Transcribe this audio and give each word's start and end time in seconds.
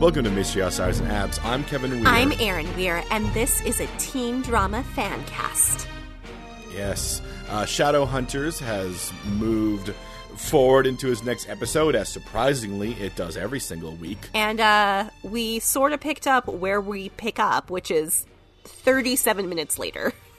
Welcome 0.00 0.24
to 0.24 0.30
Mystery 0.30 0.62
Outsiders 0.62 0.98
and 1.00 1.12
Abs. 1.12 1.38
I'm 1.44 1.62
Kevin 1.64 1.90
Weir. 1.90 2.04
I'm 2.06 2.32
Aaron 2.40 2.74
Weir, 2.74 3.04
and 3.10 3.26
this 3.34 3.60
is 3.60 3.80
a 3.80 3.86
teen 3.98 4.40
drama 4.40 4.82
fan 4.82 5.22
cast. 5.24 5.86
Yes. 6.72 7.20
Uh, 7.50 7.64
Shadowhunters 7.64 8.58
has 8.60 9.12
moved 9.26 9.90
forward 10.36 10.86
into 10.86 11.06
his 11.06 11.22
next 11.22 11.50
episode, 11.50 11.94
as 11.94 12.08
surprisingly 12.08 12.94
it 12.94 13.14
does 13.14 13.36
every 13.36 13.60
single 13.60 13.92
week. 13.96 14.30
And 14.32 14.58
uh, 14.58 15.10
we 15.22 15.58
sort 15.58 15.92
of 15.92 16.00
picked 16.00 16.26
up 16.26 16.46
where 16.48 16.80
we 16.80 17.10
pick 17.10 17.38
up, 17.38 17.68
which 17.68 17.90
is 17.90 18.24
37 18.64 19.50
minutes 19.50 19.78
later. 19.78 20.14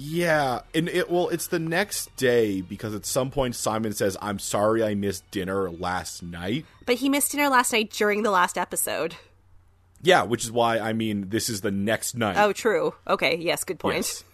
Yeah, 0.00 0.60
and 0.76 0.88
it 0.88 1.10
well, 1.10 1.28
it's 1.28 1.48
the 1.48 1.58
next 1.58 2.14
day 2.16 2.60
because 2.60 2.94
at 2.94 3.04
some 3.04 3.32
point 3.32 3.56
Simon 3.56 3.92
says, 3.92 4.16
"I'm 4.22 4.38
sorry, 4.38 4.84
I 4.84 4.94
missed 4.94 5.28
dinner 5.32 5.68
last 5.68 6.22
night." 6.22 6.66
But 6.86 6.96
he 6.96 7.08
missed 7.08 7.32
dinner 7.32 7.48
last 7.48 7.72
night 7.72 7.90
during 7.90 8.22
the 8.22 8.30
last 8.30 8.56
episode. 8.56 9.16
Yeah, 10.00 10.22
which 10.22 10.44
is 10.44 10.52
why 10.52 10.78
I 10.78 10.92
mean 10.92 11.30
this 11.30 11.48
is 11.48 11.62
the 11.62 11.72
next 11.72 12.14
night. 12.16 12.36
Oh, 12.36 12.52
true. 12.52 12.94
Okay, 13.08 13.38
yes, 13.38 13.64
good 13.64 13.80
point. 13.80 13.96
Yes. 13.96 14.24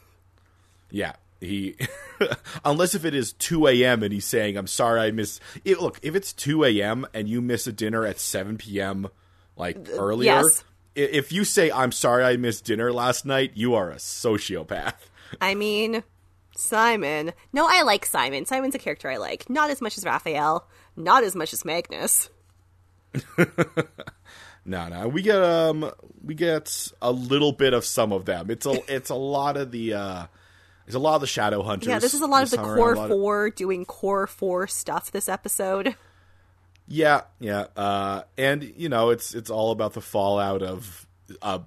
Yeah, 0.91 1.13
he 1.41 1.77
unless 2.65 2.95
if 2.95 3.07
it 3.07 3.15
is 3.15 3.33
2 3.33 3.67
a.m. 3.69 4.03
and 4.03 4.13
he's 4.13 4.27
saying, 4.27 4.59
"I'm 4.59 4.67
sorry, 4.67 5.01
I 5.01 5.13
missed." 5.13 5.41
It, 5.65 5.81
look, 5.81 5.99
if 6.03 6.15
it's 6.15 6.35
2 6.35 6.65
a.m. 6.65 7.07
and 7.15 7.27
you 7.27 7.41
miss 7.41 7.67
a 7.67 7.73
dinner 7.73 8.05
at 8.05 8.21
7 8.21 8.59
p.m. 8.59 9.09
like 9.57 9.79
earlier, 9.93 10.43
yes. 10.43 10.63
if 10.95 11.33
you 11.33 11.43
say, 11.43 11.71
"I'm 11.71 11.91
sorry, 11.91 12.23
I 12.23 12.37
missed 12.37 12.67
dinner 12.67 12.93
last 12.93 13.25
night," 13.25 13.53
you 13.55 13.75
are 13.75 13.91
a 13.91 13.97
sociopath. 13.97 14.93
I 15.41 15.55
mean, 15.55 16.03
Simon. 16.57 17.33
No, 17.53 17.67
I 17.69 17.83
like 17.83 18.07
Simon. 18.07 18.47
Simon's 18.47 18.75
a 18.75 18.79
character 18.79 19.11
I 19.11 19.17
like. 19.17 19.49
Not 19.51 19.71
as 19.71 19.81
much 19.81 19.99
as 19.99 20.05
Raphael. 20.05 20.67
Not 20.97 21.25
as 21.25 21.35
much 21.35 21.53
as 21.53 21.65
Magnus. 21.65 22.31
No, 24.67 24.89
no, 24.89 25.09
we 25.09 25.21
get 25.21 25.43
um, 25.43 25.91
we 26.25 26.35
get 26.35 26.91
a 27.03 27.13
little 27.13 27.53
bit 27.53 27.75
of 27.75 27.85
some 27.85 28.13
of 28.13 28.25
them. 28.25 28.51
It's 28.51 28.65
a 28.65 28.81
it's 28.95 29.11
a 29.11 29.15
lot 29.15 29.57
of 29.57 29.71
the 29.71 29.93
uh, 29.95 30.27
it's 30.87 30.95
a 30.97 30.99
lot 30.99 31.17
of 31.17 31.21
the 31.21 31.27
shadow 31.27 31.63
hunters. 31.63 31.89
Yeah, 31.89 31.99
this 31.99 32.15
is 32.15 32.23
a 32.23 32.27
lot 32.27 32.43
of 32.45 32.51
the 32.51 32.59
around, 32.61 32.77
core 32.77 32.97
lot 32.97 33.05
of- 33.05 33.11
four 33.11 33.51
doing 33.51 33.85
core 33.85 34.27
four 34.27 34.67
stuff 34.67 35.11
this 35.13 35.29
episode. 35.29 35.97
Yeah, 36.87 37.23
yeah, 37.41 37.67
uh, 37.77 38.23
and 38.39 38.63
you 38.77 38.89
know, 38.89 39.11
it's 39.11 39.35
it's 39.35 39.51
all 39.51 39.71
about 39.71 39.93
the 39.93 40.01
fallout 40.01 40.63
of 40.63 41.07
a 41.43 41.61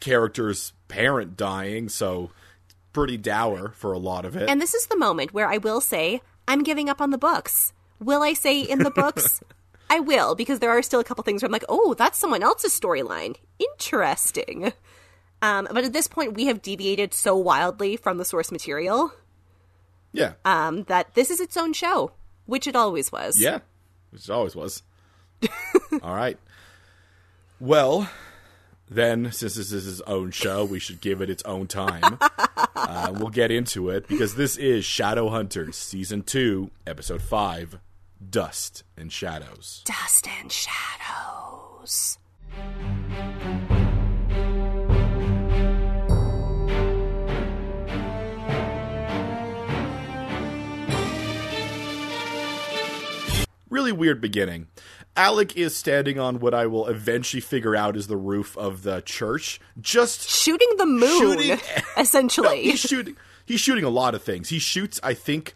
character's 0.00 0.72
parent 0.88 1.36
dying. 1.36 1.88
So 1.90 2.30
pretty 2.94 3.18
dour 3.18 3.72
for 3.76 3.92
a 3.92 3.98
lot 3.98 4.24
of 4.24 4.36
it. 4.36 4.48
And 4.48 4.60
this 4.60 4.72
is 4.72 4.86
the 4.86 4.96
moment 4.96 5.34
where 5.34 5.48
I 5.48 5.58
will 5.58 5.82
say, 5.82 6.22
I'm 6.48 6.62
giving 6.62 6.88
up 6.88 7.02
on 7.02 7.10
the 7.10 7.18
books. 7.18 7.74
Will 8.00 8.22
I 8.22 8.32
say 8.32 8.62
in 8.62 8.78
the 8.78 8.90
books? 8.90 9.42
I 9.90 10.00
will, 10.00 10.34
because 10.34 10.60
there 10.60 10.70
are 10.70 10.82
still 10.82 11.00
a 11.00 11.04
couple 11.04 11.22
things 11.22 11.42
where 11.42 11.48
I'm 11.48 11.52
like, 11.52 11.66
oh, 11.68 11.92
that's 11.94 12.18
someone 12.18 12.42
else's 12.42 12.78
storyline. 12.78 13.36
Interesting. 13.58 14.72
Um, 15.42 15.68
but 15.70 15.84
at 15.84 15.92
this 15.92 16.08
point, 16.08 16.34
we 16.34 16.46
have 16.46 16.62
deviated 16.62 17.12
so 17.12 17.36
wildly 17.36 17.96
from 17.98 18.16
the 18.16 18.24
source 18.24 18.50
material 18.50 19.12
yeah, 20.14 20.34
um, 20.44 20.84
that 20.84 21.14
this 21.14 21.28
is 21.28 21.40
its 21.40 21.56
own 21.56 21.72
show, 21.72 22.12
which 22.46 22.66
it 22.66 22.76
always 22.76 23.12
was. 23.12 23.38
yeah, 23.40 23.58
which 24.10 24.24
it 24.24 24.30
always 24.30 24.56
was. 24.56 24.82
all 26.02 26.14
right. 26.14 26.38
Well, 27.60 28.08
then, 28.88 29.32
since 29.32 29.54
this 29.54 29.72
is 29.72 29.84
his 29.84 30.00
own 30.02 30.30
show, 30.30 30.64
we 30.64 30.78
should 30.78 31.00
give 31.00 31.20
it 31.20 31.30
its 31.30 31.42
own 31.44 31.66
time. 31.66 32.18
uh, 32.76 33.12
we'll 33.14 33.30
get 33.30 33.50
into 33.50 33.88
it 33.90 34.06
because 34.08 34.34
this 34.34 34.56
is 34.56 34.84
Shadowhunters 34.84 35.74
season 35.74 36.22
two, 36.22 36.70
episode 36.86 37.22
five, 37.22 37.78
Dust 38.30 38.84
and 38.96 39.10
Shadows. 39.10 39.82
Dust 39.84 40.28
and 40.40 40.52
shadows. 40.52 42.18
really 53.74 53.92
weird 53.92 54.20
beginning. 54.20 54.68
Alec 55.16 55.56
is 55.56 55.76
standing 55.76 56.18
on 56.18 56.40
what 56.40 56.54
I 56.54 56.66
will 56.66 56.86
eventually 56.88 57.40
figure 57.40 57.76
out 57.76 57.96
is 57.96 58.06
the 58.08 58.16
roof 58.16 58.56
of 58.58 58.82
the 58.82 59.00
church. 59.02 59.60
Just 59.80 60.28
Shooting 60.28 60.68
the 60.76 60.86
moon, 60.86 61.18
Shooting- 61.38 61.60
essentially. 61.96 62.62
he's 62.62 62.80
shooting. 62.80 63.16
He's 63.46 63.60
shooting 63.60 63.84
a 63.84 63.90
lot 63.90 64.14
of 64.14 64.22
things. 64.22 64.48
He 64.48 64.58
shoots, 64.58 64.98
I 65.02 65.14
think, 65.14 65.54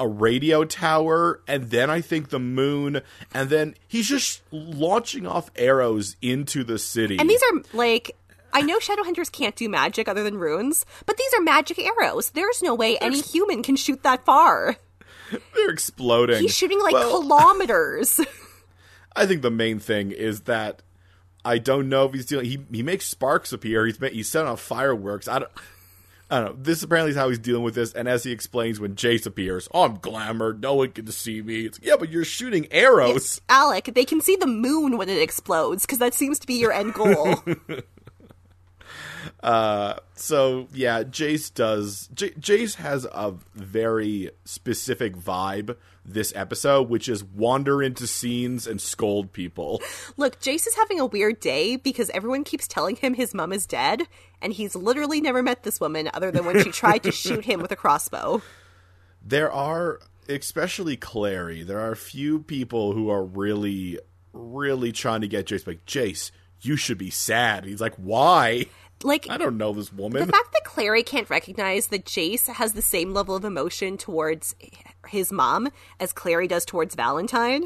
a 0.00 0.08
radio 0.08 0.64
tower, 0.64 1.40
and 1.46 1.70
then 1.70 1.88
I 1.90 2.00
think 2.00 2.30
the 2.30 2.38
moon, 2.38 3.02
and 3.32 3.48
then 3.50 3.74
he's 3.86 4.08
just 4.08 4.42
launching 4.50 5.26
off 5.26 5.50
arrows 5.56 6.16
into 6.22 6.64
the 6.64 6.78
city. 6.78 7.18
And 7.18 7.28
these 7.30 7.42
are 7.42 7.62
like 7.72 8.16
I 8.52 8.62
know 8.62 8.78
Shadowhunters 8.78 9.30
can't 9.30 9.54
do 9.54 9.68
magic 9.68 10.08
other 10.08 10.24
than 10.24 10.38
runes, 10.38 10.86
but 11.04 11.16
these 11.18 11.32
are 11.34 11.42
magic 11.42 11.78
arrows. 11.78 12.30
There's 12.30 12.62
no 12.62 12.74
way 12.74 12.96
any 12.98 13.20
human 13.20 13.62
can 13.62 13.76
shoot 13.76 14.02
that 14.02 14.24
far. 14.24 14.76
they're 15.54 15.70
exploding. 15.70 16.40
He's 16.40 16.56
shooting 16.56 16.80
like 16.80 16.94
Well, 16.94 17.20
kilometers. 17.20 18.20
I 19.16 19.26
think 19.26 19.42
the 19.42 19.50
main 19.50 19.78
thing 19.78 20.12
is 20.12 20.42
that 20.42 20.82
I 21.44 21.58
don't 21.58 21.88
know 21.88 22.04
if 22.06 22.12
he's 22.12 22.26
dealing. 22.26 22.46
He 22.46 22.58
he 22.70 22.82
makes 22.82 23.06
sparks 23.06 23.52
appear. 23.52 23.86
He's 23.86 23.98
he's 23.98 24.28
setting 24.28 24.48
off 24.48 24.60
fireworks. 24.60 25.26
I 25.28 25.40
don't. 25.40 25.52
I 26.28 26.40
don't 26.40 26.44
know. 26.44 26.56
This 26.60 26.82
apparently 26.82 27.12
is 27.12 27.16
how 27.16 27.28
he's 27.28 27.38
dealing 27.38 27.62
with 27.62 27.76
this. 27.76 27.92
And 27.92 28.08
as 28.08 28.24
he 28.24 28.32
explains, 28.32 28.80
when 28.80 28.96
Jace 28.96 29.26
appears, 29.26 29.68
oh, 29.72 29.84
I'm 29.84 29.94
glamour. 29.94 30.54
No 30.54 30.74
one 30.74 30.90
can 30.90 31.06
see 31.12 31.40
me. 31.40 31.66
It's, 31.66 31.78
yeah, 31.80 31.94
but 31.96 32.10
you're 32.10 32.24
shooting 32.24 32.66
arrows. 32.72 33.40
Alec, 33.48 33.92
they 33.94 34.04
can 34.04 34.20
see 34.20 34.34
the 34.34 34.48
moon 34.48 34.98
when 34.98 35.08
it 35.08 35.22
explodes 35.22 35.86
because 35.86 35.98
that 35.98 36.14
seems 36.14 36.40
to 36.40 36.46
be 36.48 36.54
your 36.54 36.72
end 36.72 36.94
goal. 36.94 37.36
uh, 39.42 39.94
So 40.14 40.66
yeah, 40.72 41.04
Jace 41.04 41.54
does. 41.54 42.08
J- 42.12 42.30
Jace 42.30 42.74
has 42.74 43.04
a 43.04 43.34
very 43.54 44.30
specific 44.44 45.16
vibe 45.16 45.76
this 46.06 46.32
episode, 46.36 46.88
which 46.88 47.08
is 47.08 47.24
wander 47.24 47.82
into 47.82 48.06
scenes 48.06 48.66
and 48.66 48.80
scold 48.80 49.32
people. 49.32 49.82
Look, 50.16 50.40
Jace 50.40 50.66
is 50.66 50.74
having 50.76 51.00
a 51.00 51.06
weird 51.06 51.40
day 51.40 51.76
because 51.76 52.10
everyone 52.10 52.44
keeps 52.44 52.68
telling 52.68 52.96
him 52.96 53.14
his 53.14 53.34
mom 53.34 53.52
is 53.52 53.66
dead, 53.66 54.02
and 54.40 54.52
he's 54.52 54.74
literally 54.74 55.20
never 55.20 55.42
met 55.42 55.62
this 55.62 55.80
woman 55.80 56.10
other 56.14 56.30
than 56.30 56.44
when 56.44 56.62
she 56.62 56.70
tried 56.70 57.02
to 57.02 57.12
shoot 57.12 57.44
him 57.44 57.60
with 57.60 57.72
a 57.72 57.76
crossbow. 57.76 58.42
There 59.22 59.50
are, 59.50 60.00
especially 60.28 60.96
Clary, 60.96 61.62
there 61.62 61.80
are 61.80 61.92
a 61.92 61.96
few 61.96 62.40
people 62.40 62.92
who 62.92 63.10
are 63.10 63.24
really, 63.24 63.98
really 64.32 64.92
trying 64.92 65.22
to 65.22 65.28
get 65.28 65.46
Jace 65.46 65.66
like, 65.66 65.84
Jace, 65.86 66.30
you 66.60 66.76
should 66.76 66.98
be 66.98 67.10
sad. 67.10 67.64
He's 67.64 67.80
like, 67.80 67.94
why? 67.96 68.66
Like, 69.02 69.26
I 69.28 69.36
don't 69.36 69.58
know 69.58 69.72
this 69.72 69.92
woman. 69.92 70.24
The 70.26 70.32
fact 70.32 70.52
that 70.52 70.64
Clary 70.64 71.02
can't 71.02 71.28
recognize 71.28 71.88
that 71.88 72.04
Jace 72.06 72.46
has 72.48 72.72
the 72.72 72.82
same 72.82 73.12
level 73.12 73.36
of 73.36 73.44
emotion 73.44 73.98
towards 73.98 74.54
his 75.08 75.30
mom 75.30 75.68
as 76.00 76.12
Clary 76.12 76.48
does 76.48 76.64
towards 76.64 76.94
Valentine. 76.94 77.64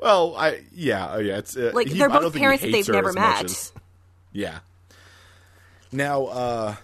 well, 0.00 0.34
I 0.36 0.62
yeah, 0.72 1.12
oh, 1.14 1.18
yeah. 1.18 1.38
It's 1.38 1.56
uh, 1.56 1.72
Like, 1.74 1.88
he- 1.88 1.98
they're 1.98 2.08
both 2.08 2.34
parents 2.34 2.62
that 2.62 2.72
they've 2.72 2.88
never 2.88 3.12
met. 3.12 3.44
as- 3.44 3.72
yeah. 4.32 4.60
Now, 5.92 6.24
uh, 6.26 6.74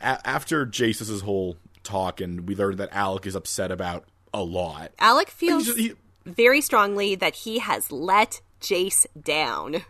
a- 0.00 0.26
after 0.28 0.66
Jace's 0.66 1.20
whole 1.20 1.56
talk, 1.84 2.20
and 2.20 2.48
we 2.48 2.56
learned 2.56 2.78
that 2.78 2.88
Alec 2.92 3.26
is 3.26 3.34
upset 3.36 3.70
about 3.70 4.04
a 4.34 4.42
lot. 4.42 4.92
Alec 4.98 5.28
feels 5.28 5.66
just- 5.66 5.78
he- 5.78 5.94
very 6.24 6.60
strongly 6.60 7.14
that 7.14 7.34
he 7.36 7.58
has 7.60 7.92
let 7.92 8.40
Jace 8.60 9.06
down. 9.20 9.84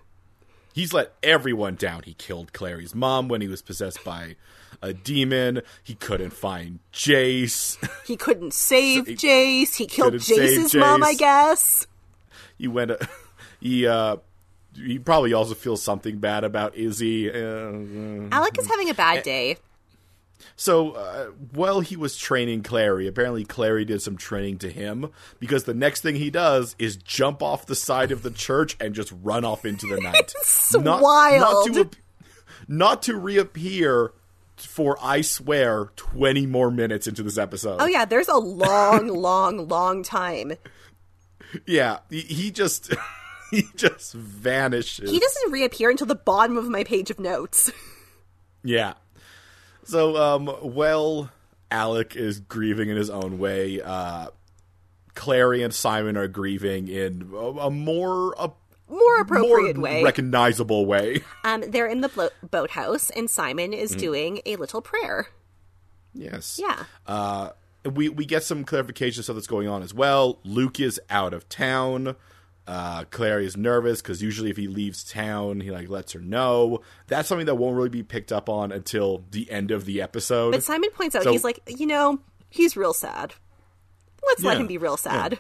He's 0.72 0.92
let 0.92 1.12
everyone 1.22 1.74
down. 1.74 2.02
He 2.04 2.14
killed 2.14 2.52
Clary's 2.52 2.94
mom 2.94 3.28
when 3.28 3.40
he 3.40 3.48
was 3.48 3.62
possessed 3.62 4.04
by 4.04 4.36
a 4.80 4.92
demon. 4.92 5.62
He 5.82 5.94
couldn't 5.94 6.32
find 6.32 6.80
Jace. 6.92 7.76
He 8.06 8.16
couldn't 8.16 8.52
save 8.52 9.06
he 9.06 9.14
Jace. 9.14 9.76
He 9.76 9.86
killed 9.86 10.14
Jace's 10.14 10.74
mom, 10.74 11.02
I 11.02 11.14
guess. 11.14 11.86
he 12.58 12.69
went. 12.69 12.92
he 13.60 13.86
uh, 13.86 14.16
he 14.74 14.98
probably 14.98 15.32
also 15.32 15.54
feels 15.54 15.82
something 15.82 16.19
bad 16.19 16.44
about 16.44 16.74
Izzy. 16.74 17.30
Uh, 17.30 18.28
Alec 18.32 18.58
is 18.58 18.66
having 18.66 18.90
a 18.90 18.94
bad 18.94 19.22
day. 19.22 19.56
So, 20.56 20.93
uh, 20.93 21.27
while 21.53 21.81
he 21.81 21.97
was 21.97 22.17
training 22.17 22.62
Clary, 22.62 23.06
apparently 23.06 23.44
Clary 23.44 23.85
did 23.85 24.03
some 24.03 24.17
training 24.17 24.59
to 24.59 24.71
him 24.71 25.11
because 25.39 25.65
the 25.65 25.75
next 25.75 26.00
thing 26.00 26.17
he 26.17 26.31
does 26.31 26.77
is 26.79 26.97
jump 26.97 27.43
off 27.43 27.67
the 27.67 27.75
side 27.75 28.12
of 28.12 28.23
the 28.23 28.31
church 28.31 28.77
and 28.81 28.94
just 28.94 29.12
run 29.23 29.44
off 29.44 29.65
into 29.65 29.87
the 29.87 30.00
night. 30.00 30.33
It's 30.43 30.75
Not, 30.75 31.03
wild. 31.03 31.71
Not 31.71 31.93
to, 31.93 31.99
not 32.69 33.03
to 33.03 33.17
reappear 33.17 34.12
for, 34.56 34.97
I 35.03 35.21
swear, 35.21 35.91
20 35.97 36.47
more 36.47 36.71
minutes 36.71 37.06
into 37.06 37.23
this 37.23 37.39
episode. 37.39 37.79
Oh 37.81 37.87
yeah, 37.87 38.05
there's 38.05 38.29
a 38.29 38.37
long, 38.37 39.09
long, 39.23 39.69
long 39.69 40.03
time. 40.03 40.53
Yeah, 41.67 41.99
he, 42.11 42.21
he 42.21 42.50
just. 42.50 42.93
He 43.53 43.67
just 43.77 44.15
vanishes. 44.15 45.11
He 45.11 45.21
doesn't 45.21 45.53
reappear 45.53 45.91
until 45.91 46.06
the 46.06 46.15
bottom 46.15 46.56
of 46.56 46.71
my 46.71 46.85
page 46.85 47.11
of 47.11 47.21
notes. 47.21 47.71
Yeah. 48.65 48.94
So, 49.84 50.17
um, 50.17 50.55
well, 50.62 51.31
Alec 51.70 52.17
is 52.17 52.40
grieving 52.40 52.88
in 52.88 52.96
his 52.96 53.11
own 53.11 53.38
way. 53.38 53.81
Uh, 53.81 54.29
Clary 55.14 55.62
and 55.62 55.75
Simon 55.75 56.17
are 56.17 56.29
grieving 56.29 56.88
in 56.88 57.31
a, 57.34 57.37
a 57.37 57.70
more 57.70 58.34
a 58.38 58.50
more 58.88 59.20
appropriate 59.20 59.76
more 59.76 59.84
way. 59.84 60.02
recognizable 60.02 60.87
way. 60.87 61.23
um, 61.44 61.62
they're 61.69 61.87
in 61.87 62.00
the 62.00 62.08
blo- 62.08 62.29
boathouse, 62.50 63.11
and 63.11 63.29
Simon 63.29 63.73
Mm-hmm. 63.73 63.81
is 63.82 63.94
doing 63.94 64.40
a 64.46 64.56
little 64.56 64.81
prayer. 64.82 65.29
Yes. 66.14 66.58
Yeah. 66.62 66.84
Uh, 67.06 67.50
we 67.90 68.08
we 68.08 68.25
get 68.25 68.43
some 68.44 68.64
clarification 68.64 69.20
of 69.20 69.25
stuff 69.25 69.37
that's 69.37 69.46
going 69.46 69.67
on 69.69 69.82
as 69.82 69.93
well. 69.93 70.38
Luke 70.44 70.79
is 70.81 71.00
out 71.11 71.32
of 71.34 71.49
town. 71.49 72.17
Uh, 72.67 73.05
Clary 73.11 73.44
is 73.44 73.56
nervous 73.56 74.00
because 74.00 74.23
usually 74.23 74.49
if 74.50 74.56
he 74.56 74.69
leaves 74.69 75.03
town, 75.03 75.61
he 75.61 75.70
like 75.73 75.88
lets 75.88 76.12
her 76.12 76.20
know. 76.20 76.81
That's 77.09 77.29
something 77.29 77.47
that 77.47 77.56
won't 77.56 77.75
really 77.76 77.88
be 77.88 78.03
picked 78.05 78.31
up 78.32 78.49
on 78.49 78.70
until 78.70 79.25
the 79.32 79.50
end 79.50 79.70
of 79.73 79.85
the 79.85 80.00
episode. 80.00 80.53
But 80.53 80.62
Simon 80.62 80.91
points 80.91 81.17
out 81.17 81.25
So- 81.25 81.32
he's 81.32 81.43
like, 81.44 81.59
you 81.67 81.87
know, 81.87 82.20
he's 82.50 82.76
real 82.76 82.93
sad. 82.94 83.35
Let's 84.25 84.44
let 84.44 84.59
him 84.59 84.69
be 84.69 84.79
real 84.79 84.97
sad. 84.97 85.38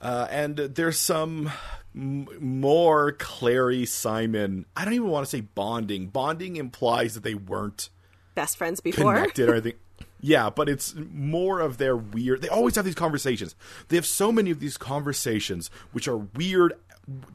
Uh, 0.00 0.28
and 0.30 0.56
there's 0.56 0.96
some 0.98 1.50
m- 1.94 2.28
more 2.38 3.10
Clary 3.12 3.84
Simon. 3.84 4.64
I 4.76 4.84
don't 4.84 4.94
even 4.94 5.08
want 5.08 5.26
to 5.26 5.30
say 5.30 5.40
bonding. 5.40 6.06
Bonding 6.06 6.54
implies 6.54 7.14
that 7.14 7.24
they 7.24 7.34
weren't 7.34 7.88
Best 8.36 8.56
friends 8.56 8.78
before. 8.78 9.14
connected 9.14 9.48
or 9.48 9.54
anything. 9.54 9.72
Yeah, 10.20 10.50
but 10.50 10.68
it's 10.68 10.94
more 10.96 11.60
of 11.60 11.78
their 11.78 11.96
weird. 11.96 12.42
They 12.42 12.48
always 12.48 12.74
have 12.76 12.84
these 12.84 12.94
conversations. 12.94 13.54
They 13.88 13.96
have 13.96 14.06
so 14.06 14.32
many 14.32 14.50
of 14.50 14.58
these 14.60 14.76
conversations, 14.76 15.70
which 15.92 16.08
are 16.08 16.16
weird 16.16 16.74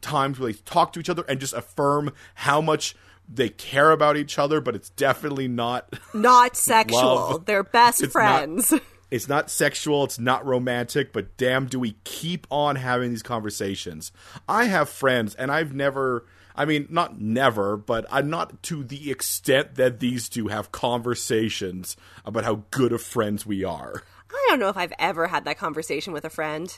times 0.00 0.38
where 0.38 0.52
they 0.52 0.58
talk 0.64 0.92
to 0.92 1.00
each 1.00 1.08
other 1.08 1.24
and 1.28 1.40
just 1.40 1.54
affirm 1.54 2.12
how 2.34 2.60
much 2.60 2.94
they 3.28 3.48
care 3.48 3.90
about 3.90 4.16
each 4.16 4.38
other. 4.38 4.60
But 4.60 4.74
it's 4.76 4.90
definitely 4.90 5.48
not. 5.48 5.98
Not 6.14 6.56
sexual. 6.56 7.00
Love. 7.00 7.44
They're 7.46 7.62
best 7.64 8.02
It's 8.02 8.14
not- 8.14 8.20
friends. 8.38 8.74
It's 9.10 9.28
not 9.28 9.48
sexual. 9.48 10.02
It's 10.02 10.18
not 10.18 10.44
romantic. 10.44 11.12
But 11.12 11.36
damn, 11.36 11.66
do 11.66 11.78
we 11.78 11.94
keep 12.02 12.48
on 12.50 12.74
having 12.74 13.10
these 13.10 13.22
conversations? 13.22 14.10
I 14.48 14.64
have 14.64 14.88
friends, 14.88 15.36
and 15.36 15.52
I've 15.52 15.72
never. 15.72 16.24
I 16.56 16.64
mean, 16.64 16.86
not 16.88 17.20
never, 17.20 17.76
but 17.76 18.06
I'm 18.10 18.30
not 18.30 18.62
to 18.64 18.84
the 18.84 19.10
extent 19.10 19.74
that 19.74 19.98
these 20.00 20.28
two 20.28 20.48
have 20.48 20.70
conversations 20.72 21.96
about 22.24 22.44
how 22.44 22.62
good 22.70 22.92
of 22.92 23.02
friends 23.02 23.44
we 23.44 23.64
are. 23.64 24.02
I 24.30 24.46
don't 24.50 24.60
know 24.60 24.68
if 24.68 24.76
I've 24.76 24.92
ever 24.98 25.26
had 25.28 25.44
that 25.44 25.58
conversation 25.58 26.12
with 26.12 26.24
a 26.24 26.30
friend. 26.30 26.76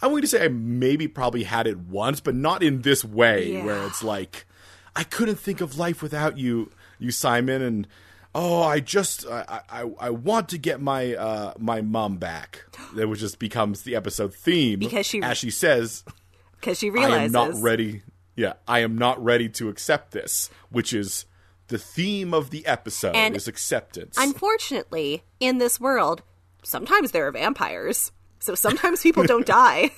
I'm 0.00 0.10
going 0.10 0.22
to 0.22 0.28
say 0.28 0.44
I 0.44 0.48
maybe 0.48 1.08
probably 1.08 1.44
had 1.44 1.66
it 1.66 1.78
once, 1.78 2.20
but 2.20 2.34
not 2.34 2.62
in 2.62 2.82
this 2.82 3.04
way, 3.04 3.52
Yeah. 3.52 3.64
where 3.64 3.86
it's 3.86 4.02
like, 4.02 4.46
I 4.94 5.04
couldn't 5.04 5.36
think 5.36 5.60
of 5.60 5.76
life 5.78 6.02
without 6.02 6.38
you, 6.38 6.70
you 6.98 7.10
Simon, 7.10 7.62
and 7.62 7.88
oh, 8.34 8.62
I 8.62 8.80
just 8.80 9.26
I 9.26 9.60
I, 9.70 9.90
I 10.00 10.10
want 10.10 10.48
to 10.50 10.58
get 10.58 10.80
my 10.80 11.14
uh 11.14 11.54
my 11.58 11.80
mom 11.80 12.16
back. 12.18 12.64
That 12.94 13.08
which 13.08 13.20
just 13.20 13.38
becomes 13.38 13.82
the 13.82 13.96
episode 13.96 14.34
theme 14.34 14.78
Because 14.80 15.06
she- 15.06 15.22
as 15.22 15.38
she 15.38 15.50
says, 15.50 16.04
Because 16.60 16.78
she 16.78 16.90
realizes 16.90 17.34
I 17.34 17.40
am 17.46 17.52
not 17.52 17.62
ready. 17.62 18.02
Yeah, 18.38 18.52
I 18.68 18.78
am 18.80 18.96
not 18.96 19.22
ready 19.22 19.48
to 19.48 19.68
accept 19.68 20.12
this, 20.12 20.48
which 20.70 20.92
is 20.92 21.24
the 21.66 21.76
theme 21.76 22.32
of 22.32 22.50
the 22.50 22.64
episode 22.66 23.16
And 23.16 23.34
is 23.34 23.48
acceptance. 23.48 24.16
Unfortunately, 24.16 25.24
in 25.40 25.58
this 25.58 25.80
world, 25.80 26.22
sometimes 26.62 27.10
there 27.10 27.26
are 27.26 27.32
vampires. 27.32 28.12
So 28.38 28.54
sometimes 28.54 29.02
people 29.02 29.24
don't 29.24 29.44
die. 29.64 29.90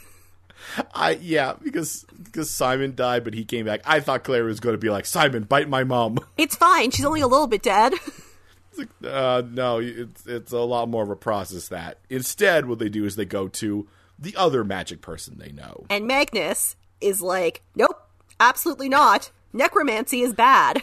I 0.94 1.18
yeah, 1.20 1.52
because 1.62 2.06
because 2.22 2.48
Simon 2.48 2.94
died, 2.94 3.24
but 3.24 3.34
he 3.34 3.44
came 3.44 3.66
back. 3.66 3.82
I 3.84 4.00
thought 4.00 4.24
Clary 4.24 4.46
was 4.46 4.58
going 4.58 4.72
to 4.72 4.78
be 4.78 4.88
like 4.88 5.04
Simon, 5.04 5.42
bite 5.42 5.68
my 5.68 5.84
mom. 5.84 6.18
It's 6.38 6.56
fine. 6.56 6.92
She's 6.92 7.04
only 7.04 7.20
a 7.20 7.26
little 7.26 7.46
bit 7.46 7.62
dead. 7.62 7.92
Like, 8.78 8.88
uh, 9.04 9.42
no, 9.50 9.80
it's 9.80 10.26
it's 10.26 10.52
a 10.52 10.60
lot 10.60 10.88
more 10.88 11.02
of 11.02 11.10
a 11.10 11.16
process. 11.16 11.68
That 11.68 11.98
instead, 12.08 12.64
what 12.64 12.78
they 12.78 12.88
do 12.88 13.04
is 13.04 13.16
they 13.16 13.26
go 13.26 13.48
to 13.48 13.86
the 14.18 14.34
other 14.36 14.64
magic 14.64 15.02
person 15.02 15.36
they 15.36 15.52
know. 15.52 15.84
And 15.90 16.06
Magnus 16.06 16.76
is 17.02 17.20
like, 17.20 17.62
nope, 17.74 18.09
absolutely 18.40 18.88
not. 18.88 19.30
Necromancy 19.52 20.22
is 20.22 20.32
bad. 20.32 20.82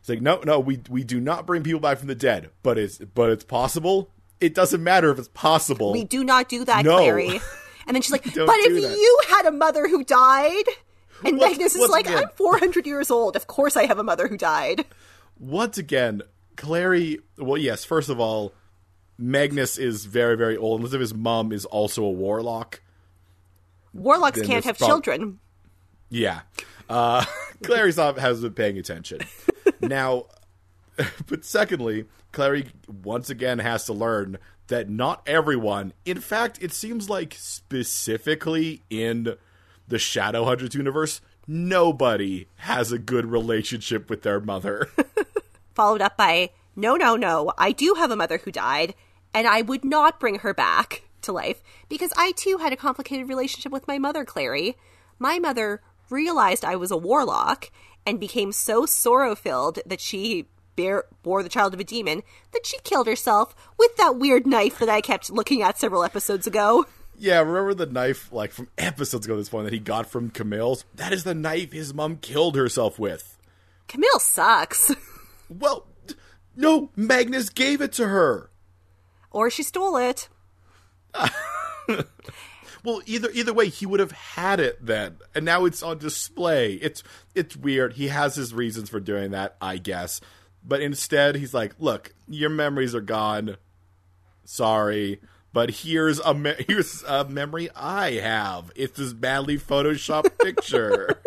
It's 0.00 0.08
like 0.08 0.22
no, 0.22 0.40
no, 0.44 0.58
we 0.60 0.80
we 0.88 1.04
do 1.04 1.20
not 1.20 1.46
bring 1.46 1.62
people 1.62 1.80
back 1.80 1.98
from 1.98 2.08
the 2.08 2.14
dead, 2.14 2.50
but 2.62 2.78
it's 2.78 2.98
but 2.98 3.30
it's 3.30 3.44
possible. 3.44 4.10
It 4.40 4.54
doesn't 4.54 4.82
matter 4.82 5.10
if 5.10 5.18
it's 5.18 5.28
possible. 5.28 5.92
We 5.92 6.04
do 6.04 6.24
not 6.24 6.48
do 6.48 6.64
that, 6.64 6.84
No. 6.84 6.96
Clary. 6.98 7.40
And 7.86 7.94
then 7.96 8.02
she's 8.02 8.12
like, 8.12 8.22
but 8.24 8.32
if 8.36 8.82
that." 8.82 8.96
you 8.96 9.20
had 9.28 9.46
a 9.46 9.50
mother 9.50 9.88
who 9.88 10.04
died. 10.04 10.64
And 11.24 11.38
Once- 11.38 11.52
Magnus 11.58 11.74
is 11.74 11.90
like, 11.90 12.06
again- 12.06 12.18
I'm 12.24 12.28
400 12.36 12.86
years 12.86 13.10
old. 13.10 13.34
Of 13.36 13.46
course 13.48 13.76
I 13.76 13.86
have 13.86 13.98
a 13.98 14.04
mother 14.04 14.28
who 14.28 14.36
died. 14.36 14.84
Once 15.38 15.76
again, 15.76 16.22
Clary. 16.56 17.18
Well, 17.36 17.56
yes. 17.58 17.84
First 17.84 18.08
of 18.08 18.20
all, 18.20 18.54
Magnus 19.18 19.76
is 19.76 20.04
very 20.04 20.36
very 20.36 20.56
old. 20.56 20.80
Unless 20.80 20.94
if 20.94 21.00
his 21.00 21.14
mom 21.14 21.52
is 21.52 21.64
also 21.64 22.04
a 22.04 22.10
warlock. 22.10 22.80
Warlocks 23.92 24.40
can't 24.42 24.64
have 24.64 24.78
prob- 24.78 24.88
children. 24.88 25.40
Yeah. 26.10 26.40
Uh, 26.88 27.24
Clary's 27.62 27.96
not 27.96 28.18
has 28.18 28.42
been 28.42 28.52
paying 28.52 28.78
attention. 28.78 29.20
now, 29.80 30.26
but 31.26 31.44
secondly, 31.44 32.06
Clary 32.32 32.66
once 33.02 33.30
again 33.30 33.60
has 33.60 33.86
to 33.86 33.92
learn 33.92 34.38
that 34.66 34.88
not 34.88 35.22
everyone, 35.26 35.92
in 36.04 36.20
fact, 36.20 36.58
it 36.60 36.72
seems 36.72 37.08
like 37.08 37.34
specifically 37.38 38.82
in 38.88 39.36
the 39.88 39.98
Shadow 39.98 40.44
Shadowhunters 40.44 40.74
universe, 40.74 41.20
nobody 41.46 42.46
has 42.56 42.92
a 42.92 42.98
good 42.98 43.26
relationship 43.26 44.08
with 44.08 44.22
their 44.22 44.38
mother. 44.38 44.88
Followed 45.74 46.02
up 46.02 46.16
by, 46.16 46.50
no, 46.76 46.94
no, 46.94 47.16
no, 47.16 47.52
I 47.58 47.72
do 47.72 47.94
have 47.94 48.12
a 48.12 48.16
mother 48.16 48.38
who 48.38 48.52
died, 48.52 48.94
and 49.34 49.48
I 49.48 49.62
would 49.62 49.84
not 49.84 50.20
bring 50.20 50.36
her 50.40 50.54
back 50.54 51.02
to 51.22 51.32
life 51.32 51.62
because 51.88 52.12
I 52.16 52.32
too 52.32 52.58
had 52.58 52.72
a 52.72 52.76
complicated 52.76 53.28
relationship 53.28 53.72
with 53.72 53.88
my 53.88 53.98
mother, 53.98 54.24
Clary. 54.24 54.76
My 55.18 55.38
mother 55.38 55.82
realized 56.10 56.64
I 56.64 56.76
was 56.76 56.90
a 56.90 56.96
warlock 56.96 57.70
and 58.06 58.18
became 58.20 58.52
so 58.52 58.86
sorrow 58.86 59.34
filled 59.34 59.78
that 59.86 60.00
she 60.00 60.46
bear, 60.76 61.04
bore 61.22 61.42
the 61.42 61.48
child 61.48 61.74
of 61.74 61.80
a 61.80 61.84
demon 61.84 62.22
that 62.52 62.64
she 62.66 62.78
killed 62.80 63.06
herself 63.06 63.54
with 63.78 63.94
that 63.96 64.16
weird 64.16 64.46
knife 64.46 64.78
that 64.78 64.88
I 64.88 65.00
kept 65.00 65.30
looking 65.30 65.62
at 65.62 65.78
several 65.78 66.02
episodes 66.04 66.46
ago. 66.46 66.86
yeah, 67.18 67.38
remember 67.40 67.74
the 67.74 67.86
knife, 67.86 68.32
like 68.32 68.52
from 68.52 68.68
episodes 68.78 69.26
ago, 69.26 69.36
this 69.36 69.52
one 69.52 69.64
that 69.64 69.72
he 69.74 69.78
got 69.78 70.06
from 70.10 70.30
Camille's? 70.30 70.84
That 70.94 71.12
is 71.12 71.24
the 71.24 71.34
knife 71.34 71.72
his 71.72 71.92
mom 71.92 72.16
killed 72.16 72.56
herself 72.56 72.98
with. 72.98 73.36
Camille 73.88 74.18
sucks. 74.20 74.94
Well, 75.50 75.86
no, 76.54 76.90
Magnus 76.94 77.48
gave 77.50 77.80
it 77.80 77.92
to 77.94 78.06
her. 78.06 78.50
or 79.32 79.50
she 79.50 79.64
stole 79.64 79.96
it. 79.96 80.28
Well, 82.84 83.02
either 83.06 83.28
either 83.32 83.52
way, 83.52 83.68
he 83.68 83.86
would 83.86 84.00
have 84.00 84.12
had 84.12 84.60
it 84.60 84.84
then, 84.84 85.18
and 85.34 85.44
now 85.44 85.64
it's 85.64 85.82
on 85.82 85.98
display. 85.98 86.74
It's 86.74 87.02
it's 87.34 87.56
weird. 87.56 87.94
He 87.94 88.08
has 88.08 88.34
his 88.34 88.54
reasons 88.54 88.88
for 88.90 89.00
doing 89.00 89.30
that, 89.32 89.56
I 89.60 89.76
guess, 89.78 90.20
but 90.64 90.80
instead 90.80 91.36
he's 91.36 91.52
like, 91.54 91.74
"Look, 91.78 92.12
your 92.28 92.50
memories 92.50 92.94
are 92.94 93.00
gone. 93.00 93.56
Sorry, 94.44 95.20
but 95.52 95.70
here's 95.70 96.18
a 96.20 96.34
me- 96.34 96.54
here's 96.68 97.02
a 97.04 97.24
memory 97.24 97.68
I 97.76 98.12
have. 98.12 98.72
It's 98.74 98.98
this 98.98 99.12
badly 99.12 99.58
photoshopped 99.58 100.38
picture 100.42 101.20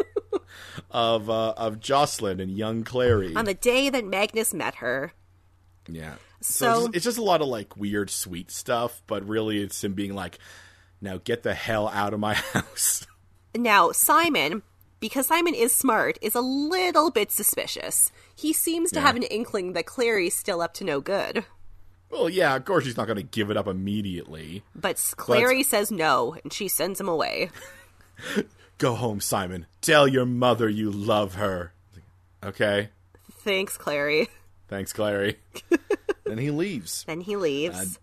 of 0.92 1.30
uh, 1.30 1.54
of 1.56 1.80
Jocelyn 1.80 2.40
and 2.40 2.52
young 2.58 2.84
Clary. 2.84 3.36
On 3.36 3.46
the 3.46 3.54
day 3.54 3.90
that 3.90 4.06
Magnus 4.06 4.54
met 4.54 4.76
her, 4.76 5.14
Yeah. 5.88 6.16
So, 6.42 6.66
So- 6.66 6.70
it's, 6.70 6.80
just, 6.86 6.96
it's 6.96 7.06
just 7.06 7.18
a 7.18 7.24
lot 7.24 7.42
of 7.42 7.48
like 7.48 7.78
weird, 7.78 8.10
sweet 8.10 8.52
stuff, 8.52 9.02
but 9.08 9.26
really 9.28 9.62
it's 9.62 9.82
him 9.84 9.94
being 9.94 10.14
like, 10.16 10.40
"Now 11.04 11.20
get 11.24 11.44
the 11.44 11.54
hell 11.54 11.88
out 11.90 12.14
of 12.14 12.20
my 12.20 12.34
house." 12.54 13.06
Now, 13.56 13.92
Simon, 13.92 14.64
because 15.00 15.28
Simon 15.28 15.54
is 15.54 15.72
smart, 15.76 16.18
is 16.22 16.34
a 16.34 16.42
little 16.42 17.12
bit 17.12 17.32
suspicious. 17.32 18.12
He 18.36 18.52
seems 18.54 18.90
to 18.92 19.00
Yeah. 19.00 19.06
have 19.06 19.16
an 19.16 19.24
inkling 19.24 19.74
that 19.74 19.86
Clary's 19.86 20.36
still 20.36 20.62
up 20.62 20.74
to 20.76 20.84
no 20.84 21.02
good. 21.02 21.46
well, 22.10 22.30
yeah, 22.30 22.56
of 22.56 22.64
course 22.66 22.86
he's 22.86 22.98
not 22.98 23.06
going 23.08 23.18
to 23.18 23.24
give 23.24 23.50
it 23.52 23.58
up 23.58 23.68
immediately. 23.68 24.64
But 24.76 24.98
Clary 25.18 25.62
says 25.64 25.92
no, 25.92 26.36
and 26.44 26.52
she 26.54 26.68
sends 26.68 27.00
him 27.00 27.08
away. 27.10 27.50
Go 28.78 28.96
home, 28.96 29.20
Simon. 29.20 29.66
Tell 29.82 30.08
your 30.08 30.26
mother 30.26 30.68
you 30.70 30.90
love 30.92 31.36
her. 31.36 31.74
Okay. 32.44 32.90
Thanks, 33.32 33.78
Clary. 33.78 34.28
Thanks, 34.68 34.94
Clary. 34.94 35.38
then 36.26 36.38
he 36.38 36.50
leaves. 36.52 37.04
Then 37.08 37.22
he 37.22 37.36
leaves. 37.36 38.00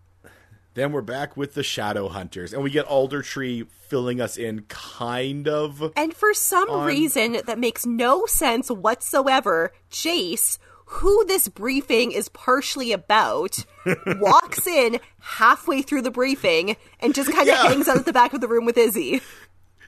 Then 0.75 0.93
we're 0.93 1.03
back 1.03 1.37
with 1.37 1.55
the 1.55 1.63
Shadow 1.65 2.09
Hunters, 2.09 2.53
and 2.53 2.63
we 2.63 2.71
get 2.71 2.87
Aldertree 2.87 3.67
filling 3.69 4.21
us 4.21 4.37
in, 4.37 4.63
kind 4.69 5.49
of. 5.49 5.93
and 5.97 6.15
for 6.15 6.33
some 6.33 6.85
reason 6.85 7.39
that 7.47 7.59
makes 7.59 7.85
no 7.85 8.25
sense 8.27 8.71
whatsoever, 8.71 9.73
Jace, 9.91 10.59
who 10.87 11.25
this 11.27 11.49
briefing 11.49 12.13
is 12.13 12.29
partially 12.29 12.93
about, 12.93 13.65
walks 14.07 14.67
in 14.67 15.01
halfway 15.21 15.83
through 15.83 16.03
the 16.03 16.11
briefing 16.11 16.77
and 17.01 17.15
just 17.15 17.31
kind 17.33 17.49
of 17.49 17.55
Yeah. 17.57 17.63
hangs 17.69 17.89
out 17.89 17.97
at 17.97 18.05
the 18.05 18.13
back 18.13 18.33
of 18.33 18.41
the 18.41 18.49
room 18.49 18.65
with 18.65 18.79
Izzy. 18.79 19.21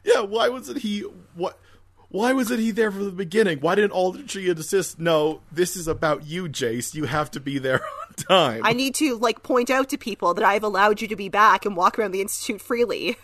Yeah, 0.04 0.22
why 0.22 0.48
wasn't 0.48 0.78
he 0.78 1.00
what 1.36 1.56
why 2.08 2.32
wasn't 2.34 2.58
he 2.60 2.72
there 2.72 2.90
from 2.92 3.04
the 3.06 3.10
beginning? 3.12 3.58
Why 3.60 3.74
didn't 3.76 3.92
Aldertree 3.92 4.48
insist, 4.48 4.98
no, 4.98 5.40
this 5.50 5.76
is 5.76 5.88
about 5.88 6.26
you, 6.26 6.44
Jace. 6.48 6.92
You 6.94 7.04
have 7.04 7.30
to 7.30 7.40
be 7.40 7.58
there 7.58 7.80
on 7.82 8.01
time. 8.28 8.62
I 8.64 8.72
need 8.72 8.94
to 8.96 9.16
like 9.16 9.42
point 9.42 9.70
out 9.70 9.88
to 9.90 9.98
people 9.98 10.34
that 10.34 10.44
I've 10.44 10.64
allowed 10.64 11.00
you 11.00 11.08
to 11.08 11.16
be 11.16 11.28
back 11.28 11.64
and 11.66 11.76
walk 11.76 11.98
around 11.98 12.12
the 12.12 12.20
institute 12.20 12.60
freely. 12.60 13.16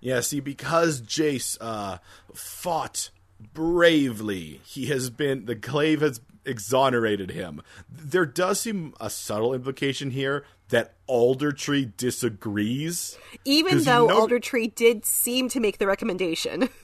Yeah, 0.00 0.20
see, 0.20 0.40
because 0.40 1.00
Jace 1.00 1.56
uh, 1.60 1.98
fought 2.34 3.10
bravely, 3.54 4.60
he 4.64 4.86
has 4.86 5.10
been 5.10 5.46
the 5.46 5.54
clave 5.56 6.00
has 6.00 6.20
exonerated 6.44 7.30
him. 7.30 7.62
There 7.88 8.26
does 8.26 8.60
seem 8.60 8.94
a 9.00 9.08
subtle 9.08 9.54
implication 9.54 10.10
here 10.10 10.44
that 10.70 10.94
Aldertree 11.08 11.96
disagrees. 11.96 13.16
Even 13.44 13.82
though 13.82 14.06
know- 14.06 14.26
Aldertree 14.26 14.74
did 14.74 15.04
seem 15.04 15.48
to 15.50 15.60
make 15.60 15.78
the 15.78 15.86
recommendation. 15.86 16.68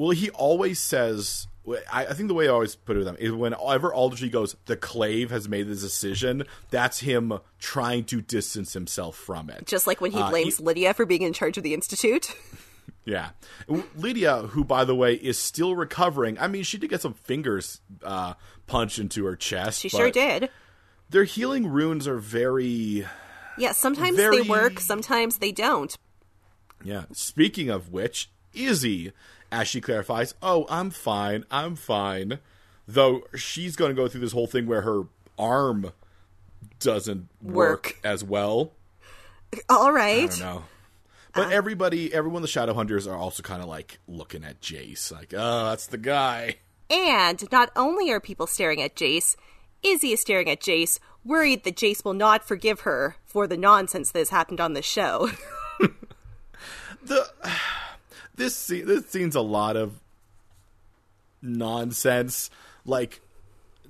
Well, 0.00 0.10
he 0.10 0.30
always 0.30 0.78
says. 0.78 1.48
I, 1.92 2.06
I 2.06 2.12
think 2.14 2.28
the 2.28 2.34
way 2.34 2.46
I 2.48 2.52
always 2.52 2.74
put 2.76 2.96
it 2.96 3.00
with 3.00 3.08
him 3.08 3.16
is 3.18 3.32
whenever 3.32 3.90
Aldertree 3.90 4.30
goes, 4.30 4.56
the 4.66 4.76
clave 4.76 5.30
has 5.30 5.48
made 5.48 5.68
this 5.68 5.80
decision. 5.82 6.44
That's 6.70 7.00
him 7.00 7.38
trying 7.58 8.04
to 8.04 8.20
distance 8.20 8.72
himself 8.72 9.16
from 9.16 9.50
it. 9.50 9.66
Just 9.66 9.86
like 9.86 10.00
when 10.00 10.12
he 10.12 10.20
Uh, 10.20 10.30
blames 10.30 10.60
Lydia 10.60 10.94
for 10.94 11.04
being 11.06 11.22
in 11.22 11.32
charge 11.32 11.56
of 11.56 11.62
the 11.62 11.74
Institute. 11.74 12.34
Yeah. 13.04 13.30
Lydia, 13.96 14.42
who, 14.48 14.64
by 14.64 14.84
the 14.84 14.94
way, 14.94 15.14
is 15.14 15.38
still 15.38 15.74
recovering. 15.74 16.38
I 16.38 16.46
mean, 16.46 16.62
she 16.62 16.76
did 16.76 16.90
get 16.90 17.00
some 17.00 17.14
fingers 17.14 17.80
uh, 18.02 18.34
punched 18.66 18.98
into 18.98 19.24
her 19.24 19.34
chest. 19.34 19.80
She 19.80 19.88
sure 19.88 20.10
did. 20.10 20.50
Their 21.08 21.24
healing 21.24 21.66
runes 21.68 22.06
are 22.06 22.18
very. 22.18 23.06
Yeah, 23.56 23.72
sometimes 23.72 24.14
Very- 24.14 24.42
they 24.42 24.48
work, 24.48 24.78
sometimes 24.78 25.38
they 25.38 25.52
don't. 25.52 25.96
Yeah. 26.84 27.04
Speaking 27.12 27.70
of 27.70 27.90
which, 27.90 28.30
Izzy, 28.52 29.12
as 29.52 29.68
she 29.68 29.80
clarifies, 29.80 30.34
oh, 30.42 30.66
I'm 30.68 30.90
fine. 30.90 31.44
I'm 31.50 31.76
fine. 31.76 32.38
Though 32.86 33.22
she's 33.36 33.76
going 33.76 33.90
to 33.90 33.94
go 33.94 34.08
through 34.08 34.20
this 34.22 34.32
whole 34.32 34.46
thing 34.46 34.66
where 34.66 34.82
her 34.82 35.02
arm 35.38 35.92
doesn't 36.80 37.28
work, 37.42 37.54
Work. 37.84 37.98
as 38.04 38.24
well. 38.24 38.72
All 39.68 39.92
right. 39.92 40.32
I 40.34 40.40
know. 40.40 40.56
Uh, 40.58 40.62
But 41.34 41.52
everybody, 41.52 42.12
everyone, 42.12 42.42
the 42.42 42.48
Shadow 42.48 42.74
Hunters 42.74 43.06
are 43.06 43.16
also 43.16 43.42
kind 43.42 43.62
of 43.62 43.68
like 43.68 43.98
looking 44.08 44.44
at 44.44 44.60
Jace, 44.60 45.12
like, 45.12 45.32
oh, 45.36 45.66
that's 45.70 45.86
the 45.86 45.98
guy. 45.98 46.56
And 46.90 47.44
not 47.52 47.70
only 47.76 48.10
are 48.10 48.20
people 48.20 48.46
staring 48.46 48.80
at 48.80 48.96
Jace, 48.96 49.36
Izzy 49.82 50.12
is 50.12 50.20
staring 50.20 50.48
at 50.48 50.60
Jace, 50.60 50.98
worried 51.24 51.64
that 51.64 51.76
Jace 51.76 52.04
will 52.04 52.14
not 52.14 52.46
forgive 52.48 52.80
her 52.80 53.16
for 53.26 53.46
the 53.46 53.56
nonsense 53.58 54.10
that 54.10 54.18
has 54.20 54.30
happened 54.30 54.60
on 54.60 54.72
the 54.74 54.82
show. 54.82 55.30
the 57.04 57.28
this 58.38 58.56
scene, 58.56 58.86
this 58.86 59.06
scene's 59.06 59.36
a 59.36 59.40
lot 59.40 59.76
of 59.76 60.00
nonsense. 61.42 62.50
Like, 62.84 63.20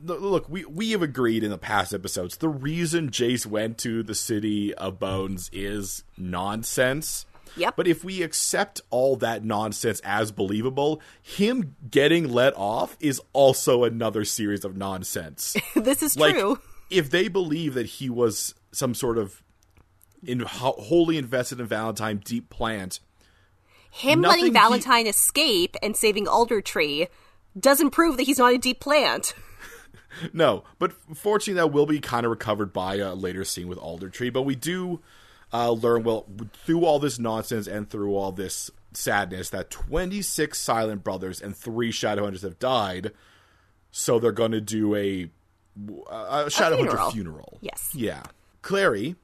look, 0.03 0.49
we 0.49 0.65
we 0.65 0.91
have 0.91 1.03
agreed 1.03 1.45
in 1.45 1.51
the 1.51 1.59
past 1.59 1.95
episodes. 1.95 2.39
The 2.39 2.49
reason 2.49 3.11
Jace 3.11 3.47
went 3.47 3.79
to 3.79 4.03
the 4.03 4.15
city 4.15 4.75
of 4.75 4.99
Bones 4.99 5.51
is 5.53 6.05
nonsense. 6.17 7.27
Yep. 7.57 7.77
But 7.77 7.87
if 7.89 8.05
we 8.05 8.23
accept 8.23 8.81
all 8.91 9.17
that 9.17 9.45
nonsense 9.45 10.01
as 10.05 10.31
believable, 10.31 11.01
him 11.23 11.75
getting 11.91 12.31
let 12.31 12.57
off 12.57 12.97
is 13.01 13.21
also 13.33 13.85
another 13.85 14.25
series 14.25 14.65
of 14.65 14.77
nonsense. 14.77 15.57
this 15.75 16.03
is 16.03 16.17
like, 16.17 16.35
true. 16.35 16.61
if 16.91 17.11
they 17.11 17.27
believe 17.29 17.75
that 17.75 17.87
he 17.87 18.11
was 18.11 18.55
some 18.71 18.95
sort 18.95 19.19
of 19.19 19.43
in, 20.23 20.41
ho- 20.41 20.77
wholly 20.79 21.17
invested 21.17 21.59
in 21.59 21.67
Valentine 21.67 22.19
deep 22.19 22.51
plant, 22.51 23.01
Him 23.91 24.21
nothing 24.21 24.41
letting 24.41 24.55
he- 24.55 24.59
Valentine 24.59 25.07
escape 25.07 25.77
and 25.83 25.97
saving 25.97 26.27
Aldertree 26.27 27.09
doesn't 27.59 27.91
prove 27.91 28.17
that 28.17 28.25
he's 28.25 28.39
not 28.39 28.53
a 28.53 28.59
deep 28.59 28.81
plant. 28.81 29.35
No, 30.33 30.65
but 30.81 30.93
fortunately, 31.15 31.61
that 31.61 31.71
will 31.71 31.87
be 31.87 32.01
kind 32.01 32.25
of 32.27 32.31
recovered 32.31 32.73
by 32.73 32.97
a 32.97 33.15
later 33.15 33.45
scene 33.45 33.69
with 33.69 33.79
Aldertree. 33.79 34.33
But 34.33 34.43
we 34.43 34.57
do 34.57 35.01
uh, 35.53 35.71
learn, 35.71 36.03
well, 36.03 36.27
through 36.65 36.85
all 36.85 36.99
this 36.99 37.19
nonsense 37.21 37.69
and 37.69 37.89
through 37.89 38.17
all 38.17 38.33
this 38.33 38.71
sadness, 38.93 39.51
that 39.51 39.71
26 39.71 40.59
Silent 40.59 41.05
Brothers 41.05 41.41
and 41.41 41.55
three 41.57 41.93
Shadowhunters 41.93 42.43
have 42.43 42.59
died. 42.59 43.13
So 43.93 44.19
they're 44.19 44.33
going 44.33 44.53
to 44.53 44.61
do 44.63 44.97
a, 44.97 45.31
a 46.11 46.47
Shadowhunter 46.47 46.79
funeral. 46.79 47.11
funeral. 47.11 47.59
Yes. 47.61 47.91
Yeah. 47.95 48.23
Clary 48.63 49.15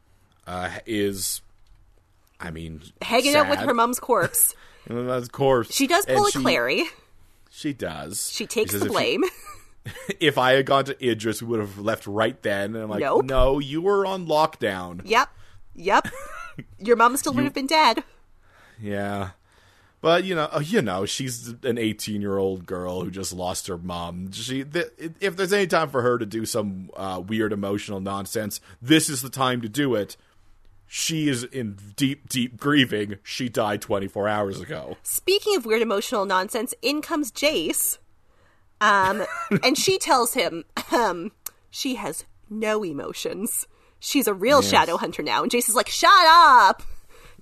uh, 0.46 0.70
is, 0.86 1.40
I 2.44 2.50
mean, 2.50 2.82
Hanging 3.02 3.34
out 3.34 3.48
with 3.48 3.58
her 3.60 3.74
mom's 3.74 3.98
corpse. 4.00 4.54
And 4.86 5.08
Of 5.10 5.32
course. 5.32 5.72
She 5.74 5.86
does 5.86 6.04
And 6.04 6.16
pull 6.16 6.26
a 6.26 6.30
she- 6.30 6.40
Clary. 6.40 6.84
She 7.50 7.72
does. 7.72 8.30
She 8.32 8.46
takes 8.46 8.72
says 8.72 8.80
the 8.80 8.86
if 8.86 8.92
she- 8.92 8.94
blame. 8.94 9.24
if 10.20 10.38
I 10.38 10.52
had 10.52 10.66
gone 10.66 10.84
to 10.86 11.06
Idris, 11.10 11.40
we 11.42 11.48
would 11.48 11.60
have 11.60 11.78
left 11.78 12.06
right 12.06 12.40
then. 12.42 12.74
And 12.74 12.84
I'm 12.84 12.90
like, 12.90 13.00
Nope. 13.00 13.24
no, 13.24 13.58
you 13.60 13.80
were 13.80 14.04
on 14.06 14.26
lockdown. 14.26 15.00
yep. 15.04 15.28
Yep. 15.74 16.08
Your 16.78 16.96
mom 16.96 17.16
still 17.16 17.32
would 17.34 17.44
have 17.44 17.54
been 17.54 17.66
dead. 17.66 18.04
Yeah. 18.80 19.30
But 20.00 20.24
you 20.24 20.34
know, 20.34 20.48
uh, 20.52 20.60
you 20.62 20.82
know, 20.82 21.06
she's 21.06 21.48
an 21.62 21.78
18 21.78 22.20
year 22.20 22.36
old 22.36 22.66
girl 22.66 23.02
who 23.02 23.10
just 23.10 23.32
lost 23.32 23.66
her 23.68 23.78
mom. 23.78 24.30
She, 24.32 24.62
th- 24.62 24.88
if 25.20 25.34
there's 25.36 25.52
any 25.52 25.66
time 25.66 25.88
for 25.88 26.02
her 26.02 26.18
to 26.18 26.26
do 26.26 26.44
some 26.44 26.90
uh, 26.94 27.22
weird 27.26 27.52
emotional 27.52 28.00
nonsense, 28.00 28.60
this 28.82 29.08
is 29.08 29.22
the 29.22 29.30
time 29.30 29.62
to 29.62 29.68
do 29.68 29.94
it. 29.94 30.16
She 30.96 31.28
is 31.28 31.42
in 31.42 31.76
deep, 31.96 32.28
deep 32.28 32.56
grieving. 32.56 33.16
She 33.24 33.48
died 33.48 33.82
24 33.82 34.28
hours 34.28 34.60
ago. 34.60 34.96
Speaking 35.02 35.56
of 35.56 35.66
weird 35.66 35.82
emotional 35.82 36.24
nonsense, 36.24 36.72
in 36.82 37.02
comes 37.02 37.32
Jace. 37.32 37.98
Um, 38.80 39.24
and 39.64 39.76
she 39.76 39.98
tells 39.98 40.34
him 40.34 40.64
um, 40.92 41.32
she 41.68 41.96
has 41.96 42.24
no 42.48 42.84
emotions. 42.84 43.66
She's 43.98 44.28
a 44.28 44.32
real 44.32 44.62
shadow 44.62 44.96
hunter 44.96 45.24
now. 45.24 45.42
And 45.42 45.50
Jace 45.50 45.68
is 45.68 45.74
like, 45.74 45.88
shut 45.88 46.12
up! 46.28 46.84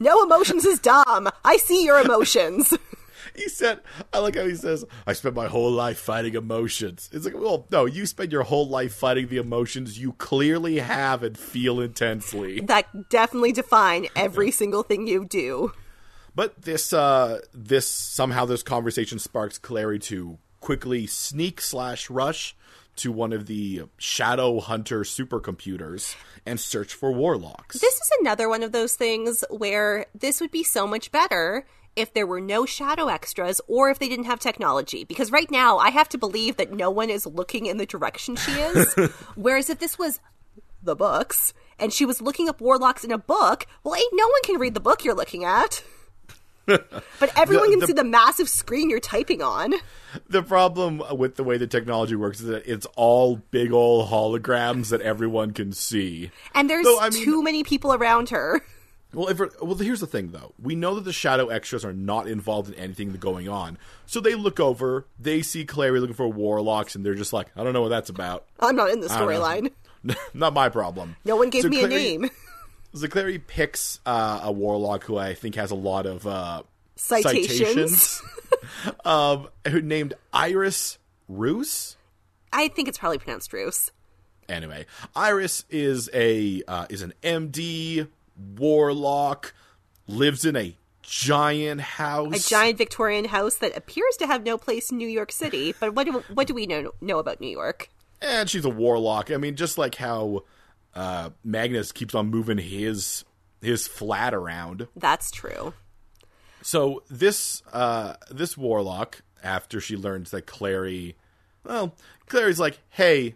No 0.01 0.25
emotions 0.25 0.65
is 0.65 0.79
dumb. 0.79 1.29
I 1.45 1.59
see 1.59 1.85
your 1.85 2.01
emotions. 2.01 2.73
He 3.35 3.49
said, 3.49 3.81
I 4.12 4.19
like 4.19 4.37
how 4.37 4.47
he 4.47 4.55
says, 4.55 4.85
I 5.07 5.12
spent 5.12 5.35
my 5.35 5.47
whole 5.47 5.71
life 5.71 5.99
fighting 5.99 6.35
emotions. 6.35 7.09
It's 7.12 7.25
like, 7.25 7.35
well, 7.35 7.67
no, 7.71 7.87
you 7.87 8.07
spend 8.07 8.33
your 8.33 8.43
whole 8.43 8.69
life 8.69 8.95
fighting 8.95 9.29
the 9.29 9.39
emotions 9.39 9.99
you 9.99 10.12
clearly 10.15 10.79
have 10.79 11.23
and 11.23 11.37
feel 11.37 11.81
intensely. 11.81 12.61
that 12.61 13.09
definitely 13.11 13.53
define 13.53 14.07
every 14.15 14.51
single 14.51 14.83
thing 14.83 15.07
you 15.07 15.25
do. 15.25 15.73
But 16.35 16.62
this, 16.62 16.93
uh, 16.93 17.41
this, 17.53 17.87
somehow 17.87 18.45
this 18.47 18.62
conversation 18.62 19.19
sparks 19.19 19.59
Clary 19.59 19.99
to 20.01 20.39
quickly 20.61 21.07
sneak 21.07 21.61
slash 21.61 22.09
rush 22.09 22.57
to 22.97 23.11
one 23.12 23.33
of 23.33 23.47
the 23.47 23.83
Shadow 23.97 24.61
Hunter 24.61 25.01
supercomputers 25.01 26.15
and 26.45 26.61
search 26.61 26.95
for 26.95 27.12
warlocks. 27.12 27.81
This 27.81 27.95
is 27.95 28.11
another 28.21 28.49
one 28.49 28.62
of 28.62 28.73
those 28.73 28.95
things 28.95 29.45
where 29.51 30.07
this 30.15 30.41
would 30.41 30.51
be 30.51 30.62
so 30.62 30.87
much 30.87 31.11
better 31.11 31.67
if 31.97 32.15
there 32.15 32.27
were 32.27 32.41
no 32.41 32.65
shadow 32.65 33.09
extras 33.09 33.61
or 33.69 33.91
if 33.91 33.99
they 33.99 34.09
didn't 34.09 34.25
have 34.27 34.41
technology. 34.41 35.05
Because 35.05 35.31
right 35.31 35.51
now, 35.51 35.79
I 35.79 35.91
have 35.91 36.09
to 36.11 36.19
believe 36.19 36.57
that 36.57 36.73
no 36.73 36.91
one 36.91 37.11
is 37.11 37.27
looking 37.27 37.67
in 37.67 37.77
the 37.77 37.87
direction 37.87 38.37
she 38.37 38.53
is. 38.53 38.95
Whereas 39.35 39.69
if 39.71 39.79
this 39.79 39.99
was 39.99 40.21
the 40.83 40.97
books 40.97 41.53
and 41.79 41.93
she 41.93 42.05
was 42.07 42.23
looking 42.23 42.49
up 42.49 42.61
warlocks 42.61 43.05
in 43.05 43.13
a 43.13 43.19
book, 43.19 43.67
well, 43.85 43.95
ain't 43.95 44.13
no 44.13 44.27
one 44.27 44.43
can 44.45 44.59
read 44.59 44.75
the 44.75 44.81
book 44.81 45.05
you're 45.05 45.15
looking 45.15 45.45
at. 45.45 45.83
but 46.67 47.03
everyone 47.37 47.71
The- 47.71 47.79
can 47.79 47.87
see 47.89 47.93
the 47.93 48.05
massive 48.05 48.49
screen 48.49 48.89
you're 48.89 49.01
typing 49.01 49.43
on. 49.43 49.75
the 50.29 50.43
problem 50.43 51.03
with 51.19 51.35
the 51.37 51.45
way 51.45 51.59
the 51.59 51.67
technology 51.67 52.15
works 52.15 52.41
is 52.41 52.47
that 52.47 52.67
it's 52.67 52.87
all 52.97 53.37
big 53.51 53.73
old 53.73 54.09
holograms 54.09 54.91
that 54.91 55.01
everyone 55.03 55.53
can 55.53 55.73
see. 55.73 56.31
And 56.55 56.71
there's 56.71 56.85
Though, 56.85 57.01
I 57.01 57.11
mean- 57.11 57.25
too 57.25 57.43
many 57.43 57.65
people 57.65 57.93
around 57.93 58.31
her. 58.31 58.61
Well, 59.14 59.28
if 59.28 59.38
well, 59.61 59.75
here's 59.76 60.00
the 60.00 60.07
thing, 60.07 60.31
though. 60.31 60.52
We 60.61 60.75
know 60.75 60.95
that 60.95 61.04
the 61.04 61.12
shadow 61.12 61.49
extras 61.49 61.85
are 61.85 61.92
not 61.92 62.26
involved 62.28 62.73
in 62.73 62.75
anything 62.76 63.12
going 63.12 63.49
on, 63.49 63.76
so 64.07 64.21
they 64.21 64.35
look 64.35 64.59
over, 64.59 65.07
they 65.21 65.42
see 65.42 65.64
Clary 65.66 66.00
looking 66.00 66.14
for 66.16 66.26
warlocks, 66.28 66.95
and 66.95 67.04
they're 67.04 67.14
just 67.14 67.33
like, 67.33 67.49
"I 67.57 67.62
don't 67.62 67.75
know 67.75 67.83
what 67.83 67.90
that's 67.90 68.09
about. 68.09 68.47
I'm 68.59 68.75
not 68.76 68.90
in 68.90 69.00
the 69.00 69.09
storyline. 69.09 69.71
not 70.35 70.54
my 70.54 70.69
problem." 70.71 71.16
No 71.25 71.37
one 71.37 71.50
gave 71.50 71.62
So 71.62 71.69
me 71.69 71.81
Clary- 71.81 71.95
a 71.95 72.19
name. 72.19 72.31
So 72.95 73.07
Clary 73.09 73.38
picks 73.38 74.00
uh, 74.07 74.40
a 74.45 74.52
warlock 74.52 75.04
who 75.04 75.19
I 75.19 75.35
think 75.35 75.57
has 75.57 75.71
a 75.71 75.76
lot 75.76 76.07
of 76.07 76.26
uh, 76.26 76.62
Citations. 76.97 78.23
um, 79.04 79.49
who 79.69 79.83
named 79.83 80.14
Iris 80.33 80.99
Roos. 81.28 81.97
I 82.52 82.69
think 82.69 82.88
it's 82.88 82.99
probably 82.99 83.19
pronounced 83.19 83.52
Roos. 83.52 83.90
Anyway, 84.49 84.87
Iris 85.14 85.64
is 85.71 86.09
a 86.14 86.62
uh, 86.66 86.87
is 86.90 87.02
an 87.02 87.12
MD 87.23 88.09
warlock, 88.59 89.55
lives 90.07 90.45
in 90.45 90.57
a 90.57 90.77
giant 91.03 91.81
house. 91.81 92.47
a 92.47 92.49
giant 92.49 92.79
Victorian 92.79 93.27
house 93.27 93.57
that 93.57 93.77
appears 93.77 94.17
to 94.19 94.27
have 94.27 94.45
no 94.45 94.57
place 94.57 94.91
in 94.91 94.99
New 94.99 95.09
York 95.09 95.33
City. 95.33 95.75
But 95.79 95.95
what 95.95 96.07
do 96.07 96.25
what 96.33 96.47
do 96.47 96.55
we 96.55 96.67
know 96.67 96.93
know 97.01 97.19
about 97.19 97.41
New 97.41 97.51
York? 97.51 97.89
and 98.23 98.49
she's 98.49 98.65
a 98.65 98.71
warlock. 98.71 99.31
I 99.31 99.37
mean, 99.37 99.57
just 99.57 99.77
like 99.77 99.97
how 99.97 100.45
uh, 100.95 101.31
Magnus 101.45 101.93
keeps 101.93 102.15
on 102.15 102.29
moving 102.29 102.59
his 102.59 103.25
his 103.61 103.87
flat 103.87 104.33
around. 104.35 104.89
That's 104.97 105.31
true. 105.31 105.75
So 106.63 107.03
this 107.11 107.63
uh, 107.73 108.15
this 108.31 108.57
warlock, 108.57 109.23
after 109.43 109.81
she 109.81 109.97
learns 109.97 110.31
that 110.31 110.47
Clary, 110.47 111.17
well, 111.65 111.95
Clary's 112.27 112.61
like, 112.61 112.79
"Hey, 112.91 113.35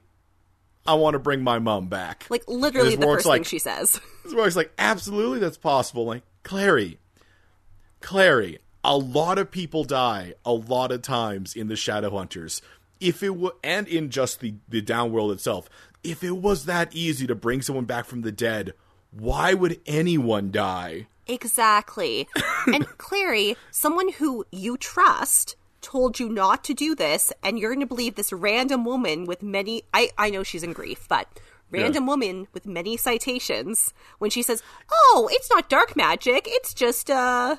I 0.88 0.94
want 0.94 1.14
to 1.14 1.18
bring 1.18 1.42
my 1.42 1.58
mom 1.58 1.88
back." 1.88 2.26
Like 2.28 2.44
literally 2.46 2.96
the 2.96 3.06
first 3.06 3.26
like- 3.26 3.40
thing 3.40 3.44
she 3.44 3.58
says. 3.58 4.00
Warlock's 4.26 4.56
like, 4.56 4.72
"Absolutely, 4.78 5.38
that's 5.38 5.58
possible." 5.58 6.04
Like, 6.04 6.22
Clary, 6.42 6.98
Clary, 8.00 8.58
a 8.84 8.96
lot 8.96 9.38
of 9.38 9.50
people 9.50 9.84
die 9.84 10.34
a 10.44 10.52
lot 10.52 10.92
of 10.92 11.02
times 11.02 11.54
in 11.54 11.68
the 11.68 11.74
Shadowhunters. 11.74 12.60
If 13.00 13.22
it 13.22 13.36
were, 13.36 13.54
and 13.62 13.86
in 13.88 14.10
just 14.10 14.40
the 14.40 14.54
the 14.68 14.80
downworld 14.80 15.32
itself, 15.32 15.68
if 16.02 16.22
it 16.22 16.36
was 16.36 16.64
that 16.66 16.94
easy 16.94 17.26
to 17.26 17.34
bring 17.34 17.62
someone 17.62 17.84
back 17.84 18.06
from 18.06 18.22
the 18.22 18.32
dead, 18.32 18.72
why 19.10 19.54
would 19.54 19.80
anyone 19.86 20.50
die? 20.50 21.08
Exactly. 21.26 22.28
and 22.66 22.86
Clary, 22.98 23.56
someone 23.70 24.10
who 24.12 24.44
you 24.52 24.76
trust, 24.76 25.56
told 25.86 26.18
you 26.18 26.28
not 26.28 26.64
to 26.64 26.74
do 26.74 26.94
this, 26.96 27.32
and 27.44 27.58
you're 27.58 27.70
going 27.70 27.80
to 27.80 27.94
believe 27.94 28.16
this 28.16 28.32
random 28.32 28.84
woman 28.84 29.24
with 29.24 29.42
many. 29.42 29.82
I, 29.94 30.10
I 30.18 30.30
know 30.30 30.42
she's 30.42 30.64
in 30.64 30.72
grief, 30.72 31.06
but 31.08 31.28
random 31.70 32.04
Yeah. 32.04 32.08
woman 32.08 32.48
with 32.52 32.66
many 32.66 32.96
citations 32.96 33.92
when 34.18 34.30
she 34.30 34.42
says, 34.42 34.62
"Oh, 34.92 35.28
it's 35.30 35.48
not 35.48 35.68
dark 35.68 35.94
magic. 35.96 36.46
It's 36.48 36.74
just 36.74 37.08
uh, 37.10 37.56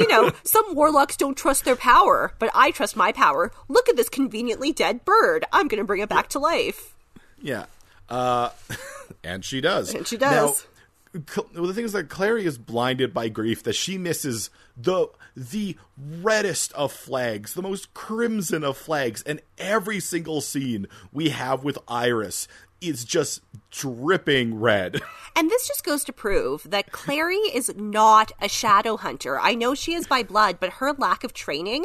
you 0.00 0.08
know, 0.08 0.32
some 0.42 0.74
warlocks 0.74 1.16
don't 1.16 1.36
trust 1.36 1.64
their 1.64 1.76
power, 1.76 2.32
but 2.40 2.50
I 2.54 2.72
trust 2.72 2.96
my 2.96 3.12
power. 3.12 3.52
Look 3.68 3.88
at 3.88 3.96
this 3.96 4.08
conveniently 4.08 4.72
dead 4.72 5.04
bird. 5.04 5.44
I'm 5.52 5.68
going 5.68 5.78
to 5.82 5.86
bring 5.86 6.00
it 6.02 6.08
back 6.08 6.28
to 6.30 6.38
life." 6.38 6.94
Yeah. 7.40 7.66
Uh, 8.08 8.50
and 9.24 9.44
she 9.44 9.60
does. 9.60 9.94
And 9.94 10.06
she 10.06 10.16
does. 10.16 10.32
Now, 10.64 10.77
well, 11.14 11.66
the 11.66 11.74
thing 11.74 11.84
is 11.84 11.92
that 11.92 12.08
Clary 12.08 12.44
is 12.44 12.58
blinded 12.58 13.14
by 13.14 13.28
grief 13.28 13.62
that 13.62 13.74
she 13.74 13.98
misses 13.98 14.50
the 14.76 15.08
the 15.36 15.76
reddest 15.96 16.72
of 16.72 16.92
flags, 16.92 17.54
the 17.54 17.62
most 17.62 17.94
crimson 17.94 18.64
of 18.64 18.76
flags, 18.76 19.22
and 19.22 19.40
every 19.56 20.00
single 20.00 20.40
scene 20.40 20.86
we 21.12 21.30
have 21.30 21.64
with 21.64 21.78
Iris 21.86 22.48
is 22.80 23.04
just 23.04 23.42
dripping 23.70 24.58
red. 24.58 25.00
And 25.36 25.48
this 25.48 25.68
just 25.68 25.84
goes 25.84 26.02
to 26.02 26.12
prove 26.12 26.68
that 26.68 26.90
Clary 26.90 27.36
is 27.36 27.72
not 27.76 28.32
a 28.42 28.48
shadow 28.48 28.96
hunter. 28.96 29.38
I 29.38 29.54
know 29.54 29.72
she 29.72 29.94
is 29.94 30.04
by 30.04 30.24
blood, 30.24 30.58
but 30.58 30.70
her 30.70 30.92
lack 30.94 31.22
of 31.22 31.32
training 31.32 31.84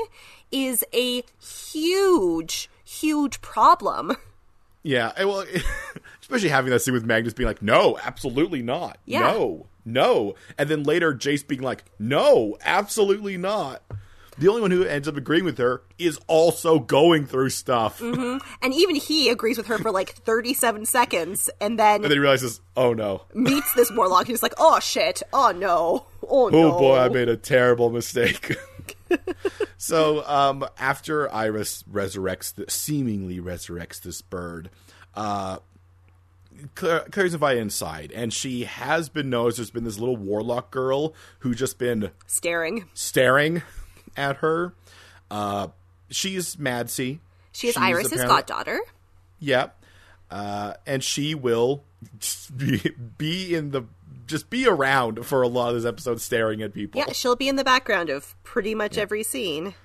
is 0.52 0.84
a 0.92 1.24
huge, 1.40 2.68
huge 2.84 3.42
problem. 3.42 4.18
Yeah, 4.84 5.14
and 5.16 5.30
well, 5.30 5.46
especially 6.22 6.50
having 6.50 6.72
that 6.72 6.82
scene 6.82 6.94
with 6.94 7.06
Magnus 7.06 7.34
being 7.34 7.48
like, 7.48 7.62
"No, 7.62 7.98
absolutely 8.04 8.62
not. 8.62 8.98
Yeah. 9.06 9.22
No, 9.22 9.68
no," 9.86 10.36
and 10.58 10.70
then 10.70 10.84
later 10.84 11.14
Jace 11.14 11.48
being 11.48 11.62
like, 11.62 11.86
"No, 11.98 12.58
absolutely 12.64 13.38
not." 13.38 13.82
The 14.38 14.48
only 14.48 14.62
one 14.62 14.72
who 14.72 14.84
ends 14.84 15.08
up 15.08 15.16
agreeing 15.16 15.46
with 15.46 15.60
her 15.60 15.84
is 16.00 16.20
also 16.28 16.80
going 16.80 17.28
through 17.28 17.52
stuff, 17.52 18.02
and 18.02 18.42
And 18.62 18.74
even 18.74 18.96
he 18.96 19.30
agrees 19.30 19.58
with 19.58 19.68
her 19.68 19.78
for 19.78 19.92
like 19.92 20.14
37 20.16 20.86
seconds 20.86 21.50
and 21.62 21.78
then 21.78 21.96
and 21.96 22.06
then 22.06 22.12
he 22.12 22.20
realizes, 22.20 22.60
"Oh 22.76 22.94
no, 22.94 23.26
meets 23.34 23.72
this 23.74 23.92
warlock 23.92 24.28
who's 24.28 24.44
like, 24.44 24.56
oh 24.58 24.80
shit, 24.80 25.22
oh 25.32 25.54
no, 25.56 26.08
oh 26.24 26.48
oh 26.48 26.50
no. 26.50 26.72
boy, 26.72 26.98
I 26.98 27.10
made 27.10 27.30
a 27.30 27.38
terrible 27.38 27.90
mistake." 27.90 28.56
so, 29.78 30.26
um, 30.28 30.66
after 30.78 31.32
Iris 31.34 31.84
resurrects, 31.92 32.54
the, 32.54 32.66
seemingly 32.70 33.40
resurrects 33.40 34.02
this 34.02 34.22
bird, 34.22 34.70
uh, 35.16 35.60
Claire, 36.76 37.06
Claire's 37.12 37.34
invited 37.34 37.62
inside, 37.62 38.12
and 38.12 38.34
she 38.34 38.64
has 38.64 39.10
been 39.10 39.30
noticed. 39.30 39.58
There's 39.58 39.72
been 39.72 39.84
this 39.84 40.00
little 40.00 40.18
warlock 40.18 40.72
girl 40.72 41.14
who 41.40 41.54
just 41.56 41.78
been 41.78 42.12
Staring. 42.26 42.86
staring 42.94 43.64
at 44.16 44.38
her. 44.38 44.74
Uh, 45.30 45.68
she's 46.10 46.58
Madzie. 46.58 47.20
She 47.52 47.68
is 47.68 47.74
She's 47.74 47.78
Iris's 47.78 48.24
goddaughter. 48.24 48.80
Yep. 49.40 49.84
Uh, 50.32 50.74
and 50.88 51.04
she 51.04 51.36
will 51.36 51.84
be, 52.58 52.82
be 53.18 53.54
in 53.56 53.72
the 53.72 53.84
just 54.26 54.50
be 54.50 54.68
around 54.68 55.26
for 55.26 55.42
a 55.42 55.48
lot 55.48 55.70
of 55.70 55.76
this 55.76 55.86
episode, 55.86 56.22
staring 56.22 56.62
at 56.62 56.74
people. 56.74 57.00
Yeah, 57.00 57.12
she'll 57.14 57.36
be 57.36 57.48
in 57.48 57.56
the 57.56 57.64
background 57.64 58.10
of 58.10 58.36
pretty 58.44 58.76
much 58.76 58.98
every 58.98 59.24
scene. 59.24 59.76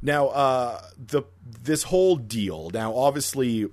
Now, 0.00 0.28
uh, 0.28 0.80
the 0.96 1.22
this 1.60 1.84
whole 1.84 2.16
deal. 2.16 2.70
Now, 2.72 2.94
obviously, 2.94 3.68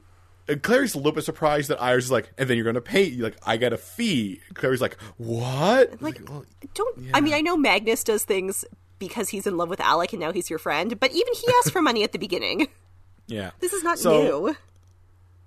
Clary's 0.63 0.93
a 0.95 0.97
little 0.97 1.11
bit 1.11 1.23
surprised 1.23 1.69
that 1.69 1.81
Iris 1.81 2.05
is 2.05 2.11
like, 2.11 2.31
and 2.37 2.49
then 2.49 2.57
you're 2.57 2.63
going 2.63 2.75
to 2.75 2.81
pay. 2.81 3.03
you 3.03 3.23
Like, 3.23 3.37
I 3.45 3.57
get 3.57 3.73
a 3.73 3.77
fee. 3.77 4.41
Clary's 4.53 4.81
like, 4.81 4.97
what? 5.17 6.01
Like, 6.01 6.21
well, 6.29 6.45
don't. 6.73 6.99
I 7.13 7.21
mean, 7.21 7.33
I 7.33 7.41
know 7.41 7.57
Magnus 7.57 8.03
does 8.03 8.23
things 8.23 8.65
because 8.97 9.29
he's 9.29 9.45
in 9.45 9.57
love 9.57 9.69
with 9.69 9.79
Alec 9.81 10.13
and 10.13 10.19
now 10.19 10.31
he's 10.31 10.49
your 10.49 10.59
friend, 10.59 10.99
but 10.99 11.11
even 11.11 11.33
he 11.35 11.47
asked 11.59 11.71
for 11.71 11.81
money 11.81 12.03
at 12.03 12.11
the 12.11 12.19
beginning. 12.19 12.67
yeah. 13.27 13.51
This 13.59 13.73
is 13.73 13.83
not 13.83 13.99
So- 13.99 14.21
new. 14.23 14.55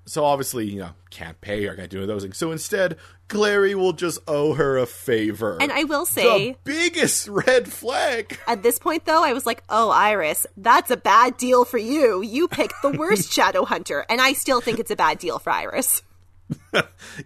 So 0.09 0.25
obviously, 0.25 0.66
you 0.66 0.81
know, 0.81 0.90
can't 1.11 1.40
pay 1.40 1.64
her, 1.66 1.75
can't 1.75 1.90
do 1.90 2.05
those 2.07 2.23
things. 2.23 2.37
So 2.38 2.51
instead, 2.51 2.97
Clary 3.29 3.75
will 3.75 3.92
just 3.92 4.18
owe 4.27 4.55
her 4.55 4.79
a 4.79 4.87
favor. 4.87 5.59
And 5.61 5.71
I 5.71 5.85
will 5.85 6.07
say, 6.07 6.53
the 6.53 6.57
biggest 6.64 7.29
red 7.29 7.71
flag. 7.71 8.38
At 8.47 8.62
this 8.62 8.79
point, 8.79 9.05
though, 9.05 9.23
I 9.23 9.35
was 9.35 9.44
like, 9.44 9.62
oh, 9.68 9.90
Iris, 9.90 10.47
that's 10.57 10.90
a 10.90 10.97
bad 10.97 11.37
deal 11.37 11.64
for 11.64 11.79
you. 11.79 12.23
You 12.23 12.49
picked 12.49 12.81
the 12.83 12.90
worst 12.90 13.33
Shadow 13.35 13.64
Hunter. 13.64 14.07
And 14.09 14.21
I 14.21 14.33
still 14.33 14.61
think 14.62 14.79
it's 14.79 14.90
a 14.90 14.97
bad 14.97 15.18
deal 15.18 15.38
for 15.38 15.51
Iris. 15.51 16.03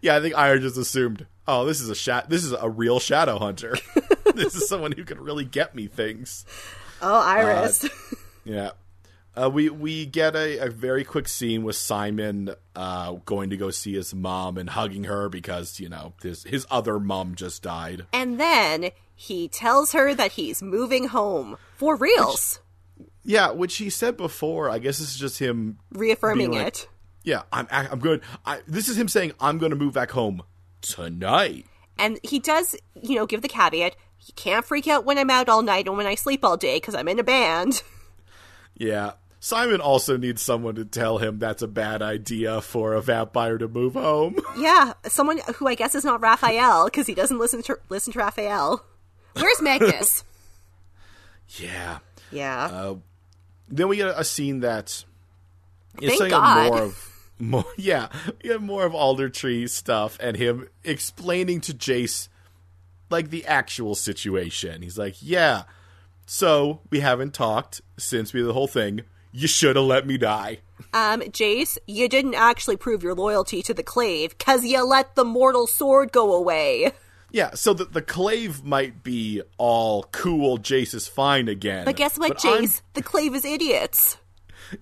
Yeah, 0.01 0.17
I 0.17 0.21
think 0.21 0.37
Iris 0.37 0.63
just 0.63 0.77
assumed, 0.77 1.27
oh, 1.47 1.65
this 1.65 1.81
is 1.81 1.89
a 1.89 1.95
sha- 1.95 2.25
this 2.29 2.43
is 2.43 2.51
a 2.51 2.69
real 2.69 2.99
shadow 2.99 3.39
hunter. 3.39 3.77
this 4.35 4.57
is 4.57 4.69
someone 4.69 4.91
who 4.91 5.05
can 5.05 5.21
really 5.21 5.45
get 5.45 5.77
me 5.77 5.87
things. 5.87 6.45
Oh, 7.01 7.21
Iris. 7.21 7.85
Uh, 7.85 7.89
yeah. 8.45 8.71
Uh, 9.35 9.49
we 9.49 9.71
we 9.71 10.05
get 10.05 10.37
a, 10.37 10.59
a 10.59 10.69
very 10.69 11.05
quick 11.05 11.27
scene 11.27 11.63
with 11.63 11.77
Simon 11.77 12.51
uh, 12.77 13.13
going 13.25 13.51
to 13.51 13.57
go 13.57 13.71
see 13.71 13.95
his 13.95 14.15
mom 14.15 14.59
and 14.59 14.69
hugging 14.71 15.05
her 15.05 15.29
because 15.29 15.81
you 15.81 15.89
know 15.89 16.13
his 16.23 16.45
his 16.45 16.67
other 16.71 16.99
mom 17.01 17.35
just 17.35 17.63
died. 17.63 18.07
and 18.13 18.39
then 18.39 18.91
he 19.15 19.49
tells 19.49 19.93
her 19.93 20.15
that 20.15 20.33
he's 20.33 20.63
moving 20.63 21.09
home. 21.09 21.57
For 21.77 21.97
reals. 21.97 22.61
Yeah, 23.25 23.51
which 23.53 23.77
he 23.77 23.89
said 23.89 24.17
before. 24.17 24.69
I 24.69 24.79
guess 24.79 24.99
this 24.99 25.13
is 25.13 25.19
just 25.19 25.39
him 25.39 25.79
reaffirming 25.93 26.53
like- 26.53 26.67
it. 26.67 26.89
Yeah, 27.25 27.43
I'm 27.53 27.69
I'm 27.71 28.01
good. 28.01 28.21
I, 28.45 28.61
this 28.67 28.89
is 28.89 28.99
him 28.99 29.09
saying 29.09 29.33
I'm 29.41 29.59
going 29.59 29.71
to 29.71 29.77
move 29.77 29.95
back 29.95 30.11
home 30.11 30.43
tonight. 30.81 31.67
And 31.99 32.19
he 32.25 32.39
does, 32.41 32.75
you 33.01 33.15
know, 33.15 33.27
give 33.27 33.43
the 33.43 33.49
caveat 33.49 33.95
you 34.27 34.35
can't 34.35 34.65
freak 34.65 34.87
out 34.87 35.05
when 35.05 35.19
I'm 35.19 35.31
out 35.31 35.49
all 35.49 35.63
night 35.63 35.87
and 35.89 35.97
when 35.97 36.07
I 36.07 36.15
sleep 36.15 36.45
all 36.45 36.57
day 36.57 36.77
because 36.77 36.95
I'm 36.95 37.09
in 37.09 37.19
a 37.19 37.25
band. 37.25 37.83
Yeah. 38.75 39.13
Simon 39.45 39.81
also 39.81 40.17
needs 40.17 40.41
someone 40.41 40.77
to 40.77 40.85
tell 40.85 41.19
him 41.19 41.41
that's 41.41 41.63
a 41.63 41.67
bad 41.67 42.01
idea 42.01 42.61
for 42.61 42.95
a 42.95 43.03
vampire 43.03 43.59
to 43.59 43.67
move 43.67 43.95
home. 43.95 44.37
Yeah, 44.57 44.93
someone 45.09 45.41
who 45.57 45.67
I 45.67 45.75
guess 45.75 45.97
is 45.97 46.05
not 46.05 46.21
Raphael 46.21 46.85
because 46.85 47.09
he 47.09 47.15
doesn't 47.15 47.39
listen 47.39 47.61
to 47.65 47.77
listen 47.89 48.13
to 48.13 48.21
Raphael. 48.21 48.85
Where's 49.33 49.61
Magnus? 49.61 50.23
yeah. 51.59 51.99
yeah. 52.31 52.67
Uh, 52.67 52.95
Then 53.69 53.89
we 53.89 53.97
get 53.97 54.09
a, 54.09 54.21
a 54.21 54.25
scene 54.25 54.61
that 54.61 55.05
is 56.01 56.09
Thank 56.11 56.19
setting 56.19 56.31
God. 56.31 56.71
more 56.71 56.83
of 56.83 57.29
more 57.41 57.65
yeah, 57.77 58.11
we 58.45 58.51
have 58.51 58.63
more 58.63 58.85
of 58.85 58.93
Aldertree 58.93 59.69
stuff 59.69 60.19
and 60.21 60.37
him 60.37 60.69
explaining 60.85 61.61
to 61.63 61.75
Jace 61.75 62.29
like 63.11 63.31
the 63.31 63.45
actual 63.47 63.97
situation. 63.97 64.83
He's 64.83 64.99
like, 64.99 65.17
"Yeah, 65.19 65.65
so 66.27 66.81
we 66.91 67.01
haven't 67.01 67.35
talked 67.35 67.81
since 67.99 68.33
we 68.33 68.39
did 68.39 68.47
the 68.47 68.53
whole 68.53 68.69
thing. 68.69 69.01
You 69.33 69.49
should 69.49 69.77
have 69.77 69.85
let 69.87 70.07
me 70.07 70.19
die." 70.19 70.59
Um, 70.95 71.21
Jace, 71.23 71.79
you 71.87 72.09
didn't 72.09 72.35
actually 72.35 72.77
prove 72.77 73.03
your 73.03 73.15
loyalty 73.15 73.63
to 73.63 73.73
the 73.75 73.83
Clave 73.83 74.37
because 74.37 74.65
you 74.65 74.85
let 74.85 75.15
the 75.15 75.25
mortal 75.25 75.67
sword 75.67 76.13
go 76.13 76.35
away. 76.35 76.93
Yeah, 77.31 77.55
so 77.55 77.73
the, 77.73 77.87
the 77.87 78.03
clave 78.03 78.63
might 78.63 79.03
be 79.03 79.41
all 79.57 80.03
cool, 80.13 80.59
Jace 80.59 80.93
is 80.93 81.09
fine 81.09 81.49
again. 81.49 81.87
But 81.87 81.97
guess 81.97 82.19
what, 82.19 82.29
but 82.43 82.45
I'm- 82.45 82.65
Jace? 82.65 82.83
The 82.93 83.01
Clave 83.03 83.35
is 83.35 83.47
idiots. 83.47 84.19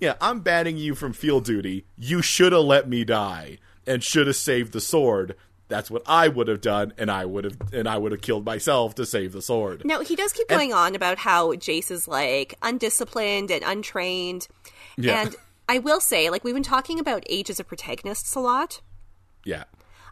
yeah, 0.01 0.15
I'm 0.21 0.41
banning 0.41 0.77
you 0.77 0.97
from 0.97 1.13
field 1.13 1.45
duty. 1.45 1.85
You 1.97 2.23
should 2.23 2.51
have 2.53 2.65
let 2.65 2.89
me 2.89 3.05
die 3.05 3.59
and 3.87 4.03
should 4.03 4.27
have 4.27 4.35
saved 4.37 4.73
the 4.73 4.81
sword. 4.81 5.37
That's 5.71 5.91
what 5.91 6.03
I 6.05 6.29
would 6.29 6.49
have 6.49 6.61
done, 6.61 6.93
and 6.99 7.11
I 7.11 7.25
would 7.25 7.45
have 7.45 7.57
and 7.73 7.89
I 7.89 7.97
would 7.97 8.13
have 8.13 8.21
killed 8.21 8.45
myself 8.45 8.95
to 8.97 9.07
save 9.07 9.33
the 9.33 9.41
sword. 9.41 9.85
Now, 9.85 10.01
he 10.01 10.17
does 10.17 10.33
keep 10.33 10.49
going 10.49 10.75
on 10.75 10.95
about 10.95 11.19
how 11.19 11.53
Jace 11.55 11.91
is 11.91 12.07
like 12.07 12.55
undisciplined 12.61 13.51
and 13.51 13.63
untrained. 13.65 14.49
Yeah. 14.97 15.23
And 15.23 15.37
I 15.69 15.79
will 15.79 16.01
say, 16.01 16.29
like, 16.31 16.43
we've 16.43 16.53
been 16.53 16.65
talking 16.65 16.99
about 16.99 17.23
ages 17.31 17.61
of 17.61 17.69
protagonists 17.69 18.35
a 18.35 18.41
lot. 18.41 18.81
Yeah. 19.45 19.65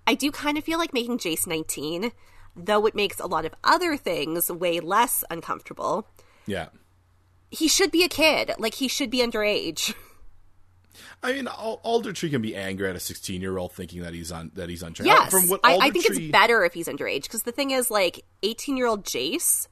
I 0.07 0.15
do 0.15 0.31
kind 0.31 0.57
of 0.57 0.65
feel 0.65 0.79
like 0.79 0.95
making 0.95 1.19
Jace 1.19 1.47
19, 1.47 2.13
though 2.57 2.87
it 2.87 2.95
makes 2.95 3.19
a 3.19 3.27
lot 3.27 3.45
of 3.45 3.55
other 3.65 3.97
things 3.97 4.51
way 4.51 4.79
less 4.81 5.25
uncomfortable. 5.29 6.09
Yeah. 6.47 6.69
He 7.51 7.67
should 7.67 7.91
be 7.91 8.05
a 8.05 8.09
kid. 8.09 8.53
Like, 8.59 8.75
he 8.75 8.89
should 8.89 9.11
be 9.11 9.19
underage. 9.19 9.95
I 11.23 11.33
mean, 11.33 11.47
Al- 11.47 11.81
Aldertree 11.85 12.31
can 12.31 12.43
be 12.43 12.57
angry 12.57 12.89
at 12.89 12.97
a 12.97 13.01
16 13.01 13.41
year 13.41 13.59
old 13.59 13.73
thinking 13.73 14.03
that 14.03 14.15
he's 14.15 14.33
on 14.33 14.51
that 14.55 14.69
he's 14.69 14.83
untrained. 14.83 15.09
Yes. 15.09 15.31
From 15.31 15.49
what 15.49 15.61
I, 15.65 15.77
I 15.77 15.91
think 15.91 16.07
it's 16.07 16.19
better 16.33 16.65
if 16.65 16.75
he's 16.75 16.89
underage, 16.89 17.25
because 17.25 17.43
the 17.43 17.53
thing 17.53 17.71
is, 17.71 17.91
like, 17.91 18.25
18 18.43 18.77
year 18.77 18.87
old 18.87 19.05
Jace 19.05 19.69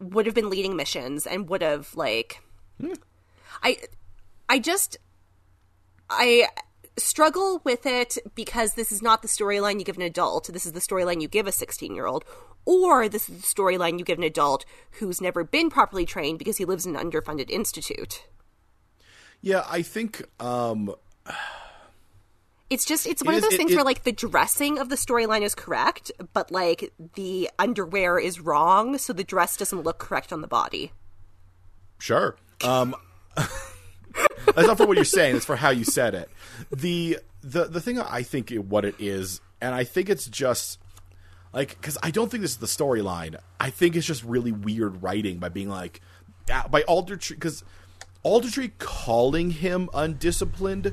would 0.00 0.26
have 0.26 0.34
been 0.34 0.50
leading 0.50 0.76
missions 0.76 1.26
and 1.26 1.48
would 1.48 1.62
have, 1.62 1.94
like. 1.94 2.42
Hmm. 2.80 2.92
I. 3.62 3.78
I 4.48 4.58
just. 4.58 4.98
I 6.08 6.48
struggle 6.98 7.60
with 7.64 7.84
it 7.84 8.16
because 8.34 8.74
this 8.74 8.90
is 8.90 9.02
not 9.02 9.20
the 9.20 9.28
storyline 9.28 9.78
you 9.78 9.84
give 9.84 9.96
an 9.96 10.02
adult. 10.02 10.48
This 10.52 10.64
is 10.64 10.72
the 10.72 10.80
storyline 10.80 11.20
you 11.20 11.28
give 11.28 11.46
a 11.46 11.52
16 11.52 11.94
year 11.94 12.06
old. 12.06 12.24
or 12.64 13.08
this 13.08 13.28
is 13.28 13.42
the 13.42 13.46
storyline 13.46 13.98
you 13.98 14.04
give 14.04 14.18
an 14.18 14.24
adult 14.24 14.64
who's 14.92 15.20
never 15.20 15.44
been 15.44 15.70
properly 15.70 16.04
trained 16.04 16.38
because 16.38 16.56
he 16.56 16.64
lives 16.64 16.84
in 16.86 16.96
an 16.96 17.10
underfunded 17.10 17.50
institute. 17.50 18.26
Yeah, 19.42 19.64
I 19.68 19.82
think 19.82 20.24
um 20.40 20.94
It's 22.68 22.84
just 22.84 23.06
it's 23.06 23.22
one 23.22 23.34
It 23.34 23.38
of 23.38 23.42
those 23.44 23.52
it- 23.54 23.56
things 23.58 23.72
it- 23.72 23.76
where 23.76 23.84
like 23.84 24.02
the 24.04 24.12
dressing 24.12 24.78
of 24.78 24.88
the 24.88 24.96
storyline 24.96 25.42
is 25.42 25.54
correct, 25.54 26.10
but 26.32 26.50
like 26.50 26.92
the 27.14 27.48
underwear 27.58 28.18
is 28.18 28.40
wrong, 28.40 28.98
so 28.98 29.12
the 29.12 29.24
dress 29.24 29.56
doesn't 29.56 29.82
look 29.82 29.98
correct 29.98 30.32
on 30.32 30.40
the 30.40 30.48
body. 30.48 30.92
Sure. 31.98 32.36
Um, 32.64 32.94
that's 33.36 34.66
not 34.66 34.76
for 34.78 34.86
what 34.86 34.96
you're 34.96 35.04
saying. 35.04 35.36
It's 35.36 35.44
for 35.46 35.56
how 35.56 35.70
you 35.70 35.84
said 35.84 36.14
it. 36.14 36.28
The 36.74 37.18
the 37.42 37.64
the 37.66 37.80
thing 37.80 38.00
I 38.00 38.22
think 38.22 38.50
it, 38.50 38.64
what 38.64 38.84
it 38.84 38.96
is, 38.98 39.40
and 39.60 39.74
I 39.74 39.84
think 39.84 40.08
it's 40.08 40.26
just 40.26 40.78
like 41.52 41.70
because 41.80 41.96
I 42.02 42.10
don't 42.10 42.30
think 42.30 42.40
this 42.42 42.52
is 42.52 42.56
the 42.58 42.66
storyline. 42.66 43.36
I 43.60 43.70
think 43.70 43.94
it's 43.94 44.06
just 44.06 44.24
really 44.24 44.52
weird 44.52 45.02
writing 45.02 45.38
by 45.38 45.50
being 45.50 45.68
like 45.68 46.00
by 46.46 46.82
Aldertree 46.82 47.30
because 47.36 47.62
Aldertree 48.26 48.72
calling 48.78 49.52
him 49.52 49.88
undisciplined 49.94 50.92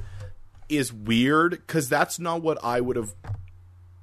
is 0.70 0.94
weird 0.94 1.52
because 1.52 1.90
that's 1.90 2.20
not 2.20 2.42
what 2.44 2.58
I 2.64 2.80
would 2.80 2.96
have 2.96 3.16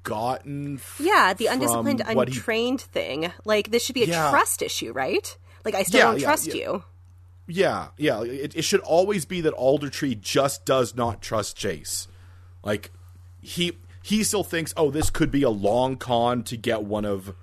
gotten. 0.03 0.79
Yeah, 0.99 1.33
the 1.33 1.47
undisciplined, 1.47 2.01
what 2.13 2.27
he- 2.29 2.35
untrained 2.37 2.81
thing. 2.81 3.31
Like 3.45 3.71
this 3.71 3.85
should 3.85 3.95
be 3.95 4.03
a 4.03 4.07
Yeah. 4.07 4.29
trust 4.31 4.61
issue, 4.61 4.91
right? 4.91 5.37
Like 5.63 5.75
I 5.75 5.83
still 5.83 5.99
Yeah, 5.99 6.05
don't 6.11 6.19
yeah, 6.19 6.25
trust 6.25 6.53
you. 6.53 6.83
Yeah, 7.47 7.87
yeah. 7.97 8.21
It, 8.23 8.55
it 8.55 8.61
should 8.63 8.79
always 8.81 9.25
be 9.25 9.41
that 9.41 9.53
Aldertree 9.55 10.19
just 10.19 10.65
does 10.65 10.95
not 10.95 11.21
trust 11.21 11.57
Jace. 11.57 12.07
Like 12.63 12.91
he 13.41 13.77
he 14.03 14.23
still 14.23 14.43
thinks, 14.43 14.73
oh, 14.75 14.89
this 14.91 15.09
could 15.09 15.31
be 15.31 15.43
a 15.43 15.49
long 15.49 15.95
con 15.95 16.43
to 16.43 16.57
get 16.57 16.83
one 16.83 17.05
of 17.05 17.33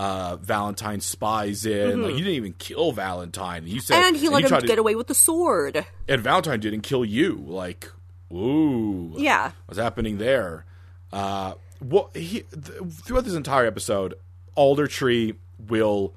uh, 0.00 0.36
Valentine's 0.36 1.04
spies 1.04 1.66
in. 1.66 2.00
Like 2.02 2.12
you 2.12 2.18
didn't 2.18 2.32
even 2.34 2.54
kill 2.54 2.92
Valentine. 2.92 3.66
You 3.66 3.80
said, 3.80 3.96
Mm-hmm. 3.96 4.06
And 4.08 4.16
he 4.16 4.28
let 4.30 4.42
him 4.44 4.48
tried 4.48 4.60
to- 4.60 4.66
get 4.66 4.78
away 4.78 4.94
with 4.94 5.08
the 5.08 5.14
sword. 5.14 5.84
and 6.08 6.20
Valentine 6.22 6.58
didn't 6.60 6.80
kill 6.82 7.04
you. 7.04 7.44
Like, 7.46 7.90
ooh, 8.32 9.12
Yeah. 9.18 9.52
what's 9.66 9.78
happening 9.78 10.16
there? 10.18 10.64
Uh, 11.12 11.54
what 11.80 12.16
he 12.16 12.40
th- 12.40 12.92
throughout 13.04 13.24
this 13.24 13.34
entire 13.34 13.66
episode, 13.66 14.14
Aldertree 14.56 15.36
will 15.68 16.14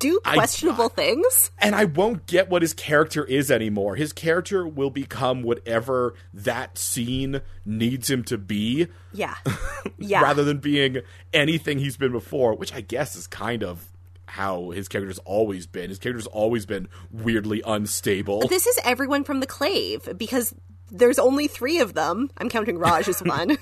Do 0.00 0.18
questionable 0.24 0.88
things. 0.88 1.50
and 1.58 1.74
I 1.76 1.84
won't 1.84 2.26
get 2.26 2.50
what 2.50 2.62
his 2.62 2.74
character 2.74 3.24
is 3.24 3.50
anymore. 3.50 3.94
His 3.96 4.12
character 4.12 4.66
will 4.66 4.90
become 4.90 5.42
whatever 5.42 6.14
that 6.34 6.76
scene 6.76 7.40
needs 7.64 8.10
him 8.10 8.24
to 8.24 8.36
be, 8.38 8.88
Yeah. 9.12 9.34
Yeah. 9.98 10.22
rather 10.22 10.42
than 10.44 10.58
being 10.58 10.98
anything 11.32 11.78
he's 11.78 11.96
been 11.96 12.12
before, 12.12 12.54
which 12.56 12.74
I 12.74 12.80
guess 12.80 13.14
is 13.16 13.26
kind 13.26 13.62
of 13.62 13.86
how 14.26 14.70
his 14.70 14.88
character's 14.88 15.18
always 15.20 15.66
been. 15.66 15.88
His 15.90 15.98
character's 15.98 16.26
always 16.26 16.64
been 16.66 16.88
weirdly 17.10 17.62
unstable. 17.66 18.40
this 18.48 18.66
is 18.66 18.78
everyone 18.84 19.24
from 19.24 19.40
the 19.40 19.46
clave 19.46 20.08
because 20.16 20.54
there's 20.90 21.18
only 21.18 21.46
three 21.48 21.78
of 21.80 21.94
them. 21.94 22.30
I'm 22.38 22.48
counting 22.48 22.78
Raj 22.78 23.08
as 23.08 23.20
one. 23.24 23.58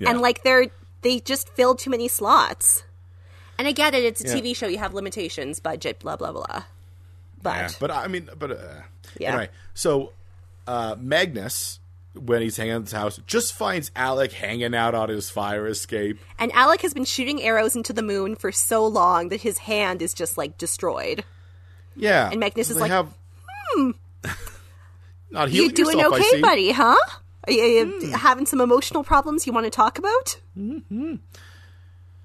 Yeah. 0.00 0.10
And 0.10 0.20
like 0.20 0.42
they're 0.42 0.66
they 1.02 1.20
just 1.20 1.48
filled 1.50 1.78
too 1.78 1.90
many 1.90 2.08
slots. 2.08 2.82
And 3.58 3.66
I 3.66 3.72
get 3.72 3.92
it, 3.94 4.04
it's 4.04 4.22
a 4.24 4.28
Yeah. 4.28 4.34
TV 4.36 4.54
show, 4.56 4.66
you 4.68 4.78
have 4.78 4.94
limitations, 4.94 5.58
budget, 5.60 5.98
blah 5.98 6.16
blah 6.16 6.32
blah. 6.32 6.64
But 7.42 7.56
Yeah, 7.56 7.68
but 7.80 7.90
I 7.90 8.06
mean, 8.08 8.28
but 8.38 8.52
uh, 8.52 8.56
Yeah. 9.18 9.30
anyway. 9.30 9.48
So 9.74 10.12
uh, 10.66 10.94
Magnus, 10.98 11.80
when 12.14 12.42
he's 12.42 12.56
hanging 12.56 12.72
out 12.74 12.76
at 12.76 12.82
his 12.82 12.92
house, 12.92 13.20
just 13.26 13.54
finds 13.54 13.90
Alec 13.96 14.32
hanging 14.32 14.74
out 14.74 14.94
on 14.94 15.08
his 15.08 15.30
fire 15.30 15.66
escape. 15.66 16.18
and 16.38 16.52
Alec 16.52 16.82
has 16.82 16.92
been 16.94 17.04
shooting 17.04 17.42
arrows 17.42 17.74
into 17.76 17.92
the 17.92 18.02
moon 18.02 18.34
for 18.36 18.52
so 18.52 18.86
long 18.86 19.28
that 19.30 19.40
his 19.42 19.58
hand 19.58 20.02
is 20.02 20.12
just 20.14 20.36
like 20.38 20.58
destroyed. 20.58 21.24
Yeah, 21.96 22.30
And 22.30 22.38
Magnus 22.38 22.70
is 22.70 22.76
like, 22.80 22.90
have, 22.92 23.12
not 25.30 25.50
You 25.50 25.70
doing 25.72 25.98
yourself, 25.98 26.14
okay. 26.14 26.36
Hmm. 26.36 26.40
buddy, 26.42 26.70
huh? 26.72 26.96
Are 27.46 27.52
you 27.52 28.10
having 28.12 28.46
some 28.46 28.60
emotional 28.60 29.02
problems 29.04 29.46
you 29.46 29.52
want 29.52 29.64
to 29.64 29.70
talk 29.70 29.98
about? 29.98 30.38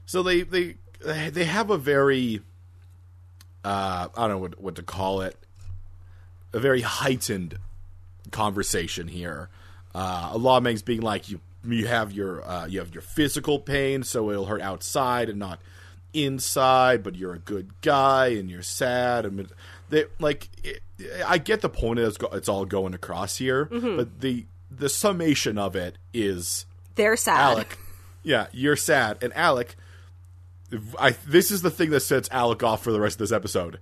So 0.05 0.21
they 0.23 0.41
they 0.41 0.75
they 1.05 1.45
have 1.45 1.69
a 1.69 1.77
very 1.77 2.41
uh, 3.63 4.07
I 4.15 4.21
don't 4.21 4.29
know 4.29 4.37
what 4.37 4.61
what 4.61 4.75
to 4.75 4.83
call 4.83 5.21
it, 5.21 5.37
a 6.53 6.59
very 6.59 6.81
heightened 6.81 7.57
conversation 8.31 9.07
here. 9.07 9.49
Uh, 9.95 10.31
a 10.33 10.37
of 10.37 10.81
being 10.81 11.01
like 11.01 11.29
you 11.29 11.39
you 11.63 11.87
have 11.87 12.11
your 12.11 12.47
uh, 12.47 12.65
you 12.65 12.79
have 12.79 12.93
your 12.93 13.01
physical 13.01 13.59
pain, 13.59 14.03
so 14.03 14.29
it'll 14.31 14.45
hurt 14.45 14.61
outside 14.61 15.29
and 15.29 15.39
not 15.39 15.59
inside, 16.13 17.03
but 17.03 17.15
you're 17.15 17.33
a 17.33 17.39
good 17.39 17.69
guy 17.81 18.27
and 18.27 18.49
you're 18.49 18.61
sad 18.61 19.25
and 19.25 19.47
they 19.89 20.05
like 20.19 20.49
it, 20.63 20.81
I 21.25 21.37
get 21.37 21.61
the 21.61 21.69
point 21.69 21.99
it's, 21.99 22.17
it's 22.33 22.49
all 22.49 22.65
going 22.65 22.93
across 22.93 23.37
here, 23.37 23.65
but 23.65 24.21
the 24.21 24.45
the 24.69 24.89
summation 24.89 25.57
of 25.57 25.75
it 25.75 25.97
is 26.13 26.65
They're 26.95 27.17
sad. 27.17 27.39
Alec. 27.39 27.77
Yeah, 28.23 28.47
you're 28.51 28.75
sad. 28.75 29.21
And 29.21 29.33
Alec, 29.35 29.75
I 30.99 31.11
this 31.25 31.51
is 31.51 31.61
the 31.61 31.71
thing 31.71 31.89
that 31.91 32.01
sets 32.01 32.29
Alec 32.31 32.63
off 32.63 32.83
for 32.83 32.91
the 32.91 32.99
rest 32.99 33.15
of 33.15 33.19
this 33.19 33.31
episode. 33.31 33.79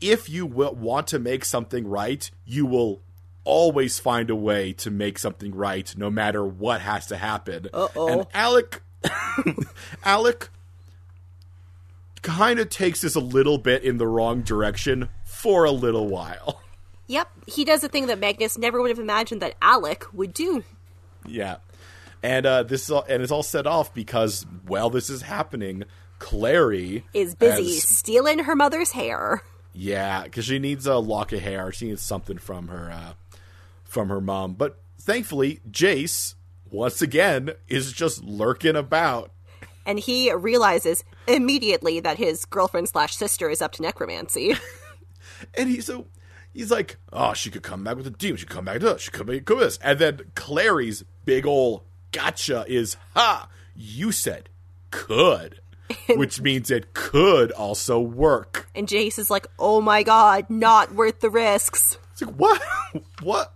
If 0.00 0.28
you 0.28 0.46
will, 0.46 0.74
want 0.74 1.08
to 1.08 1.18
make 1.18 1.44
something 1.44 1.86
right, 1.86 2.30
you 2.44 2.66
will 2.66 3.02
always 3.44 3.98
find 3.98 4.30
a 4.30 4.36
way 4.36 4.72
to 4.74 4.90
make 4.90 5.18
something 5.18 5.54
right, 5.54 5.92
no 5.96 6.10
matter 6.10 6.44
what 6.44 6.80
has 6.82 7.06
to 7.06 7.16
happen. 7.16 7.66
Uh-oh. 7.72 8.08
And 8.08 8.26
Alec, 8.34 8.82
Alec, 10.04 10.50
kind 12.22 12.58
of 12.60 12.68
takes 12.68 13.00
this 13.00 13.14
a 13.14 13.20
little 13.20 13.58
bit 13.58 13.82
in 13.82 13.96
the 13.98 14.06
wrong 14.06 14.42
direction 14.42 15.08
for 15.24 15.64
a 15.64 15.70
little 15.70 16.06
while. 16.06 16.62
Yep, 17.06 17.28
he 17.46 17.64
does 17.64 17.82
a 17.82 17.88
thing 17.88 18.06
that 18.08 18.18
Magnus 18.18 18.58
never 18.58 18.82
would 18.82 18.90
have 18.90 18.98
imagined 18.98 19.40
that 19.40 19.54
Alec 19.62 20.04
would 20.12 20.34
do. 20.34 20.62
Yeah, 21.26 21.56
and 22.22 22.46
uh, 22.46 22.62
this 22.62 22.82
is 22.84 22.90
all, 22.90 23.04
and 23.08 23.22
it's 23.22 23.32
all 23.32 23.42
set 23.42 23.66
off 23.66 23.92
because 23.94 24.46
while 24.66 24.90
this 24.90 25.10
is 25.10 25.22
happening, 25.22 25.84
Clary 26.18 27.04
Is 27.14 27.34
busy 27.34 27.74
has- 27.74 27.82
stealing 27.84 28.40
her 28.40 28.56
mother's 28.56 28.92
hair. 28.92 29.42
yeah, 29.72 30.24
because 30.24 30.44
she 30.46 30.58
needs 30.58 30.86
a 30.86 30.96
lock 30.96 31.32
of 31.32 31.40
hair. 31.40 31.70
She 31.72 31.86
needs 31.88 32.02
something 32.02 32.38
from 32.38 32.68
her 32.68 32.90
uh, 32.90 33.12
from 33.84 34.08
her 34.08 34.20
mom. 34.20 34.54
But 34.54 34.80
thankfully, 35.00 35.60
Jace 35.70 36.34
once 36.70 37.00
again 37.00 37.50
is 37.68 37.92
just 37.92 38.22
lurking 38.24 38.76
about. 38.76 39.32
And 39.86 39.98
he 39.98 40.30
realizes 40.34 41.02
immediately 41.26 42.00
that 42.00 42.18
his 42.18 42.44
girlfriend 42.44 42.88
slash 42.90 43.16
sister 43.16 43.48
is 43.48 43.62
up 43.62 43.72
to 43.72 43.82
necromancy. 43.82 44.54
And 45.56 45.68
he's 45.68 45.86
so 45.86 46.06
he's 46.52 46.70
like, 46.70 46.96
oh, 47.12 47.32
she 47.32 47.50
could 47.50 47.62
come 47.62 47.84
back 47.84 47.96
with 47.96 48.06
a 48.08 48.10
demon. 48.10 48.36
She 48.38 48.44
could 48.46 48.56
come 48.56 48.64
back 48.64 48.80
to 48.80 48.94
us. 48.96 49.02
She 49.02 49.10
could 49.12 49.44
come 49.44 49.58
this. 49.58 49.78
And 49.78 49.98
then 49.98 50.20
Clary's 50.34 51.04
big 51.24 51.46
ol' 51.46 51.84
gotcha 52.12 52.64
is, 52.68 52.96
ha, 53.14 53.48
you 53.74 54.12
said 54.12 54.48
could, 54.90 55.60
which 56.16 56.40
means 56.42 56.70
it 56.70 56.94
could 56.94 57.52
also 57.52 58.00
work. 58.00 58.68
and 58.74 58.86
Jace 58.88 59.18
is 59.18 59.30
like, 59.30 59.46
oh 59.58 59.80
my 59.80 60.02
god, 60.02 60.48
not 60.50 60.94
worth 60.94 61.20
the 61.20 61.30
risks. 61.30 61.98
It's 62.12 62.22
like 62.22 62.34
what, 62.34 62.62
what, 63.22 63.54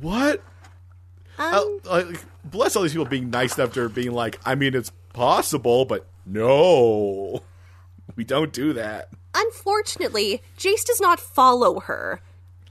what? 0.00 0.42
Um, 1.38 1.80
Uh, 1.88 2.04
like, 2.04 2.20
bless 2.44 2.76
all 2.76 2.82
these 2.82 2.92
people 2.92 3.06
being 3.06 3.30
nice 3.30 3.56
enough 3.58 3.72
to 3.74 3.88
being 3.88 4.12
like, 4.12 4.38
I 4.44 4.54
mean, 4.54 4.74
it's 4.74 4.90
possible, 5.12 5.84
but 5.84 6.06
no, 6.24 7.42
we 8.16 8.24
don't 8.24 8.52
do 8.52 8.72
that. 8.74 9.08
Unfortunately, 9.34 10.42
Jace 10.58 10.84
does 10.84 11.00
not 11.00 11.18
follow 11.20 11.80
her. 11.80 12.20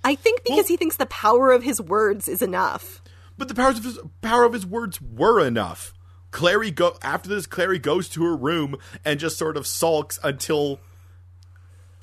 I 0.04 0.16
think 0.16 0.44
because 0.44 0.58
Well- 0.58 0.66
he 0.68 0.78
thinks 0.78 0.96
the 0.98 1.06
power 1.08 1.52
of 1.52 1.64
his 1.64 1.80
words 1.82 2.28
is 2.28 2.42
enough. 2.42 3.01
But 3.42 3.48
the 3.48 3.56
powers 3.56 3.80
of 3.80 3.84
his 3.86 3.98
power 4.22 4.44
of 4.44 4.54
his 4.54 4.68
words 4.68 5.02
were 5.02 5.44
enough. 5.44 5.96
Clary 6.30 6.70
go 6.70 6.96
after 7.02 7.28
this. 7.28 7.48
Clary 7.48 7.80
goes 7.80 8.08
to 8.10 8.24
her 8.24 8.36
room 8.36 8.76
and 9.04 9.20
just 9.20 9.36
sort 9.36 9.58
of 9.58 9.66
sulks 9.66 10.20
until 10.24 10.80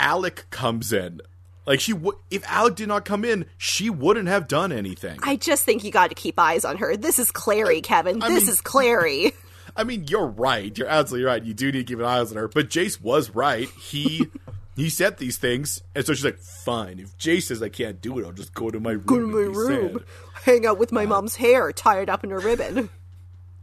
Alec 0.01 0.47
comes 0.51 0.93
in. 0.93 1.21
Like 1.65 1.79
she 1.79 1.93
would, 1.93 2.17
if 2.29 2.43
Alec 2.51 2.75
did 2.75 2.89
not 2.89 3.05
come 3.05 3.25
in, 3.25 3.47
she 3.57 3.89
wouldn't 3.89 4.27
have 4.27 4.49
done 4.49 4.73
anything. 4.73 5.21
I 5.23 5.37
just 5.37 5.63
think 5.63 5.85
you 5.85 5.93
got 5.93 6.09
to 6.09 6.17
keep 6.17 6.41
eyes 6.41 6.65
on 6.65 6.79
her. 6.79 6.97
This 6.97 7.21
is 7.21 7.31
Clary, 7.31 7.83
Kevin. 7.83 8.21
I 8.21 8.31
this 8.31 8.47
mean- 8.47 8.53
is 8.55 8.61
Clary. 8.61 9.33
I 9.77 9.85
mean, 9.85 10.07
you're 10.09 10.27
right. 10.27 10.77
You're 10.77 10.89
absolutely 10.89 11.27
right. 11.27 11.45
You 11.45 11.55
do 11.55 11.67
need 11.71 11.87
to 11.87 11.93
keep 11.93 12.01
an 12.01 12.05
eye 12.05 12.19
on 12.19 12.27
her. 12.35 12.49
But 12.49 12.69
Jace 12.69 13.01
was 13.01 13.31
right. 13.31 13.69
He 13.81 14.27
he 14.79 14.89
said 14.89 15.19
these 15.19 15.37
things, 15.37 15.83
and 15.95 16.07
so 16.07 16.15
she's 16.15 16.25
like, 16.25 16.39
"Fine. 16.39 16.99
If 17.01 17.17
Jay 17.19 17.41
says 17.41 17.63
I 17.63 17.69
can't 17.69 18.01
do 18.01 18.19
it, 18.19 18.25
I'll 18.25 18.33
just 18.33 18.55
go 18.55 18.71
to 18.71 18.81
my 18.81 18.93
room. 18.93 19.05
Go 19.05 19.19
to 19.21 19.27
my 19.27 19.39
room, 19.41 19.93
sad." 19.99 20.05
hang 20.45 20.67
out 20.67 20.79
with 20.79 20.93
my 20.93 21.05
mom's 21.05 21.37
hair 21.37 21.73
tied 21.73 22.09
up 22.09 22.25
in 22.25 22.33
a 22.33 22.39
ribbon. 22.39 22.89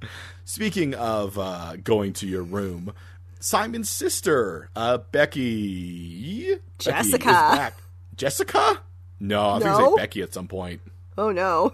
Speaking 0.46 0.94
of 0.94 1.40
uh, 1.40 1.76
going 1.84 2.14
to 2.14 2.28
your 2.28 2.44
room, 2.44 2.94
Simon's 3.40 3.90
sister, 3.90 4.70
uh, 4.76 5.00
Becky, 5.12 6.52
Becky 6.54 6.62
Jessica. 6.78 7.16
is 7.18 7.24
back. 7.24 7.74
Jessica? 8.16 8.80
No, 9.20 9.50
I 9.50 9.60
think 9.60 9.66
No? 9.66 9.80
you 9.80 9.86
say 9.98 10.02
Becky 10.04 10.22
at 10.22 10.34
some 10.34 10.48
point. 10.48 10.82
Oh 11.18 11.32
no. 11.32 11.74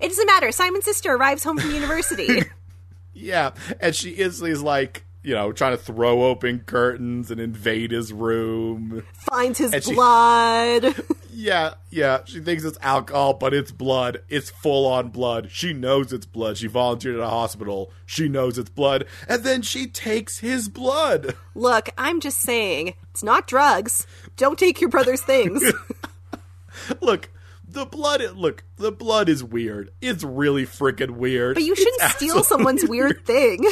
It 0.00 0.08
doesn't 0.08 0.26
matter. 0.26 0.52
Simon's 0.52 0.84
sister 0.84 1.14
arrives 1.14 1.42
home 1.44 1.58
from 1.58 1.70
university. 1.72 2.42
Yeah, 3.18 3.52
and 3.80 3.94
she 3.94 4.10
instantly 4.10 4.50
is 4.50 4.62
like, 4.62 5.02
you 5.26 5.34
know, 5.34 5.50
trying 5.50 5.76
to 5.76 5.82
throw 5.82 6.22
open 6.22 6.60
curtains 6.60 7.32
and 7.32 7.40
invade 7.40 7.90
his 7.90 8.12
room. 8.12 9.02
Finds 9.12 9.58
his 9.58 9.72
And 9.72 9.82
she- 9.84 9.94
blood. 9.94 10.94
Yeah, 11.38 11.74
yeah. 11.90 12.20
She 12.24 12.40
thinks 12.40 12.64
it's 12.64 12.78
alcohol, 12.80 13.34
but 13.34 13.52
it's 13.52 13.70
blood. 13.70 14.22
It's 14.30 14.48
full 14.48 14.86
on 14.86 15.08
blood. 15.10 15.50
She 15.50 15.74
knows 15.74 16.10
it's 16.10 16.24
blood. 16.24 16.56
She 16.56 16.66
volunteered 16.66 17.16
at 17.16 17.20
a 17.20 17.28
hospital. 17.28 17.92
She 18.06 18.26
knows 18.26 18.56
it's 18.56 18.70
blood. 18.70 19.04
And 19.28 19.44
then 19.44 19.60
she 19.60 19.86
takes 19.86 20.38
his 20.38 20.70
blood. 20.70 21.36
Look, 21.54 21.90
I'm 21.98 22.20
just 22.20 22.38
saying, 22.38 22.94
it's 23.10 23.22
not 23.22 23.46
drugs. 23.46 24.06
Don't 24.38 24.58
take 24.58 24.80
your 24.80 24.88
brother's 24.88 25.20
things. 25.20 25.62
Look, 27.02 27.28
the 27.68 27.84
blood. 27.84 28.22
Look, 28.34 28.64
the 28.76 28.90
blood 28.92 29.28
is 29.28 29.44
weird. 29.44 29.90
It's 30.00 30.24
really 30.24 30.64
freaking 30.64 31.12
weird. 31.12 31.56
But 31.56 31.64
you 31.64 31.76
shouldn't 31.76 32.00
steal 32.12 32.44
someone's 32.44 32.86
weird 32.86 33.26
thing. 33.26 33.62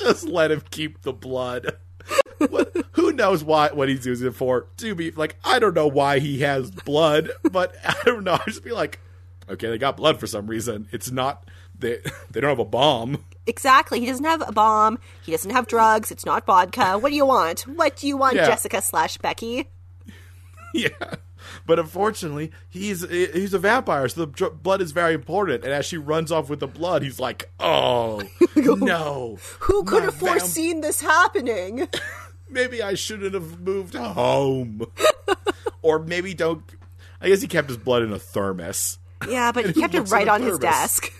Just 0.00 0.26
let 0.26 0.50
him 0.50 0.62
keep 0.70 1.02
the 1.02 1.12
blood. 1.12 1.76
what, 2.38 2.74
who 2.92 3.12
knows 3.12 3.44
why 3.44 3.68
what 3.72 3.88
he's 3.88 4.04
using 4.06 4.28
it 4.28 4.34
for? 4.34 4.66
To 4.78 4.94
be 4.94 5.10
like, 5.12 5.36
I 5.44 5.58
don't 5.58 5.74
know 5.74 5.86
why 5.86 6.18
he 6.18 6.40
has 6.40 6.70
blood, 6.70 7.30
but 7.50 7.74
I 7.86 7.94
don't 8.04 8.24
know. 8.24 8.34
I 8.34 8.42
just 8.46 8.64
be 8.64 8.72
like, 8.72 8.98
okay, 9.48 9.68
they 9.68 9.78
got 9.78 9.96
blood 9.96 10.18
for 10.18 10.26
some 10.26 10.46
reason. 10.46 10.88
It's 10.90 11.10
not 11.10 11.44
they 11.78 11.98
they 12.30 12.40
don't 12.40 12.50
have 12.50 12.58
a 12.58 12.64
bomb. 12.64 13.24
exactly. 13.46 14.00
He 14.00 14.06
doesn't 14.06 14.24
have 14.24 14.42
a 14.46 14.52
bomb. 14.52 14.98
He 15.22 15.32
doesn't 15.32 15.50
have 15.50 15.66
drugs. 15.66 16.10
It's 16.10 16.26
not 16.26 16.46
vodka. 16.46 16.98
What 16.98 17.10
do 17.10 17.14
you 17.16 17.26
want? 17.26 17.60
What 17.62 17.96
do 17.96 18.06
you 18.06 18.16
want, 18.16 18.36
Yeah. 18.36 18.46
Jessica 18.46 18.80
slash 18.82 19.18
Becky? 19.18 19.68
yeah. 20.74 20.88
But 21.66 21.78
unfortunately, 21.78 22.50
he's 22.68 23.08
he's 23.08 23.54
a 23.54 23.58
vampire, 23.58 24.08
so 24.08 24.24
the 24.24 24.50
blood 24.50 24.80
is 24.80 24.92
very 24.92 25.14
important. 25.14 25.64
And 25.64 25.72
as 25.72 25.86
she 25.86 25.96
runs 25.96 26.32
off 26.32 26.48
with 26.48 26.60
the 26.60 26.66
blood, 26.66 27.02
he's 27.02 27.20
like, 27.20 27.50
"Oh 27.60 28.22
no! 28.56 29.38
Who 29.60 29.84
could 29.84 30.02
have 30.04 30.14
vamp- 30.14 30.40
foreseen 30.40 30.80
this 30.80 31.00
happening? 31.00 31.88
Maybe 32.50 32.82
I 32.82 32.94
shouldn't 32.94 33.34
have 33.34 33.60
moved 33.60 33.94
home, 33.94 34.86
or 35.82 35.98
maybe 36.00 36.34
don't." 36.34 36.62
I 37.20 37.28
guess 37.28 37.42
he 37.42 37.48
kept 37.48 37.68
his 37.68 37.76
blood 37.76 38.02
in 38.02 38.12
a 38.12 38.18
thermos. 38.18 38.98
Yeah, 39.28 39.52
but 39.52 39.66
he 39.66 39.72
kept 39.74 39.94
it 39.94 40.02
right 40.10 40.26
on 40.26 40.42
his 40.42 40.58
desk. 40.58 41.12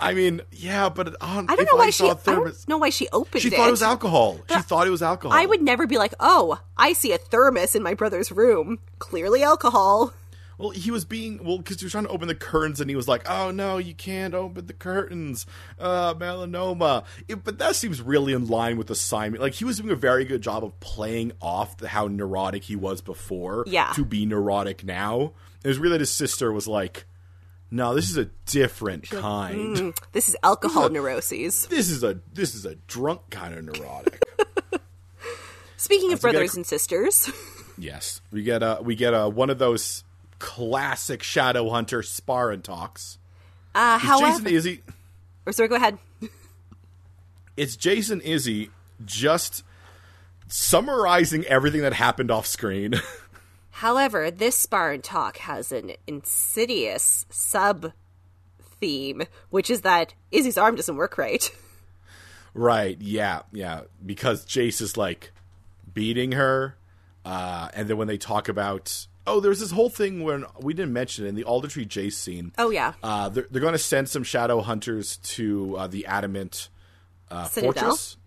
I 0.00 0.14
mean, 0.14 0.40
yeah, 0.52 0.88
but 0.88 1.16
on, 1.22 1.46
I 1.48 1.56
don't 1.56 1.66
know 1.66 1.76
why 1.76 1.86
I 1.86 1.90
she. 1.90 1.98
saw 2.04 2.08
a 2.08 2.12
I 2.12 2.14
thermos, 2.14 2.64
don't 2.64 2.68
know 2.68 2.78
why 2.78 2.90
she 2.90 3.08
opened 3.10 3.42
she 3.42 3.48
it. 3.48 3.54
thought 3.54 3.68
it 3.68 3.72
was 3.72 3.82
alcohol. 3.82 4.38
She 4.48 4.60
thought 4.60 4.86
it 4.86 4.90
was 4.90 5.02
alcohol. 5.02 5.36
I 5.36 5.46
would 5.46 5.62
never 5.62 5.86
be 5.86 5.98
like, 5.98 6.14
oh, 6.20 6.60
I 6.76 6.92
see 6.94 7.12
a 7.12 7.18
thermos 7.18 7.74
in 7.74 7.82
my 7.82 7.94
brother's 7.94 8.32
room. 8.32 8.78
Clearly 8.98 9.42
alcohol. 9.42 10.12
Well, 10.58 10.70
he 10.70 10.90
was 10.90 11.06
being 11.06 11.42
well 11.42 11.56
because 11.56 11.80
he 11.80 11.86
was 11.86 11.92
trying 11.92 12.04
to 12.04 12.10
open 12.10 12.28
the 12.28 12.34
curtains, 12.34 12.82
and 12.82 12.90
he 12.90 12.94
was 12.94 13.08
like, 13.08 13.22
"Oh 13.30 13.50
no, 13.50 13.78
you 13.78 13.94
can't 13.94 14.34
open 14.34 14.66
the 14.66 14.74
curtains, 14.74 15.46
uh, 15.78 16.12
melanoma." 16.12 17.04
It, 17.28 17.44
but 17.44 17.58
that 17.60 17.76
seems 17.76 18.02
really 18.02 18.34
in 18.34 18.46
line 18.46 18.76
with 18.76 18.88
the 18.88 18.94
Simon. 18.94 19.40
Like 19.40 19.54
he 19.54 19.64
was 19.64 19.78
doing 19.78 19.90
a 19.90 19.94
very 19.96 20.26
good 20.26 20.42
job 20.42 20.62
of 20.62 20.78
playing 20.80 21.32
off 21.40 21.78
the, 21.78 21.88
how 21.88 22.08
neurotic 22.08 22.64
he 22.64 22.76
was 22.76 23.00
before, 23.00 23.64
Yeah. 23.66 23.92
to 23.94 24.04
be 24.04 24.26
neurotic 24.26 24.84
now. 24.84 25.32
It 25.64 25.68
was 25.68 25.78
really 25.78 25.92
that 25.94 26.00
his 26.00 26.10
sister 26.10 26.52
was 26.52 26.68
like, 26.68 27.06
"No, 27.70 27.94
this 27.94 28.10
is 28.10 28.16
a 28.16 28.26
different 28.46 29.08
kind. 29.08 29.76
Mm, 29.76 29.98
this 30.12 30.28
is 30.28 30.36
alcohol 30.42 30.88
neuroses. 30.88 31.66
This 31.66 31.90
is 31.90 32.02
a 32.02 32.20
this 32.32 32.54
is 32.54 32.64
a 32.66 32.74
drunk 32.74 33.22
kind 33.30 33.54
of 33.54 33.64
neurotic." 33.64 34.22
Speaking 35.76 36.12
of 36.12 36.18
we 36.18 36.22
gotta 36.28 36.32
brothers 36.34 36.50
cr- 36.52 36.56
and 36.58 36.66
sisters, 36.66 37.30
yes, 37.78 38.20
we 38.30 38.42
get 38.42 38.62
a 38.62 38.78
we 38.82 38.94
get 38.94 39.14
a 39.14 39.28
one 39.28 39.48
of 39.50 39.58
those 39.58 40.04
classic 40.38 41.22
Shadow 41.22 41.68
Hunter 41.70 42.02
sparring 42.02 42.62
talks. 42.62 43.18
uh, 43.74 43.98
Is 44.00 44.06
however, 44.08 44.26
Jace 44.34 44.38
and 44.38 44.48
Izzy. 44.48 44.82
or 45.46 45.52
sorry, 45.52 45.68
go 45.68 45.76
ahead. 45.76 45.98
it's 47.56 47.76
Jace 47.76 48.10
and 48.10 48.20
Izzy 48.22 48.70
just 49.04 49.64
summarizing 50.48 51.44
everything 51.46 51.80
that 51.82 51.92
happened 51.94 52.30
off 52.30 52.46
screen. 52.46 52.94
However, 53.80 54.30
this 54.30 54.56
Spartan 54.56 55.00
talk 55.00 55.38
has 55.38 55.72
an 55.72 55.92
insidious 56.06 57.24
sub 57.30 57.94
theme, 58.78 59.22
which 59.48 59.70
is 59.70 59.80
that 59.80 60.12
Izzy's 60.30 60.58
arm 60.58 60.74
doesn't 60.74 60.96
work 60.96 61.16
right. 61.16 61.50
right, 62.54 62.98
yeah, 63.00 63.40
yeah. 63.52 63.84
Because 64.04 64.44
Jace 64.44 64.82
is 64.82 64.98
like 64.98 65.32
beating 65.90 66.32
her. 66.32 66.76
Uh, 67.24 67.70
and 67.72 67.88
then 67.88 67.96
when 67.96 68.06
they 68.06 68.18
talk 68.18 68.50
about 68.50 69.06
oh, 69.26 69.40
there's 69.40 69.60
this 69.60 69.70
whole 69.70 69.88
thing 69.88 70.24
when 70.24 70.44
we 70.60 70.74
didn't 70.74 70.92
mention 70.92 71.24
it 71.24 71.28
in 71.28 71.34
the 71.34 71.44
Aldertree 71.44 71.88
Jace 71.88 72.12
scene. 72.12 72.52
Oh 72.58 72.68
yeah, 72.68 72.92
Uh, 73.02 73.30
they're, 73.30 73.46
they're 73.50 73.62
going 73.62 73.72
to 73.72 73.78
send 73.78 74.10
some 74.10 74.24
shadow 74.24 74.60
hunters 74.60 75.16
to 75.16 75.76
uh, 75.78 75.86
the 75.86 76.04
Adamant 76.04 76.68
uh, 77.30 77.44
Citadel? 77.44 77.72
Fortress, 77.72 78.18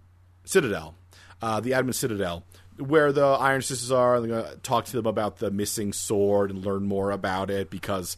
Citadel, 0.46 0.96
uh, 1.44 1.60
the 1.60 1.76
Adamant 1.76 1.96
Citadel, 1.96 2.44
where 2.78 3.12
the 3.12 3.26
Iron 3.26 3.62
Sisters 3.62 3.92
are. 3.92 4.16
And 4.16 4.26
they're 4.30 4.42
going 4.42 4.54
to 4.54 4.60
talk 4.60 4.86
to 4.86 4.92
them 4.94 5.06
about 5.06 5.38
the 5.38 5.52
missing 5.52 5.94
sword 5.94 6.50
and 6.50 6.66
learn 6.66 6.84
more 6.84 7.12
about 7.12 7.50
it 7.50 7.70
because 7.70 8.18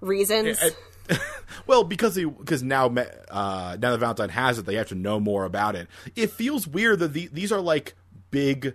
reasons. 0.00 0.58
I- 0.60 0.70
well, 1.66 1.82
because 1.84 2.14
he 2.14 2.24
because 2.24 2.62
now 2.62 2.86
uh, 2.86 3.76
now 3.80 3.90
that 3.90 3.98
Valentine 3.98 4.28
has 4.28 4.58
it, 4.58 4.66
they 4.66 4.76
have 4.76 4.88
to 4.88 4.94
know 4.94 5.18
more 5.18 5.44
about 5.44 5.74
it. 5.74 5.88
It 6.14 6.30
feels 6.30 6.68
weird 6.68 7.00
that 7.00 7.12
the, 7.12 7.28
these 7.32 7.50
are 7.50 7.60
like 7.60 7.94
big 8.30 8.74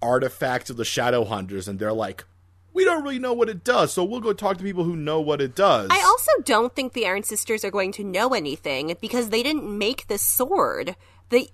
artifacts 0.00 0.70
of 0.70 0.76
the 0.78 0.84
Shadow 0.84 1.24
Hunters, 1.24 1.68
and 1.68 1.78
they're 1.78 1.92
like, 1.92 2.24
we 2.72 2.84
don't 2.84 3.02
really 3.02 3.18
know 3.18 3.34
what 3.34 3.48
it 3.48 3.62
does, 3.62 3.92
so 3.92 4.04
we'll 4.04 4.20
go 4.20 4.32
talk 4.32 4.56
to 4.58 4.64
people 4.64 4.84
who 4.84 4.96
know 4.96 5.20
what 5.20 5.40
it 5.42 5.54
does. 5.54 5.88
I 5.90 6.00
also 6.00 6.32
don't 6.44 6.74
think 6.74 6.92
the 6.94 7.06
Iron 7.06 7.24
Sisters 7.24 7.64
are 7.64 7.70
going 7.70 7.92
to 7.92 8.04
know 8.04 8.32
anything 8.32 8.96
because 9.00 9.28
they 9.28 9.42
didn't 9.42 9.76
make 9.76 10.06
this 10.06 10.22
sword. 10.22 10.96
The 11.28 11.48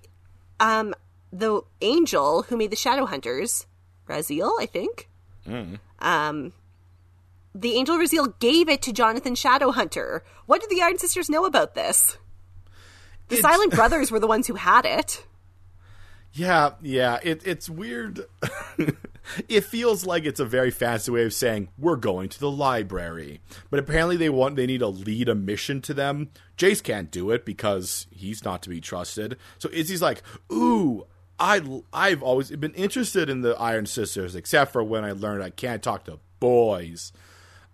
um 0.59 0.93
the 1.37 1.61
angel 1.81 2.43
who 2.43 2.57
made 2.57 2.71
the 2.71 2.75
Shadow 2.75 3.05
Hunters, 3.05 3.65
Raziel, 4.07 4.51
I 4.59 4.65
think. 4.65 5.09
Um 5.99 6.53
the 7.55 7.75
angel 7.75 7.97
Raziel 7.97 8.37
gave 8.39 8.69
it 8.69 8.81
to 8.83 8.93
Jonathan 8.93 9.33
Shadowhunter. 9.33 10.21
What 10.45 10.61
did 10.61 10.69
the 10.69 10.81
Iron 10.81 10.97
Sisters 10.99 11.29
know 11.29 11.45
about 11.45 11.73
this? 11.73 12.17
The 13.29 13.37
It's- 13.37 13.41
Silent 13.51 13.71
Brothers 13.75 14.11
were 14.11 14.19
the 14.19 14.27
ones 14.27 14.47
who 14.47 14.55
had 14.55 14.85
it. 14.85 15.25
Yeah, 16.33 16.71
yeah, 16.83 17.19
it, 17.23 17.41
it's 17.47 17.67
weird. 17.67 18.25
it 19.49 19.63
feels 19.63 20.05
like 20.05 20.23
it's 20.25 20.39
a 20.39 20.45
very 20.45 20.69
fancy 20.69 21.09
way 21.09 21.23
of 21.23 21.33
saying 21.33 21.69
we're 21.79 21.95
going 21.95 22.29
to 22.29 22.39
the 22.39 22.51
library, 22.51 23.39
but 23.71 23.79
apparently 23.79 24.17
they 24.17 24.29
want 24.29 24.55
they 24.55 24.67
need 24.67 24.79
to 24.79 24.87
lead 24.87 25.29
a 25.29 25.33
mission 25.35 25.81
to 25.83 25.93
them. 25.95 26.29
Jace 26.57 26.83
can't 26.83 27.09
do 27.09 27.31
it 27.31 27.43
because 27.43 28.05
he's 28.11 28.43
not 28.43 28.61
to 28.63 28.69
be 28.69 28.79
trusted. 28.81 29.37
So 29.57 29.69
Izzy's 29.73 30.01
like, 30.01 30.21
"Ooh, 30.51 31.07
I 31.39 31.61
I've 31.93 32.23
always 32.23 32.49
been 32.51 32.73
interested 32.73 33.29
in 33.29 33.41
the 33.41 33.55
Iron 33.59 33.85
Sisters, 33.85 34.35
except 34.35 34.71
for 34.71 34.83
when 34.83 35.03
I 35.03 35.11
learned 35.11 35.43
I 35.43 35.49
can't 35.49 35.83
talk 35.83 36.05
to 36.05 36.19
boys." 36.39 37.11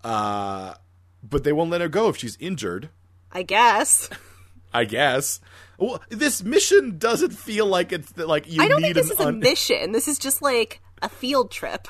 Uh, 0.04 0.74
but 1.22 1.44
they 1.44 1.54
won't 1.54 1.72
let 1.72 1.82
her 1.82 1.88
go 1.88 2.10
if 2.10 2.18
she's 2.18 2.36
injured. 2.40 2.90
I 3.32 3.44
guess. 3.44 4.10
I 4.74 4.86
guess. 4.86 5.40
Well, 5.78 6.02
this 6.10 6.44
mission 6.44 6.98
doesn't 6.98 7.32
feel 7.32 7.66
like 7.66 7.92
it's 7.94 8.16
like 8.18 8.52
you 8.52 8.62
I 8.62 8.68
don't 8.68 8.82
need 8.82 8.96
think 8.96 9.08
this 9.08 9.12
is 9.12 9.20
a 9.20 9.32
mission. 9.32 9.92
This 9.92 10.08
is 10.08 10.20
just 10.20 10.42
like 10.42 10.82
a 11.02 11.10
field 11.10 11.52
trip. 11.52 11.88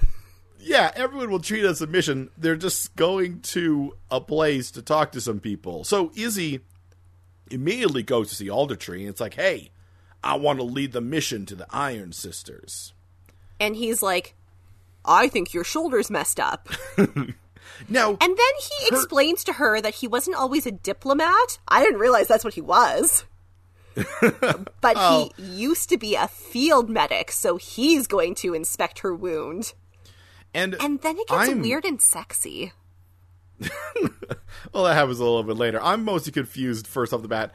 yeah, 0.60 0.92
everyone 0.96 1.32
will 1.32 1.40
treat 1.40 1.64
it 1.64 1.68
as 1.68 1.82
a 1.82 1.88
mission. 1.88 2.30
They're 2.38 2.56
just 2.56 2.96
going 2.96 3.42
to 3.42 3.96
a 4.12 4.20
place 4.22 4.72
to 4.72 4.82
talk 4.82 5.12
to 5.14 5.22
some 5.22 5.40
people. 5.40 5.84
So 5.84 6.12
Izzy 6.16 6.60
immediately 7.52 8.04
goes 8.04 8.30
to 8.30 8.36
see 8.36 8.48
Aldertree, 8.48 9.00
and 9.02 9.10
it's 9.10 9.22
like, 9.22 9.34
hey, 9.36 9.72
I 10.24 10.36
want 10.38 10.60
to 10.60 10.64
lead 10.64 10.92
the 10.94 11.02
mission 11.02 11.46
to 11.48 11.56
the 11.56 11.68
Iron 11.70 12.14
Sisters. 12.14 12.94
And 13.60 13.76
he's 13.76 14.02
like, 14.02 14.36
I 15.06 15.28
think 15.28 15.54
your 15.54 15.64
shoulder's 15.64 16.10
messed 16.10 16.40
up. 16.40 16.70
Now, 17.90 18.10
And 18.10 18.20
then 18.22 18.38
he 18.38 18.88
explains 18.88 19.44
to 19.46 19.54
her 19.54 19.82
that 19.82 19.96
he 19.96 20.08
wasn't 20.08 20.36
always 20.38 20.66
a 20.66 20.72
diplomat. 20.72 21.58
I 21.68 21.82
didn't 21.84 22.00
realize 22.00 22.28
that's 22.28 22.44
what 22.44 22.54
he 22.54 22.62
was. 22.62 23.26
but 23.96 24.68
Oh. 24.96 25.30
he 25.38 25.44
used 25.44 25.90
to 25.90 25.98
be 25.98 26.16
a 26.16 26.28
field 26.28 26.90
medic, 26.90 27.32
so 27.32 27.58
he's 27.58 28.06
going 28.06 28.36
to 28.36 28.54
inspect 28.54 29.00
her 29.00 29.14
wound. 29.16 29.74
and 30.54 30.76
And 30.80 31.02
then 31.02 31.18
it 31.18 31.28
gets 31.28 31.50
I'm- 31.50 31.62
weird 31.62 31.84
and 31.86 32.02
sexy. 32.02 32.74
well, 34.74 34.84
that 34.84 34.94
happens 34.96 35.20
a 35.20 35.24
little 35.24 35.44
bit 35.44 35.58
later. 35.58 35.82
I'm 35.82 36.04
mostly 36.04 36.32
confused 36.32 36.86
first 36.86 37.14
off 37.14 37.22
the 37.22 37.28
bat 37.28 37.54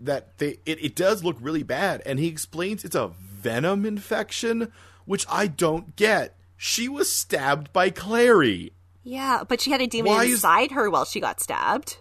that 0.00 0.38
they 0.38 0.58
it, 0.66 0.84
it 0.84 0.94
does 0.96 1.22
look 1.24 1.36
really 1.40 1.62
bad, 1.62 2.02
and 2.06 2.18
he 2.18 2.28
explains 2.28 2.84
it's 2.84 2.94
a 2.96 3.08
venom 3.18 3.84
infection, 3.86 4.72
which 5.04 5.26
I 5.30 5.46
don't 5.46 5.96
get. 5.96 6.36
She 6.56 6.88
was 6.88 7.10
stabbed 7.12 7.72
by 7.72 7.90
Clary. 7.90 8.72
Yeah, 9.02 9.44
but 9.48 9.60
she 9.60 9.70
had 9.70 9.80
a 9.80 9.86
demon 9.86 10.12
Why 10.12 10.24
is- 10.24 10.32
inside 10.34 10.72
her 10.72 10.90
while 10.90 11.04
she 11.06 11.20
got 11.20 11.40
stabbed. 11.40 11.98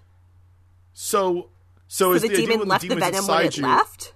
So, 0.94 1.50
so, 1.88 2.10
So 2.10 2.14
is 2.14 2.22
the, 2.24 2.28
the, 2.30 2.36
demon 2.36 2.68
left 2.68 2.82
the 2.82 2.90
demon's 2.90 3.12
venom 3.12 3.28
when 3.28 3.46
it 3.46 3.58
you 3.58 3.64
left. 3.64 4.14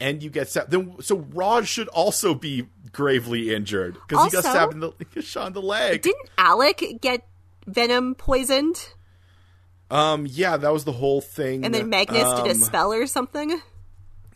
and 0.00 0.22
you 0.22 0.30
get 0.30 0.48
stabbed? 0.48 0.70
Then, 0.70 0.96
so 1.02 1.18
Raj 1.34 1.68
should 1.68 1.88
also 1.88 2.34
be 2.34 2.68
gravely 2.92 3.54
injured 3.54 3.94
because 4.08 4.24
he 4.26 4.30
got 4.30 4.44
stabbed 4.44 4.72
in 4.72 4.80
the 4.80 4.92
he 4.98 5.04
got 5.04 5.24
shot 5.24 5.46
in 5.48 5.52
the 5.52 5.60
leg. 5.62 6.02
Didn't 6.02 6.28
Alec 6.38 6.82
get 7.02 7.26
venom 7.66 8.14
poisoned? 8.14 8.94
Um, 9.90 10.26
yeah, 10.28 10.56
that 10.56 10.72
was 10.72 10.84
the 10.84 10.92
whole 10.92 11.20
thing. 11.20 11.64
And 11.64 11.74
then 11.74 11.88
Magnus 11.88 12.22
did 12.42 12.46
a 12.46 12.50
Um, 12.50 12.54
spell 12.56 12.92
or 12.92 13.06
something? 13.06 13.60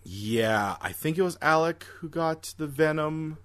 Yeah, 0.02 0.76
I 0.80 0.92
think 0.92 1.16
it 1.18 1.22
was 1.22 1.38
Alec 1.40 1.84
who 2.00 2.08
got 2.08 2.54
the 2.58 2.66
venom. 2.66 3.38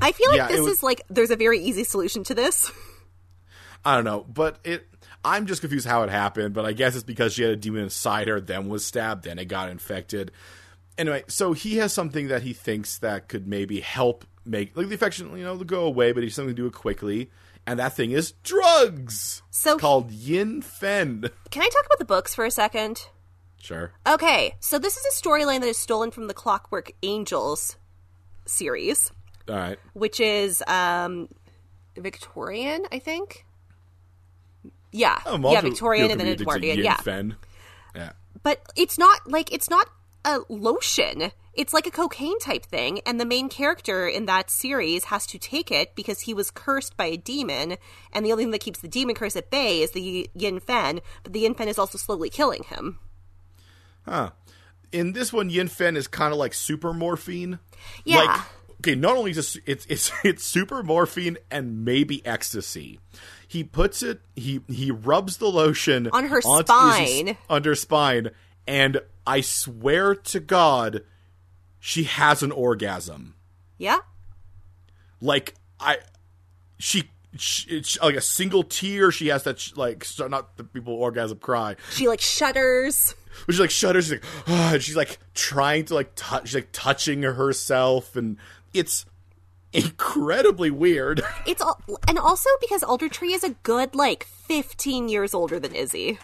I 0.00 0.12
feel 0.12 0.28
like 0.30 0.36
Yeah, 0.38 0.48
this 0.48 0.60
was- 0.60 0.68
is 0.78 0.82
like 0.82 1.02
there's 1.10 1.30
a 1.30 1.36
very 1.36 1.58
easy 1.60 1.84
solution 1.84 2.24
to 2.24 2.34
this. 2.34 2.70
I 3.84 3.94
don't 3.94 4.04
know, 4.04 4.24
but 4.28 4.58
it. 4.64 4.86
I'm 5.24 5.46
just 5.46 5.60
confused 5.60 5.86
how 5.86 6.02
it 6.04 6.10
happened, 6.10 6.54
but 6.54 6.64
I 6.64 6.72
guess 6.72 6.94
it's 6.94 7.02
because 7.04 7.34
she 7.34 7.42
had 7.42 7.50
a 7.50 7.56
demon 7.56 7.82
inside 7.82 8.28
her, 8.28 8.40
then 8.40 8.68
was 8.68 8.84
stabbed, 8.86 9.24
then 9.24 9.38
it 9.38 9.46
got 9.46 9.68
infected. 9.68 10.30
Anyway, 10.96 11.24
so 11.26 11.52
he 11.52 11.76
has 11.78 11.92
something 11.92 12.28
that 12.28 12.42
he 12.42 12.52
thinks 12.52 12.98
that 12.98 13.28
could 13.28 13.46
maybe 13.46 13.80
help 13.80 14.24
make 14.44 14.76
like 14.76 14.86
the 14.86 14.92
infection, 14.92 15.36
you 15.36 15.44
know, 15.44 15.56
go 15.58 15.84
away, 15.84 16.12
but 16.12 16.22
he's 16.22 16.34
something 16.34 16.54
to 16.54 16.62
do 16.62 16.66
it 16.66 16.72
quickly, 16.72 17.30
and 17.68 17.78
that 17.78 17.92
thing 17.94 18.10
is 18.12 18.32
drugs. 18.42 19.42
So- 19.50 19.76
called 19.78 20.10
Yin 20.10 20.62
Fen. 20.62 21.28
Can 21.50 21.62
I 21.62 21.68
talk 21.68 21.84
about 21.86 21.98
the 21.98 22.04
books 22.04 22.34
for 22.34 22.44
a 22.44 22.50
second? 22.50 23.06
Sure. 23.60 23.92
Okay, 24.06 24.54
so 24.60 24.78
this 24.78 24.96
is 24.96 25.04
a 25.04 25.22
storyline 25.22 25.60
that 25.60 25.68
is 25.68 25.76
stolen 25.76 26.10
from 26.10 26.28
the 26.28 26.34
Clockwork 26.34 26.92
Angels 27.02 27.76
series, 28.46 29.10
All 29.48 29.56
right. 29.56 29.78
which 29.94 30.20
is 30.20 30.62
um 30.66 31.28
Victorian, 31.96 32.84
I 32.92 32.98
think. 33.00 33.44
Yeah, 34.92 35.18
I'm 35.26 35.42
yeah, 35.42 35.60
Victorian 35.60 36.10
and 36.10 36.20
then 36.20 36.28
Edwardian. 36.28 36.78
Yeah, 36.78 36.96
Fen. 36.96 37.36
Yeah. 37.94 38.12
but 38.42 38.62
it's 38.76 38.96
not 38.96 39.30
like 39.30 39.52
it's 39.52 39.68
not 39.68 39.88
a 40.24 40.38
lotion. 40.48 41.30
It's 41.58 41.74
like 41.74 41.88
a 41.88 41.90
cocaine 41.90 42.38
type 42.38 42.64
thing, 42.64 43.00
and 43.04 43.18
the 43.20 43.24
main 43.26 43.48
character 43.48 44.06
in 44.06 44.26
that 44.26 44.48
series 44.48 45.06
has 45.06 45.26
to 45.26 45.40
take 45.40 45.72
it 45.72 45.96
because 45.96 46.20
he 46.20 46.32
was 46.32 46.52
cursed 46.52 46.96
by 46.96 47.06
a 47.06 47.16
demon, 47.16 47.78
and 48.12 48.24
the 48.24 48.30
only 48.30 48.44
thing 48.44 48.52
that 48.52 48.60
keeps 48.60 48.78
the 48.78 48.86
demon 48.86 49.16
curse 49.16 49.34
at 49.34 49.50
bay 49.50 49.82
is 49.82 49.90
the 49.90 50.30
Yin 50.34 50.60
Fen, 50.60 51.00
but 51.24 51.32
the 51.32 51.40
Yin 51.40 51.54
Fen 51.54 51.66
is 51.66 51.76
also 51.76 51.98
slowly 51.98 52.30
killing 52.30 52.62
him. 52.62 53.00
Huh. 54.04 54.30
In 54.92 55.14
this 55.14 55.32
one, 55.32 55.50
Yin 55.50 55.66
Fen 55.66 55.96
is 55.96 56.06
kind 56.06 56.32
of 56.32 56.38
like 56.38 56.54
super 56.54 56.92
morphine. 56.92 57.58
Yeah. 58.04 58.18
Like, 58.18 58.40
okay, 58.80 58.94
not 58.94 59.16
only 59.16 59.32
is 59.32 59.56
it, 59.56 59.62
it's 59.66 59.86
it's 59.86 60.12
it's 60.24 60.44
super 60.44 60.84
morphine 60.84 61.38
and 61.50 61.84
maybe 61.84 62.24
ecstasy. 62.24 63.00
He 63.48 63.64
puts 63.64 64.00
it. 64.04 64.20
He 64.36 64.60
he 64.68 64.92
rubs 64.92 65.38
the 65.38 65.48
lotion 65.48 66.08
On 66.12 66.24
her 66.28 66.40
onto 66.44 66.66
spine. 66.66 67.36
under 67.50 67.74
spine, 67.74 68.30
and 68.68 69.00
I 69.26 69.40
swear 69.40 70.14
to 70.14 70.38
God, 70.38 71.02
she 71.80 72.04
has 72.04 72.42
an 72.42 72.52
orgasm. 72.52 73.34
Yeah? 73.78 73.98
Like 75.20 75.54
I, 75.80 75.98
she. 76.78 77.10
she 77.36 77.76
it's 77.76 78.00
like 78.00 78.16
a 78.16 78.20
single 78.20 78.62
tear, 78.62 79.10
she 79.10 79.28
has 79.28 79.44
that 79.44 79.60
sh- 79.60 79.76
like 79.76 80.04
so 80.04 80.26
not 80.28 80.56
the 80.56 80.64
people 80.64 80.94
orgasm 80.94 81.38
cry, 81.38 81.76
She 81.92 82.08
like 82.08 82.20
shudders. 82.20 83.14
But 83.46 83.54
she 83.54 83.60
like 83.60 83.70
shudders. 83.70 84.06
She's 84.06 84.12
like, 84.12 84.24
and 84.48 84.82
she's 84.82 84.96
like 84.96 85.18
trying 85.34 85.84
to 85.86 85.94
like 85.94 86.12
touch, 86.16 86.48
she's 86.48 86.54
like 86.56 86.68
touching 86.72 87.22
herself, 87.22 88.16
and 88.16 88.36
it's 88.74 89.06
incredibly 89.72 90.70
weird. 90.70 91.22
It's 91.46 91.62
all, 91.62 91.80
and 92.06 92.18
also 92.18 92.50
because 92.60 92.82
Aldertree 92.82 93.34
is 93.34 93.42
a 93.44 93.50
good 93.62 93.94
like 93.94 94.24
15 94.24 95.08
years 95.08 95.34
older 95.34 95.58
than 95.58 95.74
Izzy. 95.74 96.18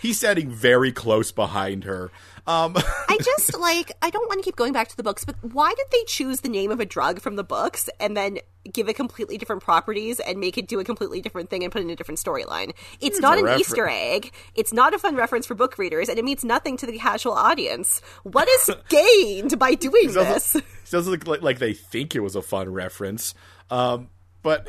He's 0.00 0.18
sitting 0.20 0.50
very 0.50 0.92
close 0.92 1.32
behind 1.32 1.84
her. 1.84 2.10
Um, 2.46 2.74
I 3.08 3.18
just 3.22 3.58
like 3.58 3.92
I 4.02 4.10
don't 4.10 4.28
want 4.28 4.40
to 4.40 4.44
keep 4.44 4.56
going 4.56 4.72
back 4.72 4.88
to 4.88 4.96
the 4.96 5.02
books, 5.02 5.24
but 5.24 5.36
why 5.42 5.72
did 5.74 5.86
they 5.90 6.04
choose 6.04 6.40
the 6.40 6.48
name 6.48 6.70
of 6.70 6.80
a 6.80 6.84
drug 6.84 7.20
from 7.20 7.36
the 7.36 7.44
books 7.44 7.88
and 8.00 8.16
then 8.16 8.38
give 8.70 8.88
it 8.88 8.94
completely 8.94 9.38
different 9.38 9.62
properties 9.62 10.20
and 10.20 10.38
make 10.38 10.56
it 10.56 10.66
do 10.66 10.80
a 10.80 10.84
completely 10.84 11.20
different 11.20 11.50
thing 11.50 11.62
and 11.62 11.72
put 11.72 11.80
it 11.80 11.84
in 11.84 11.90
a 11.90 11.96
different 11.96 12.18
storyline? 12.18 12.72
It's 13.00 13.20
not 13.20 13.38
an 13.38 13.44
refer- 13.44 13.58
Easter 13.58 13.88
egg. 13.88 14.32
It's 14.54 14.72
not 14.72 14.94
a 14.94 14.98
fun 14.98 15.16
reference 15.16 15.46
for 15.46 15.54
book 15.54 15.78
readers, 15.78 16.08
and 16.08 16.18
it 16.18 16.24
means 16.24 16.44
nothing 16.44 16.76
to 16.78 16.86
the 16.86 16.98
casual 16.98 17.32
audience. 17.32 18.02
What 18.24 18.48
is 18.48 18.70
gained 18.88 19.58
by 19.58 19.74
doing 19.74 20.10
it 20.10 20.14
doesn't, 20.14 20.32
this? 20.32 20.54
it 20.56 20.90
doesn't 20.90 21.10
look 21.10 21.26
like, 21.26 21.42
like 21.42 21.58
they 21.58 21.72
think 21.72 22.14
it 22.14 22.20
was 22.20 22.36
a 22.36 22.42
fun 22.42 22.72
reference, 22.72 23.34
um, 23.70 24.10
but. 24.42 24.68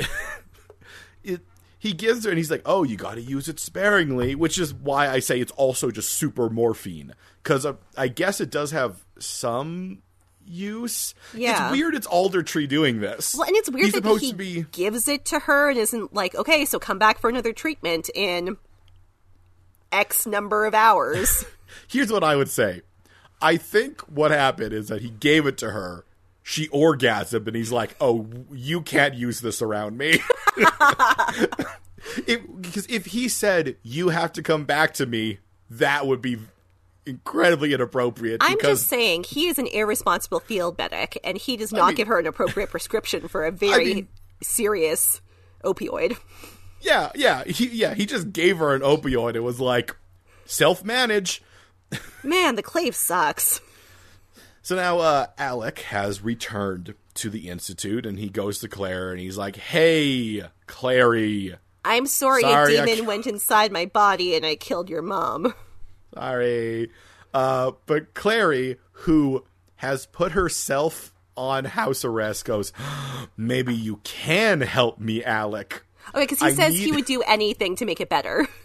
He 1.85 1.93
gives 1.93 2.25
her, 2.25 2.31
and 2.31 2.37
he's 2.39 2.49
like, 2.49 2.63
"Oh, 2.65 2.81
you 2.81 2.97
got 2.97 3.13
to 3.13 3.21
use 3.21 3.47
it 3.47 3.59
sparingly," 3.59 4.33
which 4.33 4.57
is 4.57 4.73
why 4.73 5.07
I 5.07 5.19
say 5.19 5.39
it's 5.39 5.51
also 5.51 5.91
just 5.91 6.09
super 6.09 6.49
morphine 6.49 7.13
because 7.43 7.63
uh, 7.63 7.73
I 7.95 8.07
guess 8.07 8.41
it 8.41 8.49
does 8.49 8.71
have 8.71 9.03
some 9.19 10.01
use. 10.47 11.13
Yeah. 11.33 11.67
it's 11.67 11.77
weird. 11.77 11.93
It's 11.93 12.07
Aldertree 12.07 12.67
doing 12.67 13.01
this. 13.01 13.35
Well, 13.35 13.47
and 13.47 13.55
it's 13.55 13.69
weird 13.69 13.93
He's 13.93 14.01
that 14.01 14.17
he 14.19 14.33
be 14.33 14.65
gives 14.71 15.07
it 15.07 15.25
to 15.25 15.39
her 15.39 15.69
and 15.69 15.77
isn't 15.77 16.13
like, 16.13 16.33
okay, 16.35 16.65
so 16.65 16.79
come 16.79 16.97
back 16.97 17.19
for 17.19 17.29
another 17.29 17.53
treatment 17.53 18.09
in 18.15 18.57
X 19.91 20.25
number 20.25 20.65
of 20.65 20.73
hours. 20.73 21.45
Here's 21.87 22.11
what 22.11 22.23
I 22.23 22.35
would 22.35 22.49
say. 22.49 22.81
I 23.41 23.57
think 23.57 24.01
what 24.01 24.31
happened 24.31 24.73
is 24.73 24.87
that 24.87 25.01
he 25.01 25.09
gave 25.09 25.45
it 25.45 25.57
to 25.59 25.71
her. 25.71 26.04
She 26.47 26.67
orgasmed, 26.67 27.47
and 27.47 27.55
he's 27.55 27.71
like, 27.71 27.95
"Oh, 27.99 28.27
you 28.51 28.81
can't 28.81 29.15
use 29.15 29.41
this 29.41 29.61
around 29.63 29.97
me." 29.97 30.19
Because 32.27 32.85
if 32.87 33.07
he 33.07 33.27
said 33.27 33.77
you 33.81 34.09
have 34.09 34.31
to 34.33 34.43
come 34.43 34.63
back 34.65 34.93
to 34.95 35.05
me, 35.07 35.39
that 35.71 36.05
would 36.05 36.21
be 36.21 36.37
incredibly 37.05 37.73
inappropriate. 37.73 38.37
I'm 38.43 38.57
because 38.57 38.79
just 38.81 38.89
saying 38.89 39.23
he 39.23 39.47
is 39.47 39.57
an 39.57 39.65
irresponsible 39.67 40.39
field 40.39 40.77
medic, 40.77 41.19
and 41.23 41.35
he 41.37 41.57
does 41.57 41.71
not 41.73 41.87
mean- 41.87 41.95
give 41.95 42.07
her 42.07 42.19
an 42.19 42.27
appropriate 42.27 42.69
prescription 42.69 43.27
for 43.27 43.43
a 43.45 43.51
very 43.67 43.93
mean- 43.95 44.07
serious 44.43 45.19
opioid. 45.63 46.15
yeah, 46.79 47.11
yeah, 47.15 47.43
he, 47.45 47.67
yeah, 47.69 47.95
he 47.95 48.05
just 48.05 48.31
gave 48.31 48.59
her 48.59 48.75
an 48.75 48.81
opioid. 48.81 49.33
It 49.35 49.39
was 49.41 49.59
like 49.59 49.95
self 50.45 50.83
manage. 50.83 51.41
Man, 52.23 52.55
the 52.55 52.63
clave 52.63 52.95
sucks. 52.95 53.61
So 54.65 54.75
now 54.75 54.97
uh, 54.97 55.27
Alec 55.37 55.77
has 55.81 56.23
returned 56.23 56.95
to 57.13 57.29
the 57.29 57.49
institute, 57.49 58.03
and 58.03 58.17
he 58.17 58.29
goes 58.29 58.57
to 58.61 58.67
Clary, 58.67 59.11
and 59.11 59.19
he's 59.19 59.37
like, 59.37 59.57
"Hey, 59.57 60.41
Clary." 60.65 61.53
I'm 61.85 62.07
sorry, 62.07 62.41
Sorry, 62.41 62.77
a 62.77 62.81
I 62.81 62.85
demon 62.87 63.05
ca- 63.05 63.07
went 63.07 63.27
inside 63.27 63.71
my 63.71 63.85
body 63.85 64.35
and 64.35 64.43
I 64.43 64.55
killed 64.55 64.89
your 64.89 65.03
mom. 65.03 65.53
Sorry. 66.15 66.89
Uh, 67.31 67.73
but 67.85 68.15
Clary, 68.15 68.77
who 68.91 69.45
has 69.75 70.07
put 70.07 70.31
herself 70.31 71.13
on 71.37 71.65
house 71.65 72.03
arrest, 72.03 72.45
goes, 72.45 72.73
Maybe 73.37 73.75
you 73.75 73.97
can 73.97 74.61
help 74.61 74.99
me, 74.99 75.23
Alec. 75.23 75.85
Okay, 76.09 76.23
because 76.23 76.39
he 76.39 76.47
I 76.47 76.53
says 76.53 76.73
he 76.73 76.91
would 76.91 77.05
do 77.05 77.21
anything 77.21 77.75
to 77.75 77.85
make 77.85 78.01
it 78.01 78.09
better. 78.09 78.47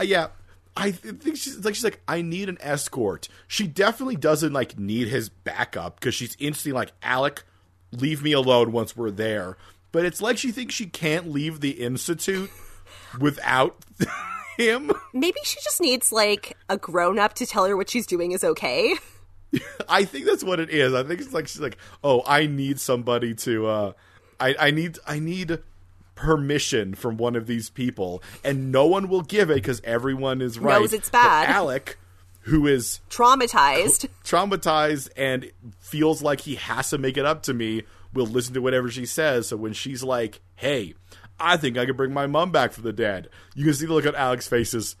Uh, 0.00 0.02
yeah. 0.02 0.28
I 0.76 0.90
th- 0.90 1.16
think 1.16 1.36
she's 1.36 1.64
like 1.64 1.74
she's 1.74 1.84
like 1.84 2.00
I 2.06 2.22
need 2.22 2.48
an 2.48 2.58
escort. 2.60 3.28
She 3.48 3.66
definitely 3.66 4.16
doesn't 4.16 4.52
like 4.52 4.78
need 4.78 5.08
his 5.08 5.28
backup 5.28 5.98
because 5.98 6.14
she's 6.14 6.36
instantly 6.38 6.72
like 6.72 6.92
Alec, 7.02 7.44
leave 7.92 8.22
me 8.22 8.32
alone 8.32 8.72
once 8.72 8.96
we're 8.96 9.10
there. 9.10 9.56
But 9.92 10.04
it's 10.04 10.20
like 10.20 10.36
she 10.36 10.52
thinks 10.52 10.74
she 10.74 10.86
can't 10.86 11.30
leave 11.30 11.60
the 11.60 11.70
institute 11.70 12.50
without 13.18 13.76
him. 14.58 14.92
Maybe 15.14 15.38
she 15.44 15.58
just 15.64 15.80
needs 15.80 16.12
like 16.12 16.56
a 16.68 16.76
grown 16.76 17.18
up 17.18 17.34
to 17.34 17.46
tell 17.46 17.64
her 17.64 17.76
what 17.76 17.88
she's 17.88 18.06
doing 18.06 18.32
is 18.32 18.44
okay. 18.44 18.94
I 19.88 20.04
think 20.04 20.26
that's 20.26 20.44
what 20.44 20.60
it 20.60 20.68
is. 20.70 20.92
I 20.92 21.02
think 21.04 21.20
it's 21.20 21.32
like 21.32 21.48
she's 21.48 21.60
like, 21.62 21.78
oh, 22.04 22.22
I 22.26 22.46
need 22.46 22.78
somebody 22.80 23.34
to. 23.36 23.66
uh 23.66 23.92
I 24.38 24.54
I 24.58 24.70
need 24.70 24.98
I 25.06 25.18
need 25.18 25.60
permission 26.16 26.94
from 26.96 27.16
one 27.16 27.36
of 27.36 27.46
these 27.46 27.70
people, 27.70 28.20
and 28.42 28.72
no 28.72 28.86
one 28.86 29.08
will 29.08 29.22
give 29.22 29.50
it 29.50 29.54
because 29.56 29.80
everyone 29.84 30.42
is 30.42 30.58
right. 30.58 30.80
Knows 30.80 30.92
it's 30.92 31.08
But 31.10 31.22
bad. 31.22 31.48
Alec, 31.50 31.96
who 32.40 32.66
is 32.66 33.00
Traumatized. 33.08 34.08
traumatized 34.24 35.08
and 35.16 35.52
feels 35.78 36.22
like 36.22 36.40
he 36.40 36.56
has 36.56 36.90
to 36.90 36.98
make 36.98 37.16
it 37.16 37.24
up 37.24 37.42
to 37.44 37.54
me, 37.54 37.84
will 38.12 38.26
listen 38.26 38.54
to 38.54 38.60
whatever 38.60 38.90
she 38.90 39.06
says. 39.06 39.46
So 39.48 39.56
when 39.56 39.72
she's 39.74 40.02
like, 40.02 40.40
"Hey, 40.56 40.94
I 41.38 41.56
think 41.56 41.76
I 41.78 41.86
could 41.86 41.96
bring 41.96 42.12
my 42.12 42.26
mom 42.26 42.50
back 42.50 42.72
from 42.72 42.82
the 42.84 42.92
dead," 42.92 43.28
you 43.54 43.64
can 43.64 43.74
see 43.74 43.86
the 43.86 43.92
look 43.94 44.06
on 44.06 44.14
Alec's 44.16 44.48
faces. 44.48 44.96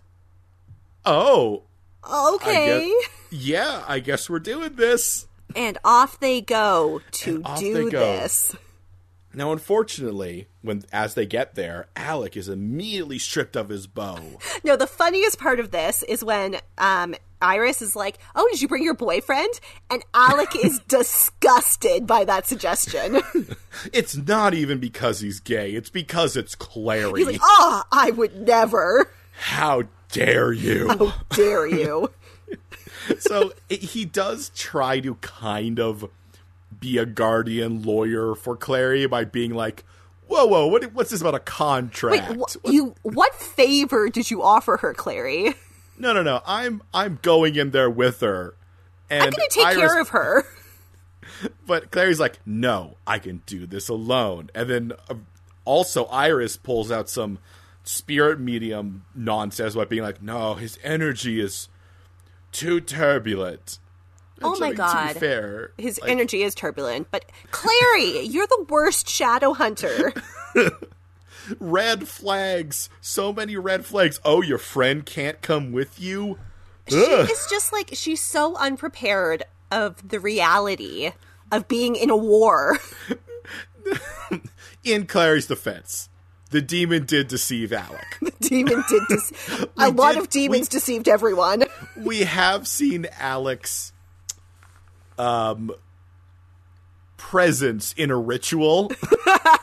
Oh, 1.04 1.64
Okay. 2.08 2.88
guess- 2.88 3.08
yeah, 3.30 3.84
I 3.88 3.98
guess 4.00 4.28
we're 4.30 4.38
doing 4.38 4.74
this. 4.76 5.26
And 5.54 5.78
off 5.84 6.18
they 6.20 6.40
go 6.40 7.00
to 7.12 7.42
do 7.58 7.90
go. 7.90 7.98
this. 8.00 8.54
Now, 9.36 9.52
unfortunately, 9.52 10.48
when 10.62 10.84
as 10.94 11.12
they 11.12 11.26
get 11.26 11.56
there, 11.56 11.88
Alec 11.94 12.38
is 12.38 12.48
immediately 12.48 13.18
stripped 13.18 13.54
of 13.54 13.68
his 13.68 13.86
bow. 13.86 14.38
No, 14.64 14.74
the 14.74 14.86
funniest 14.86 15.38
part 15.38 15.60
of 15.60 15.70
this 15.70 16.02
is 16.04 16.24
when 16.24 16.56
um, 16.78 17.14
Iris 17.40 17.82
is 17.82 17.94
like, 17.94 18.18
"Oh, 18.34 18.48
did 18.50 18.62
you 18.62 18.66
bring 18.66 18.82
your 18.82 18.94
boyfriend?" 18.94 19.60
And 19.90 20.02
Alec 20.14 20.56
is 20.56 20.80
disgusted 20.88 22.06
by 22.06 22.24
that 22.24 22.46
suggestion. 22.46 23.20
It's 23.92 24.16
not 24.16 24.54
even 24.54 24.78
because 24.80 25.20
he's 25.20 25.38
gay; 25.38 25.72
it's 25.72 25.90
because 25.90 26.34
it's 26.34 26.54
Clary. 26.54 27.20
He's 27.20 27.26
like, 27.26 27.40
"Oh, 27.42 27.82
I 27.92 28.10
would 28.10 28.46
never. 28.46 29.12
How 29.38 29.82
dare 30.10 30.52
you? 30.52 30.88
How 30.88 31.14
dare 31.28 31.66
you?" 31.66 32.10
so 33.18 33.52
it, 33.68 33.82
he 33.82 34.06
does 34.06 34.50
try 34.56 34.98
to 35.00 35.16
kind 35.16 35.78
of 35.78 36.08
be 36.80 36.98
a 36.98 37.06
guardian 37.06 37.82
lawyer 37.82 38.34
for 38.34 38.56
Clary 38.56 39.06
by 39.06 39.24
being 39.24 39.54
like, 39.54 39.84
"Whoa, 40.26 40.46
whoa, 40.46 40.66
what, 40.66 40.92
what's 40.92 41.10
this 41.10 41.20
about 41.20 41.34
a 41.34 41.38
Wait, 41.38 41.46
contract?" 41.46 42.36
wh- 42.64 42.70
you 42.72 42.94
what 43.02 43.34
favor 43.34 44.08
did 44.08 44.30
you 44.30 44.42
offer 44.42 44.76
her, 44.78 44.94
Clary? 44.94 45.54
no, 45.98 46.12
no, 46.12 46.22
no. 46.22 46.40
I'm 46.46 46.82
I'm 46.92 47.18
going 47.22 47.56
in 47.56 47.70
there 47.70 47.90
with 47.90 48.20
her. 48.20 48.54
And 49.08 49.22
I'm 49.22 49.30
going 49.30 49.48
to 49.48 49.54
take 49.54 49.66
Iris- 49.66 49.78
care 49.78 50.00
of 50.00 50.08
her. 50.10 50.44
But 51.66 51.90
Clary's 51.90 52.20
like, 52.20 52.38
no, 52.46 52.96
I 53.06 53.18
can 53.18 53.42
do 53.46 53.66
this 53.66 53.88
alone. 53.88 54.50
And 54.54 54.70
then 54.70 54.92
uh, 55.10 55.14
also 55.64 56.04
Iris 56.06 56.56
pulls 56.56 56.90
out 56.90 57.10
some 57.10 57.40
spirit 57.84 58.40
medium 58.40 59.04
nonsense 59.14 59.74
by 59.74 59.84
being 59.84 60.02
like, 60.02 60.22
no, 60.22 60.54
his 60.54 60.78
energy 60.82 61.40
is 61.40 61.68
too 62.52 62.80
turbulent. 62.80 63.78
Oh 64.42 64.58
my 64.58 64.72
God. 64.72 65.16
fair, 65.16 65.72
His 65.78 65.98
like, 66.00 66.10
energy 66.10 66.42
is 66.42 66.54
turbulent, 66.54 67.08
but 67.10 67.24
Clary, 67.50 68.20
you're 68.26 68.46
the 68.46 68.66
worst 68.68 69.06
Shadowhunter. 69.06 70.12
red 71.60 72.06
flags, 72.08 72.90
so 73.00 73.32
many 73.32 73.56
red 73.56 73.84
flags. 73.86 74.20
Oh, 74.24 74.42
your 74.42 74.58
friend 74.58 75.06
can't 75.06 75.40
come 75.42 75.72
with 75.72 75.98
you. 76.00 76.38
she 76.88 76.96
Ugh. 76.96 77.30
is 77.30 77.46
just 77.50 77.72
like 77.72 77.90
she's 77.94 78.22
so 78.22 78.56
unprepared 78.56 79.44
of 79.72 80.06
the 80.08 80.20
reality 80.20 81.12
of 81.50 81.66
being 81.68 81.96
in 81.96 82.10
a 82.10 82.16
war. 82.16 82.78
In 84.84 85.06
Clary's 85.06 85.46
defense, 85.46 86.08
the 86.50 86.60
demon 86.62 87.06
did 87.06 87.28
deceive 87.28 87.72
Alec. 87.72 88.04
The 88.20 88.32
demon 88.40 88.84
did 88.88 89.02
dece- 89.10 89.68
a 89.76 89.90
lot 89.90 90.12
did- 90.14 90.22
of 90.22 90.28
demons 90.28 90.68
deceived 90.68 91.08
everyone. 91.08 91.64
we 91.96 92.20
have 92.20 92.66
seen 92.68 93.06
Alec's 93.20 93.92
um 95.18 95.72
presence 97.16 97.94
in 97.96 98.10
a 98.10 98.16
ritual 98.16 98.92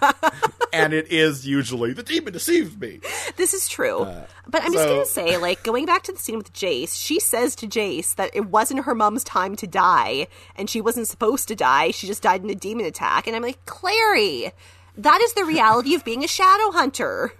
and 0.73 0.91
it 0.91 1.11
is 1.11 1.45
usually 1.45 1.93
the 1.93 2.01
demon 2.01 2.33
deceives 2.33 2.75
me 2.77 2.99
This 3.37 3.53
is 3.53 3.67
true. 3.69 4.07
but 4.47 4.63
I'm 4.63 4.73
just 4.73 4.85
Uh, 4.85 4.89
going 4.89 5.05
to 5.05 5.09
say, 5.11 5.37
like, 5.37 5.63
going 5.63 5.85
back 5.85 6.01
to 6.03 6.11
the 6.11 6.17
scene 6.17 6.37
with 6.37 6.51
Jace, 6.53 6.99
she 6.99 7.19
says 7.19 7.55
to 7.57 7.67
Jace 7.67 8.15
that 8.15 8.31
it 8.33 8.47
wasn't 8.47 8.85
her 8.85 8.95
mom's 8.95 9.23
time 9.23 9.55
to 9.57 9.67
die, 9.67 10.27
and 10.55 10.69
she 10.69 10.81
wasn't 10.81 11.07
supposed 11.07 11.47
to 11.49 11.55
die. 11.55 11.91
She 11.91 12.07
just 12.07 12.23
died 12.23 12.43
in 12.43 12.49
a 12.49 12.55
demon 12.55 12.85
attack. 12.85 13.27
And 13.27 13.35
I'm 13.35 13.41
like, 13.43 13.63
Clary, 13.65 14.51
that 14.97 15.21
is 15.21 15.33
the 15.33 15.45
reality 15.45 15.93
of 15.95 16.03
being 16.03 16.23
a 16.23 16.27
Shadowhunter. 16.27 17.31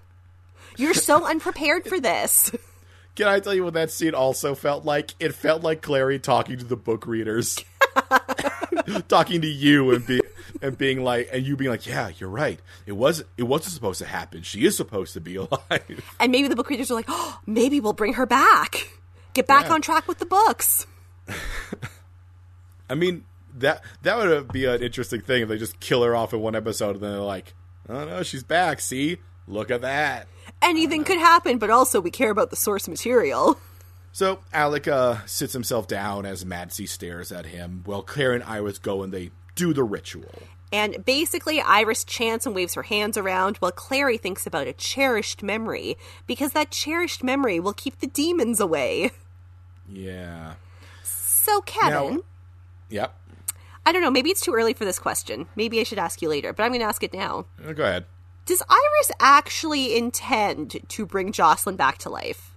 You're 0.78 0.94
so 0.94 1.26
unprepared 1.26 1.86
for 1.86 2.00
this. 2.00 2.52
can 3.16 3.28
i 3.28 3.40
tell 3.40 3.54
you 3.54 3.64
what 3.64 3.74
that 3.76 3.92
scene 3.92 4.16
also 4.16 4.56
felt 4.56 4.86
like 4.86 5.14
it 5.20 5.36
felt 5.36 5.62
like 5.62 5.84
clary 5.84 6.18
talking 6.18 6.58
to 6.58 6.66
the 6.66 6.76
book 6.76 7.06
readers 7.06 7.64
talking 9.08 9.42
to 9.42 9.48
you 9.48 9.92
and 9.92 10.06
be 10.06 10.22
and 10.62 10.78
being 10.78 11.04
like 11.04 11.30
and 11.32 11.46
you 11.46 11.56
being 11.56 11.70
like 11.72 11.86
yeah 11.88 12.10
you're 12.18 12.30
right 12.30 12.60
it 12.86 12.92
was 12.94 13.24
it 13.38 13.44
wasn't 13.44 13.74
supposed 13.74 14.00
to 14.00 14.06
happen 14.06 14.42
she 14.42 14.66
is 14.66 14.76
supposed 14.78 15.14
to 15.14 15.22
be 15.22 15.36
alive 15.36 16.04
And 16.20 16.32
maybe 16.32 16.48
the 16.48 16.56
book 16.56 16.70
readers 16.70 16.90
are 16.92 16.96
like, 16.96 17.06
oh, 17.08 17.40
maybe 17.46 17.80
we'll 17.80 17.94
bring 17.94 18.14
her 18.14 18.26
back. 18.26 18.88
Get 19.34 19.48
back 19.48 19.66
Yeah. 19.66 19.74
on 19.74 19.82
track 19.82 20.08
with 20.08 20.20
the 20.20 20.26
books. 20.26 20.86
I 22.90 22.96
mean 22.96 23.26
that 23.56 23.84
that 24.02 24.18
would 24.18 24.52
be 24.52 24.66
an 24.66 24.82
interesting 24.82 25.22
thing 25.22 25.44
if 25.44 25.50
they 25.50 25.58
just 25.58 25.80
kill 25.80 26.04
her 26.04 26.16
off 26.16 26.34
in 26.34 26.40
one 26.42 26.56
episode 26.56 26.96
and 26.96 27.02
then 27.04 27.12
they're 27.12 27.20
like, 27.22 27.54
oh 27.90 28.06
no, 28.06 28.24
she's 28.24 28.44
back. 28.44 28.80
See, 28.80 29.18
look 29.48 29.72
at 29.72 29.82
that. 29.82 30.28
Anything 30.62 31.04
could 31.04 31.18
happen, 31.20 31.58
but 31.58 31.70
also 31.70 32.00
we 32.02 32.12
care 32.12 32.32
about 32.32 32.50
the 32.50 32.56
source 32.56 32.88
material. 32.88 33.58
So 34.14 34.40
Alec 34.54 34.88
uh, 34.88 35.26
sits 35.26 35.54
himself 35.54 35.88
down 35.88 36.26
as 36.26 36.46
Madzie 36.46 36.88
stares 36.88 37.32
at 37.32 37.48
him 37.48 37.82
while 37.86 38.04
Clary 38.04 38.36
and 38.36 38.44
Iris 38.44 38.78
go 38.78 39.02
and 39.04 39.12
they 39.12 39.32
do 39.56 39.74
the 39.74 39.84
ritual. 39.84 40.44
And 40.72 41.04
basically, 41.06 41.62
Iris 41.62 42.04
chants 42.04 42.46
and 42.46 42.56
waves 42.56 42.76
her 42.76 42.84
hands 42.84 43.18
around 43.18 43.58
while 43.58 43.72
Clary 43.72 44.18
thinks 44.18 44.48
about 44.48 44.66
a 44.68 44.74
cherished 44.74 45.44
memory, 45.44 45.98
because 46.26 46.54
that 46.54 46.72
cherished 46.72 47.24
memory 47.24 47.60
will 47.60 47.74
keep 47.74 48.00
the 48.00 48.08
demons 48.08 48.60
away. 48.60 49.12
Yeah. 49.88 50.54
So, 51.04 51.62
Kevin, 51.62 52.16
Now- 52.16 52.22
Yep. 52.90 53.16
I 53.86 53.92
don't 53.92 54.02
know, 54.02 54.10
maybe 54.10 54.30
it's 54.30 54.42
too 54.42 54.54
early 54.54 54.74
for 54.74 54.86
this 54.86 54.98
question. 54.98 55.48
Maybe 55.56 55.80
I 55.80 55.84
should 55.84 56.00
ask 56.00 56.22
you 56.22 56.30
later, 56.30 56.54
but 56.54 56.64
I'm 56.64 56.70
going 56.70 56.80
to 56.80 56.88
ask 56.88 57.04
it 57.04 57.14
now. 57.14 57.46
Uh, 57.64 57.74
Go 57.74 57.84
ahead. 57.84 58.06
Does 58.46 58.64
Iris 58.70 59.12
actually 59.20 59.96
intend 59.98 60.80
to 60.88 61.06
bring 61.06 61.32
Jocelyn 61.34 61.76
back 61.76 61.98
to 62.00 62.10
life? 62.10 62.53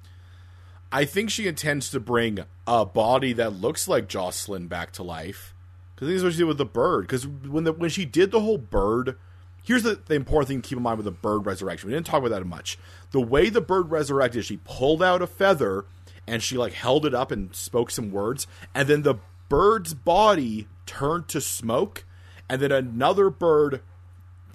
I 0.91 1.05
think 1.05 1.31
she 1.31 1.47
intends 1.47 1.91
to 1.91 2.01
bring 2.01 2.41
a 2.67 2.87
body 2.87 3.33
that 3.35 3.55
looks 3.55 3.89
like 3.89 4.09
Jocelyn 4.09 4.67
back 4.69 4.93
to 4.93 5.03
life. 5.03 5.55
Because 5.95 6.09
this 6.09 6.17
is 6.17 6.25
what 6.25 6.33
she 6.33 6.39
did 6.39 6.45
with 6.45 6.59
the 6.59 6.67
bird. 6.67 7.03
Because 7.03 7.27
when 7.27 7.65
the 7.65 7.73
when 7.73 7.91
she 7.91 8.05
did 8.05 8.31
the 8.31 8.41
whole 8.41 8.59
bird, 8.59 9.17
here's 9.63 9.83
the, 9.83 10.01
the 10.07 10.15
important 10.15 10.49
thing 10.49 10.63
to 10.63 10.69
keep 10.69 10.77
in 10.77 10.83
mind 10.83 10.99
with 10.99 11.07
the 11.07 11.11
bird 11.11 11.47
resurrection. 11.47 11.89
We 11.89 11.95
didn't 11.95 12.07
talk 12.07 12.21
about 12.21 12.31
that 12.31 12.47
much. 12.47 12.79
The 13.13 13.21
way 13.21 13.49
the 13.49 13.61
bird 13.61 13.91
resurrected, 13.91 14.45
she 14.45 14.59
pulled 14.59 15.03
out 15.03 15.23
a 15.23 15.27
feather 15.27 15.87
and 16.27 16.43
she 16.43 16.57
like 16.57 16.73
held 16.73 17.07
it 17.07 17.15
up 17.15 17.31
and 17.31 17.55
spoke 17.55 17.91
some 17.91 18.11
words, 18.11 18.47
and 18.75 18.89
then 18.89 19.03
the 19.03 19.17
bird's 19.49 19.95
body 19.95 20.67
turned 20.85 21.29
to 21.29 21.41
smoke, 21.41 22.05
and 22.49 22.61
then 22.61 22.73
another 22.73 23.31
bird, 23.31 23.81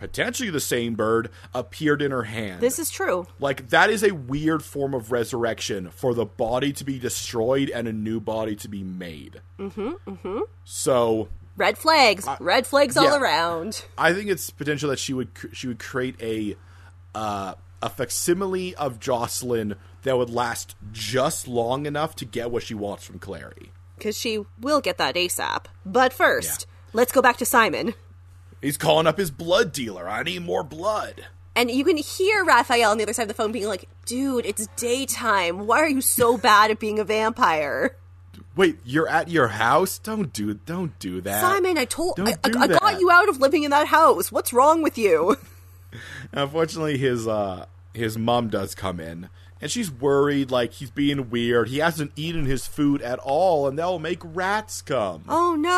potentially 0.02 0.49
the 0.49 0.60
same 0.60 0.95
bird, 0.95 1.30
appeared 1.54 2.02
in 2.02 2.10
her 2.10 2.24
hand. 2.24 2.60
This 2.60 2.80
is 2.80 2.89
true. 2.89 3.28
Like 3.39 3.70
that 3.70 3.91
is 3.91 4.04
a 4.04 4.12
weird 4.12 4.64
form 4.64 4.95
of 4.95 5.12
resurrection 5.12 5.91
for 5.91 6.16
the 6.16 6.26
body 6.26 6.74
to 6.74 6.84
be 6.84 6.97
destroyed 6.97 7.70
and 7.70 7.88
a 7.88 7.93
new 7.93 8.20
body 8.20 8.56
to 8.58 8.68
be 8.68 8.84
made. 8.84 9.41
Mm-hmm. 9.60 9.91
Mm-hmm. 10.08 10.39
So 10.66 11.30
Red 11.56 11.78
flags, 11.78 12.28
red 12.39 12.66
flags 12.66 12.97
all 12.97 13.14
around. 13.14 13.86
I 13.95 14.14
think 14.14 14.32
it's 14.32 14.49
potential 14.49 14.89
that 14.89 14.97
she 14.97 15.14
would 15.14 15.30
she 15.54 15.68
would 15.68 15.78
create 15.78 16.16
a 16.20 16.58
uh, 17.14 17.54
a 17.84 17.89
facsimile 17.89 18.74
of 18.76 18.99
Jocelyn 18.99 19.76
that 20.02 20.18
would 20.18 20.32
last 20.32 20.76
just 20.91 21.47
long 21.47 21.86
enough 21.86 22.16
to 22.16 22.26
get 22.26 22.49
what 22.49 22.64
she 22.64 22.74
wants 22.74 23.06
from 23.06 23.20
Clary. 23.20 23.72
Because 23.97 24.18
she 24.18 24.43
will 24.60 24.82
get 24.82 24.97
that 24.97 25.14
ASAP. 25.14 25.66
But 25.86 26.12
first, 26.12 26.66
let's 26.91 27.12
go 27.12 27.22
back 27.22 27.38
to 27.38 27.45
Simon. 27.45 27.93
He's 28.62 28.78
calling 28.78 29.07
up 29.07 29.18
his 29.18 29.32
blood 29.32 29.72
dealer. 29.72 30.07
I 30.07 30.24
need 30.24 30.43
more 30.43 30.64
blood. 30.64 31.26
And 31.55 31.70
you 31.70 31.84
can 31.84 31.97
hear 31.97 32.45
Raphael 32.45 32.91
on 32.91 32.97
the 32.97 33.03
other 33.03 33.14
side 33.14 33.24
of 33.24 33.28
the 33.28 33.34
phone 33.34 33.51
being 33.51 33.68
like, 33.68 33.89
dude, 34.05 34.45
it's 34.45 34.68
daytime. 34.78 35.68
Why 35.68 35.80
are 35.80 35.89
you 35.89 36.01
so 36.01 36.38
bad 36.38 36.72
at 36.72 36.80
being 36.80 36.99
a 36.99 37.03
vampire? 37.03 37.97
Wait, 38.55 38.78
you're 38.86 39.07
at 39.07 39.30
your 39.30 39.47
house? 39.47 39.97
Don't 39.97 40.32
do 40.34 40.53
don't 40.53 40.97
do 40.99 41.22
that. 41.22 41.41
Simon, 41.41 41.78
I 41.78 41.86
told 41.86 42.20
I, 42.20 42.32
I, 42.43 42.51
I 42.64 42.68
got 42.68 42.99
you 42.99 43.09
out 43.09 43.30
of 43.30 43.39
living 43.39 43.64
in 43.64 43.72
that 43.72 43.88
house. 43.88 44.32
What's 44.32 44.53
wrong 44.53 44.82
with 44.82 44.97
you? 44.97 45.38
Unfortunately, 46.32 46.97
his 46.97 47.28
uh 47.28 47.66
his 47.93 48.18
mom 48.18 48.49
does 48.49 48.76
come 48.76 48.99
in, 48.99 49.30
and 49.62 49.70
she's 49.72 49.91
worried 49.91 50.49
like 50.51 50.74
he's 50.74 50.89
being 50.91 51.30
weird. 51.30 51.70
He 51.70 51.78
hasn't 51.78 52.12
eaten 52.16 52.45
his 52.45 52.66
food 52.68 53.01
at 53.01 53.20
all, 53.20 53.68
and 53.68 53.78
that'll 53.78 53.99
make 53.99 54.20
rats 54.24 54.82
come. 54.82 55.24
Oh 55.30 55.55
no. 55.55 55.72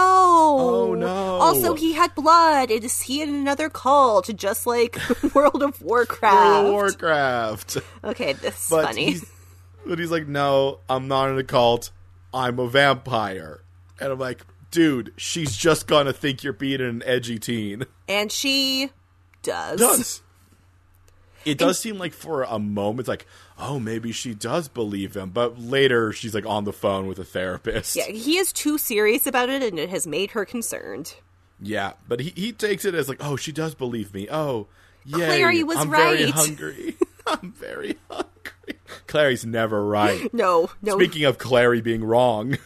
Oh, 0.60 0.96
no. 0.96 1.08
Also, 1.08 1.74
he 1.76 1.94
had 1.94 2.14
blood. 2.16 2.72
It 2.72 2.84
is 2.84 3.02
he 3.02 3.22
in 3.22 3.30
another 3.30 3.70
cult, 3.70 4.30
just 4.36 4.66
like 4.66 4.98
World 5.36 5.62
of 5.64 5.82
Warcraft. 5.82 6.36
World 6.36 6.66
of 6.68 6.72
Warcraft. 6.74 7.78
Okay, 8.04 8.34
this 8.34 8.64
is 8.64 8.70
But 8.70 8.86
funny. 8.86 9.06
he's 9.12 9.26
but 9.86 10.00
he's 10.00 10.12
like, 10.12 10.28
no, 10.28 10.80
I'm 10.90 11.08
not 11.08 11.30
in 11.30 11.38
a 11.38 11.44
cult. 11.44 11.92
I'm 12.34 12.58
a 12.60 12.68
vampire. 12.68 13.62
And 14.00 14.12
I'm 14.14 14.20
like, 14.20 14.46
dude, 14.72 15.14
she's 15.18 15.56
just 15.56 15.88
gonna 15.88 16.14
think 16.14 16.44
you're 16.44 16.54
being 16.54 16.82
an 16.82 17.04
edgy 17.06 17.38
teen. 17.38 17.86
And 18.08 18.32
she 18.32 18.90
does. 19.44 19.80
does. 19.80 20.22
It 21.46 21.58
does 21.58 21.80
seem 21.80 21.98
like 21.98 22.14
for 22.14 22.44
a 22.44 22.60
moment, 22.60 23.02
it's 23.02 23.08
like, 23.10 23.26
oh, 23.58 23.80
maybe 23.80 24.12
she 24.12 24.34
does 24.34 24.68
believe 24.68 25.16
him. 25.16 25.30
But 25.32 25.60
later, 25.60 26.12
she's 26.14 26.34
like 26.34 26.46
on 26.46 26.64
the 26.64 26.74
phone 26.74 27.08
with 27.08 27.20
a 27.20 27.24
therapist. 27.24 27.96
Yeah, 27.96 28.06
he 28.06 28.38
is 28.38 28.52
too 28.54 28.78
serious 28.78 29.28
about 29.28 29.50
it, 29.50 29.62
and 29.64 29.78
it 29.80 29.90
has 29.90 30.08
made 30.08 30.32
her 30.32 30.46
concerned. 30.46 31.16
Yeah, 31.62 31.94
but 32.08 32.20
he, 32.20 32.30
he 32.36 32.52
takes 32.52 32.86
it 32.86 32.96
as 32.96 33.08
like, 33.10 33.20
oh, 33.22 33.36
she 33.36 33.52
does 33.52 33.76
believe 33.76 34.14
me. 34.14 34.28
Oh, 34.30 34.68
yay, 35.06 35.26
Clary 35.26 35.64
was 35.64 35.78
I'm 35.78 35.92
very 35.92 36.30
hungry. 36.30 36.98
I'm 37.28 37.52
very 37.54 37.98
hungry. 38.10 38.80
Clary's 39.08 39.46
never 39.46 39.86
right. 39.86 40.30
No, 40.34 40.70
no. 40.82 40.98
Speaking 40.98 41.24
of 41.26 41.38
Clary 41.38 41.82
being 41.82 42.04
wrong, 42.04 42.58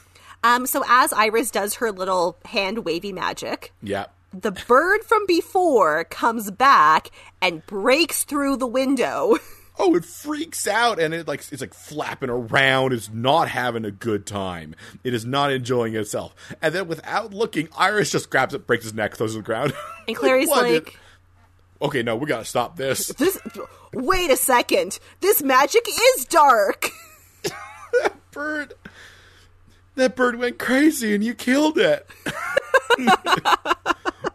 Um, 0.44 0.66
so 0.66 0.84
as 0.88 1.12
Iris 1.14 1.52
does 1.52 1.76
her 1.76 1.92
little 1.92 2.38
hand 2.46 2.86
wavy 2.86 3.12
magic, 3.12 3.74
yeah, 3.82 4.06
the 4.34 4.52
bird 4.52 5.04
from 5.04 5.26
before 5.26 6.04
comes 6.06 6.52
back 6.52 7.10
and 7.42 7.66
breaks 7.66 8.24
through 8.24 8.58
the 8.58 8.68
window. 8.68 9.38
oh, 9.80 9.96
it 9.96 10.06
freaks 10.06 10.68
out 10.68 11.00
and 11.00 11.14
it 11.14 11.28
like 11.28 11.44
it's 11.52 11.62
like 11.62 11.74
flapping 11.74 12.30
around. 12.30 12.94
It's 12.94 13.10
not 13.12 13.48
having 13.48 13.86
a 13.86 13.92
good 13.92 14.26
time. 14.26 14.76
It 15.04 15.14
is 15.14 15.26
not 15.26 15.52
enjoying 15.52 15.96
itself. 15.96 16.36
And 16.62 16.74
then 16.74 16.88
without 16.88 17.34
looking, 17.34 17.70
Iris 17.78 18.12
just 18.12 18.30
grabs 18.30 18.54
it, 18.54 18.68
breaks 18.68 18.84
his 18.84 18.94
neck, 18.94 19.16
throws 19.16 19.34
it 19.34 19.38
on 19.38 19.44
the 19.44 19.46
ground. 19.46 19.74
And 20.08 20.16
Clary's 20.16 20.48
did- 20.50 20.56
like, 20.56 20.98
okay, 21.82 22.02
no, 22.02 22.16
we 22.16 22.28
gotta 22.28 22.46
stop 22.46 22.78
this. 22.78 23.08
"This, 23.18 23.38
wait 23.94 24.32
a 24.32 24.38
second, 24.38 25.00
this 25.20 25.44
magic 25.44 25.86
is 26.18 26.26
dark." 26.26 26.90
that 27.44 28.14
bird. 28.32 28.74
That 29.96 30.16
bird 30.16 30.38
went 30.40 30.60
crazy 30.60 31.14
and 31.14 31.24
you 31.24 31.34
killed 31.34 31.78
it. 31.78 32.08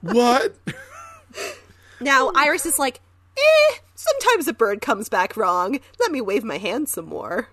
What? 0.02 0.54
Now 2.00 2.32
Iris 2.34 2.66
is 2.66 2.78
like, 2.78 3.00
"Eh, 3.36 3.74
sometimes 3.94 4.48
a 4.48 4.52
bird 4.52 4.80
comes 4.80 5.08
back 5.08 5.36
wrong. 5.36 5.78
Let 6.00 6.10
me 6.12 6.20
wave 6.20 6.44
my 6.44 6.58
hand 6.58 6.88
some 6.88 7.06
more." 7.06 7.48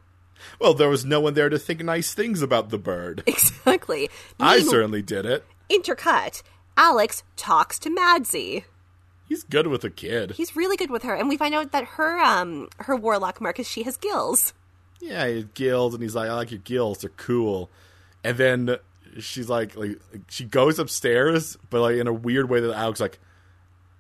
Well, 0.60 0.74
there 0.74 0.90
was 0.90 1.06
no 1.06 1.20
one 1.20 1.34
there 1.34 1.50
to 1.50 1.60
think 1.60 1.84
nice 1.84 2.14
things 2.14 2.42
about 2.42 2.70
the 2.70 2.78
bird. 2.78 3.24
Exactly. 3.28 4.10
I 4.40 4.56
Meanwhile- 4.58 4.72
certainly 4.72 5.02
did 5.02 5.26
it. 5.26 5.46
intercut. 5.70 6.42
Alex 6.78 7.24
talks 7.36 7.78
to 7.80 7.90
Madzie. 7.90 8.64
He's 9.28 9.44
good 9.44 9.68
with 9.68 9.84
a 9.84 9.90
kid. 9.92 10.32
He's 10.32 10.56
really 10.56 10.78
good 10.78 10.90
with 10.90 11.04
her, 11.04 11.14
and 11.14 11.30
we 11.30 11.38
find 11.38 11.54
out 11.54 11.72
that 11.72 11.84
her 11.98 12.18
um 12.20 12.70
her 12.80 12.96
warlock 12.96 13.40
mark 13.42 13.60
is 13.60 13.68
she 13.68 13.84
has 13.84 13.98
gills. 13.98 14.54
yeah, 15.00 15.28
he 15.28 15.36
had 15.38 15.54
gills, 15.54 15.94
and 15.94 16.02
he's 16.02 16.16
like, 16.16 16.30
I 16.30 16.34
like 16.34 16.52
your 16.52 16.62
gills. 16.62 17.00
They're 17.00 17.12
cool. 17.12 17.70
And 18.24 18.38
then 18.38 18.78
she's 19.20 19.50
like, 19.50 19.76
like 19.76 20.00
she 20.30 20.46
goes 20.46 20.80
upstairs, 20.80 21.58
but 21.70 21.82
like 21.82 21.96
in 21.96 22.08
a 22.08 22.14
weird 22.14 22.50
way 22.50 22.60
that 22.60 22.74
Alec's 22.74 23.00
like, 23.00 23.20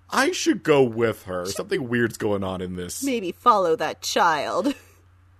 I 0.10 0.32
should 0.32 0.64
go 0.64 0.84
with 0.84 1.24
her. 1.24 1.46
Something 1.46 1.88
weird's 1.88 2.18
going 2.18 2.44
on 2.44 2.62
in 2.62 2.76
this. 2.76 3.04
Maybe 3.04 3.32
follow 3.32 3.76
that 3.76 4.02
child. 4.02 4.74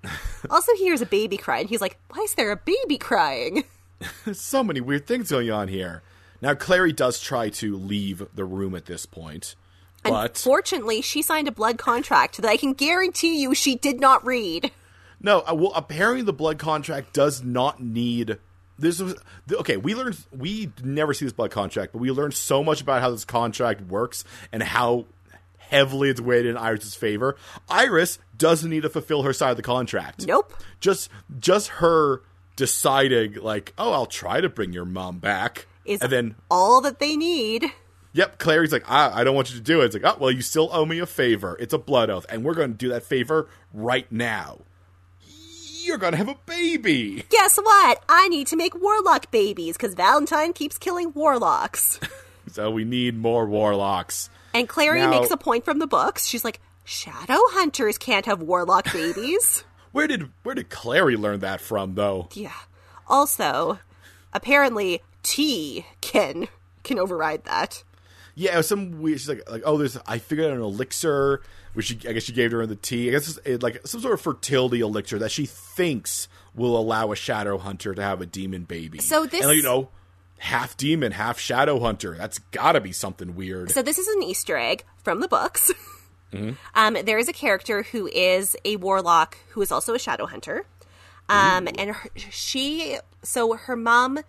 also, 0.50 0.74
he 0.76 0.84
hears 0.84 1.02
a 1.02 1.06
baby 1.06 1.38
cry, 1.38 1.60
and 1.60 1.70
he's 1.70 1.82
like, 1.82 1.98
"Why 2.10 2.24
is 2.24 2.36
there 2.36 2.52
a 2.52 2.56
baby 2.58 2.98
crying?" 2.98 3.64
So 4.32 4.64
many 4.64 4.80
weird 4.80 5.06
things 5.08 5.30
going 5.30 5.52
on 5.52 5.68
here. 5.68 6.04
Now, 6.42 6.54
Clary 6.54 6.94
does 6.94 7.20
try 7.20 7.50
to 7.50 7.76
leave 7.76 8.26
the 8.34 8.46
room 8.46 8.74
at 8.74 8.86
this 8.86 9.06
point, 9.06 9.56
but 10.04 10.38
Fortunately, 10.38 11.02
she 11.02 11.22
signed 11.22 11.50
a 11.50 11.52
blood 11.52 11.78
contract 11.78 12.38
that 12.38 12.48
I 12.50 12.56
can 12.56 12.72
guarantee 12.72 13.42
you 13.42 13.54
she 13.54 13.76
did 13.76 14.00
not 14.00 14.26
read. 14.26 14.72
no. 15.20 15.42
uh, 15.42 15.54
Well, 15.54 15.74
apparently 15.76 16.22
the 16.22 16.32
blood 16.32 16.60
contract 16.60 17.12
does 17.12 17.44
not 17.44 17.82
need. 17.82 18.38
This 18.80 19.02
was 19.02 19.16
okay. 19.52 19.78
We 19.78 19.96
learned 19.96 20.18
we 20.36 20.72
never 20.84 21.14
see 21.14 21.26
this 21.26 21.34
blood 21.34 21.52
contract, 21.52 21.92
but 21.94 22.00
we 22.00 22.12
learned 22.12 22.34
so 22.34 22.64
much 22.64 22.82
about 22.82 23.02
how 23.02 23.12
this 23.12 23.26
contract 23.26 23.82
works 23.82 24.24
and 24.52 24.64
how 24.64 25.06
heavily 25.58 26.10
it's 26.10 26.22
weighted 26.22 26.52
in 26.52 26.58
Iris's 26.58 26.96
favor. 26.96 27.36
Iris 27.70 28.20
doesn't 28.38 28.70
need 28.70 28.84
to 28.84 28.90
fulfill 28.90 29.24
her 29.24 29.34
side 29.34 29.52
of 29.52 29.58
the 29.58 29.64
contract. 29.64 30.26
Nope. 30.26 30.54
Just 30.80 31.10
just 31.40 31.68
her 31.68 32.22
deciding 32.56 33.36
like, 33.36 33.74
oh, 33.78 33.94
I'll 33.94 34.06
try 34.06 34.42
to 34.42 34.50
bring 34.50 34.74
your 34.74 34.86
mom 34.86 35.20
back, 35.20 35.68
Is 35.86 36.02
and 36.02 36.12
then 36.12 36.36
all 36.50 36.82
that 36.82 37.00
they 37.00 37.16
need. 37.16 37.66
Yep, 38.14 38.40
Clary's 38.40 38.72
like, 38.72 38.90
I, 38.90 39.22
I 39.22 39.24
don't 39.24 39.36
want 39.36 39.52
you 39.52 39.58
to 39.58 39.64
do 39.64 39.82
it. 39.82 39.86
It's 39.86 39.94
like, 39.94 40.04
oh, 40.04 40.18
well, 40.20 40.32
you 40.32 40.42
still 40.42 40.70
owe 40.74 40.86
me 40.86 40.98
a 40.98 41.06
favor. 41.06 41.56
It's 41.60 41.74
a 41.74 41.78
blood 41.78 42.10
oath, 42.10 42.26
and 42.28 42.44
we're 42.44 42.56
going 42.56 42.72
to 42.72 42.78
do 42.78 42.90
that 42.90 43.04
favor 43.04 43.48
right 43.72 44.12
now. 44.12 44.62
You're 45.84 45.98
going 45.98 46.12
to 46.14 46.18
have 46.18 46.30
a 46.30 46.38
baby. 46.46 47.24
Guess 47.30 47.58
what? 47.58 48.04
I 48.10 48.28
need 48.30 48.48
to 48.48 48.56
make 48.56 48.80
warlock 48.80 49.32
babies 49.32 49.76
because 49.78 49.94
Valentine 49.96 50.54
keeps 50.54 50.78
killing 50.78 51.12
warlocks. 51.14 52.00
So 52.52 52.72
we 52.72 52.84
need 52.84 53.16
more 53.16 53.46
warlocks. 53.46 54.28
And 54.56 54.68
Clary 54.68 55.02
Now- 55.02 55.12
makes 55.12 55.30
a 55.30 55.38
point 55.38 55.66
from 55.66 55.78
the 55.78 55.86
books. 55.86 56.26
She's 56.26 56.44
like, 56.44 56.60
Shadow 56.84 57.38
hunters 57.52 58.00
can't 58.00 58.26
have 58.26 58.42
warlock 58.42 58.92
babies. 58.94 59.64
Where 59.92 60.08
did 60.08 60.32
where 60.42 60.56
did 60.56 60.70
Clary 60.70 61.16
learn 61.16 61.42
that 61.42 61.62
from, 61.62 61.94
though? 61.94 62.28
yeah. 62.34 62.54
Also, 63.08 63.78
apparently 64.34 65.02
tea 65.22 65.86
can 66.02 66.48
can 66.82 66.98
override 66.98 67.44
that. 67.46 67.84
Yeah, 68.34 68.56
it 68.56 68.58
was 68.58 68.68
some 68.68 69.00
weird. 69.00 69.20
She's 69.20 69.30
like, 69.30 69.48
like, 69.48 69.62
oh, 69.66 69.78
there's. 69.78 69.98
I 70.08 70.18
figured 70.18 70.48
out 70.50 70.54
an 70.58 70.62
elixir, 70.64 71.42
which 71.80 71.86
she, 71.86 72.00
I 72.10 72.12
guess 72.12 72.24
she 72.24 72.34
gave 72.34 72.52
her 72.52 72.62
in 72.62 72.68
the 72.68 72.76
tea. 72.76 73.08
I 73.08 73.12
guess 73.12 73.30
it's 73.30 73.40
it, 73.46 73.64
like 73.64 73.80
some 73.88 74.02
sort 74.02 74.14
of 74.14 74.20
fertility 74.20 74.82
elixir 74.82 75.18
that 75.20 75.32
she 75.32 75.46
thinks 75.46 76.28
will 76.54 76.78
allow 76.78 77.14
a 77.14 77.16
Shadowhunter 77.16 77.96
to 77.96 78.02
have 78.04 78.20
a 78.20 78.26
demon 78.26 78.66
baby. 78.66 79.00
So 79.00 79.26
this- 79.26 79.46
and 79.46 79.56
you 79.56 79.64
know, 79.64 79.88
half 80.40 80.76
demon, 80.76 81.14
half 81.14 81.40
Shadowhunter. 81.40 82.18
That's 82.18 82.40
got 82.52 82.74
to 82.74 82.82
be 82.82 82.92
something 82.92 83.34
weird. 83.34 83.72
So 83.72 83.82
this 83.82 83.98
is 83.98 84.10
an 84.10 84.24
Easter 84.24 84.58
egg 84.58 84.84
from 85.02 85.22
the 85.22 85.30
books. 85.30 85.72
Mm-hmm. 86.34 86.52
Um, 86.76 86.98
there 87.06 87.18
is 87.18 87.28
a 87.30 87.34
character 87.34 87.82
who 87.84 88.08
is 88.08 88.56
a 88.66 88.76
warlock 88.76 89.38
who 89.52 89.62
is 89.62 89.72
also 89.72 89.96
a 89.96 89.98
Shadowhunter, 89.98 90.60
um, 91.30 91.68
and 91.78 91.92
her, 91.92 92.10
she. 92.16 92.98
So 93.24 93.54
her 93.56 93.76
mom 93.76 94.20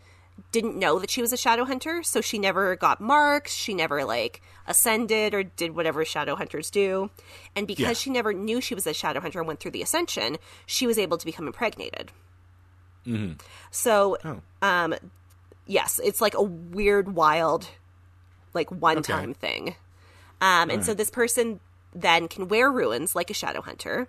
didn't 0.53 0.78
know 0.78 0.98
that 0.98 1.11
she 1.11 1.20
was 1.20 1.32
a 1.32 1.36
Shadowhunter, 1.36 2.03
so 2.05 2.20
she 2.22 2.38
never 2.38 2.74
got 2.76 3.03
marks. 3.03 3.53
She 3.53 3.74
never 3.74 4.05
like 4.07 4.40
ascended 4.70 5.34
or 5.34 5.42
did 5.42 5.74
whatever 5.74 6.04
Shadowhunters 6.04 6.70
do, 6.70 7.10
and 7.54 7.66
because 7.66 7.84
Yeah. 7.84 7.92
she 7.92 8.10
never 8.10 8.32
knew 8.32 8.60
she 8.62 8.74
was 8.74 8.86
a 8.86 8.92
Shadowhunter 8.92 9.36
and 9.36 9.46
went 9.46 9.60
through 9.60 9.72
the 9.72 9.82
ascension, 9.82 10.38
she 10.64 10.86
was 10.86 10.96
able 10.96 11.18
to 11.18 11.26
become 11.26 11.46
impregnated. 11.46 12.12
So, 13.70 14.16
um, 14.62 14.94
yes, 15.66 16.00
it's 16.02 16.20
like 16.20 16.34
a 16.34 16.42
weird, 16.42 17.14
wild, 17.14 17.66
like 18.54 18.70
one 18.70 19.02
time 19.02 19.34
thing. 19.34 19.74
Um, 20.40 20.70
and 20.70 20.84
so 20.84 20.94
this 20.94 21.10
person 21.10 21.60
then 21.94 22.28
can 22.28 22.48
wear 22.48 22.70
runes 22.70 23.14
like 23.16 23.28
a 23.30 23.34
Shadowhunter 23.34 24.06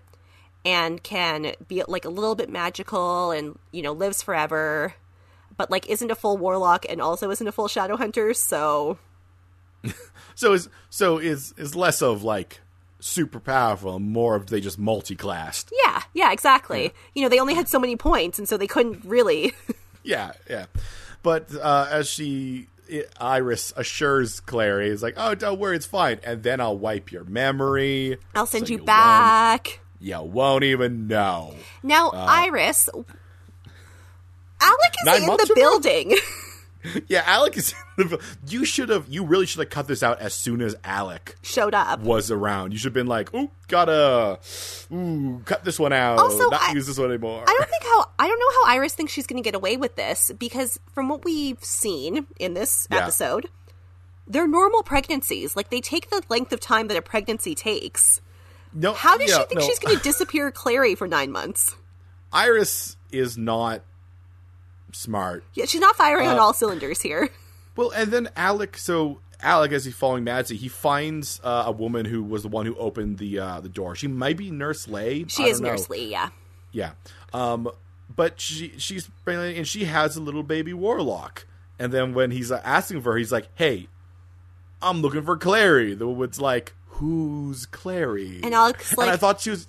and 0.63 1.01
can 1.01 1.53
be 1.67 1.83
like 1.87 2.05
a 2.05 2.09
little 2.09 2.35
bit 2.35 2.49
magical 2.49 3.31
and, 3.31 3.57
you 3.71 3.81
know, 3.81 3.91
lives 3.91 4.21
forever, 4.21 4.93
but 5.57 5.71
like 5.71 5.89
isn't 5.89 6.11
a 6.11 6.15
full 6.15 6.37
warlock 6.37 6.85
and 6.87 7.01
also 7.01 7.31
isn't 7.31 7.47
a 7.47 7.51
full 7.51 7.67
Shadowhunter. 7.67 8.35
So, 8.35 8.99
So 10.35 10.53
is 10.53 10.69
so 10.89 11.17
is 11.19 11.53
is 11.57 11.75
less 11.75 12.01
of 12.01 12.23
like 12.23 12.61
super 12.99 13.39
powerful 13.39 13.95
and 13.97 14.09
more 14.11 14.35
of 14.35 14.47
they 14.47 14.59
just 14.61 14.79
multi-classed. 14.79 15.71
yeah, 15.85 16.01
yeah, 16.13 16.31
exactly. 16.31 16.93
You 17.13 17.23
know, 17.23 17.29
they 17.29 17.39
only 17.39 17.53
had 17.53 17.67
so 17.67 17.79
many 17.79 17.95
points 17.95 18.39
and 18.39 18.47
so 18.49 18.57
they 18.57 18.67
couldn't 18.67 19.03
really. 19.05 19.53
Yeah, 20.03 20.31
yeah. 20.49 20.65
But 21.21 21.53
uh, 21.55 21.87
as 21.91 22.09
she 22.09 22.65
Iris 23.19 23.71
assures 23.77 24.39
Clary, 24.39 24.89
is 24.89 25.03
like, 25.03 25.13
"Oh, 25.15 25.35
don't 25.35 25.59
worry, 25.59 25.75
it's 25.75 25.85
fine." 25.85 26.19
And 26.23 26.41
then 26.41 26.59
I'll 26.59 26.75
wipe 26.77 27.11
your 27.11 27.23
memory. 27.23 28.17
I'll 28.33 28.47
send 28.47 28.65
so 28.65 28.71
you 28.71 28.77
won't- 28.79 28.87
back. 28.87 29.79
you 29.99 30.19
won't 30.21 30.63
even 30.63 31.05
know. 31.05 31.53
Now, 31.83 32.09
Iris. 32.09 32.89
Alec 34.59 34.95
is 35.05 35.21
in 35.21 35.27
the 35.27 35.51
building. 35.55 36.15
Yeah, 37.07 37.23
Alec 37.25 37.57
is. 37.57 37.73
You 38.47 38.65
should 38.65 38.89
have. 38.89 39.05
You 39.07 39.23
really 39.25 39.45
should 39.45 39.59
have 39.59 39.69
cut 39.69 39.87
this 39.87 40.01
out 40.03 40.19
as 40.19 40.33
soon 40.33 40.61
as 40.61 40.75
Alec 40.83 41.35
Showed 41.41 41.73
up. 41.73 41.99
was 42.01 42.31
around. 42.31 42.71
You 42.71 42.77
should 42.79 42.87
have 42.87 42.93
been 42.93 43.07
like, 43.07 43.33
"Ooh, 43.33 43.51
gotta, 43.67 44.39
ooh, 44.91 45.41
cut 45.45 45.63
this 45.63 45.79
one 45.79 45.93
out. 45.93 46.17
Also, 46.19 46.49
not 46.49 46.61
I- 46.69 46.73
use 46.73 46.87
this 46.87 46.97
one 46.97 47.09
anymore." 47.09 47.43
I 47.47 47.53
don't 47.57 47.69
think 47.69 47.83
how 47.83 48.05
I 48.19 48.27
don't 48.27 48.39
know 48.39 48.63
how 48.65 48.73
Iris 48.73 48.93
thinks 48.95 49.11
she's 49.13 49.27
going 49.27 49.41
to 49.41 49.47
get 49.47 49.55
away 49.55 49.77
with 49.77 49.95
this 49.95 50.31
because 50.37 50.79
from 50.93 51.07
what 51.09 51.23
we've 51.23 51.63
seen 51.63 52.25
in 52.39 52.53
this 52.55 52.87
Yeah. 52.91 52.99
episode, 53.03 53.47
they're 54.27 54.47
normal 54.47 54.81
pregnancies. 54.83 55.55
Like 55.55 55.69
they 55.69 55.81
take 55.81 56.09
the 56.09 56.21
length 56.29 56.51
of 56.53 56.59
time 56.59 56.87
that 56.87 56.97
a 56.97 57.01
pregnancy 57.01 57.53
takes. 57.55 58.21
no, 58.73 58.93
How 58.93 59.17
does 59.17 59.29
yeah, 59.29 59.39
she 59.39 59.43
think 59.45 59.59
no. 59.61 59.67
she's 59.67 59.79
going 59.79 59.97
to 59.97 60.03
disappear 60.03 60.49
Clary 60.51 60.95
for 60.95 61.07
nine 61.07 61.31
months? 61.31 61.75
Iris 62.33 62.95
is 63.11 63.37
not 63.37 63.81
smart. 64.95 65.43
Yeah, 65.53 65.65
she's 65.65 65.81
not 65.81 65.95
firing 65.95 66.27
Uh, 66.27 66.31
on 66.33 66.39
all 66.39 66.53
cylinders 66.53 67.01
here. 67.01 67.29
Well, 67.77 67.91
and 67.91 68.11
then 68.11 68.29
Alec. 68.35 68.77
So 68.77 69.21
Alec, 69.41 69.71
as 69.71 69.85
he's 69.85 69.95
following 69.95 70.25
Madzie, 70.25 70.57
he 70.57 70.67
finds 70.67 71.39
uh, 71.41 71.63
a 71.67 71.71
woman 71.71 72.05
who 72.05 72.21
was 72.21 72.43
the 72.43 72.49
one 72.49 72.65
who 72.65 72.75
opened 72.75 73.17
the 73.17 73.39
uh, 73.39 73.61
the 73.61 73.69
door. 73.69 73.95
She 73.95 74.07
might 74.09 74.35
be 74.35 74.51
Nurse 74.51 74.89
Lay. 74.89 75.23
She 75.29 75.43
is 75.43 75.61
know. 75.61 75.69
Nurse 75.69 75.89
Lee, 75.89 76.11
yeah. 76.11 76.29
Yeah. 76.73 76.91
Um, 77.33 77.71
but 78.13 78.41
she 78.41 78.73
she's 78.77 79.09
and 79.25 79.65
she 79.65 79.85
has 79.85 80.17
a 80.17 80.21
little 80.21 80.43
baby 80.43 80.73
warlock. 80.73 81.47
And 81.79 81.93
then 81.93 82.13
when 82.13 82.31
he's 82.31 82.51
uh, 82.51 82.59
asking 82.63 83.01
for 83.01 83.13
her, 83.13 83.17
he's 83.17 83.31
like, 83.31 83.47
"Hey, 83.55 83.87
I'm 84.81 85.01
looking 85.01 85.23
for 85.23 85.37
Clary." 85.37 85.93
The 85.95 86.07
woman's 86.07 86.41
like, 86.41 86.73
"Who's 86.87 87.65
Clary?" 87.65 88.41
And 88.43 88.53
Alec's 88.53 88.91
and 88.93 89.09
I 89.09 89.15
thought 89.15 89.39
she 89.39 89.51
was. 89.51 89.65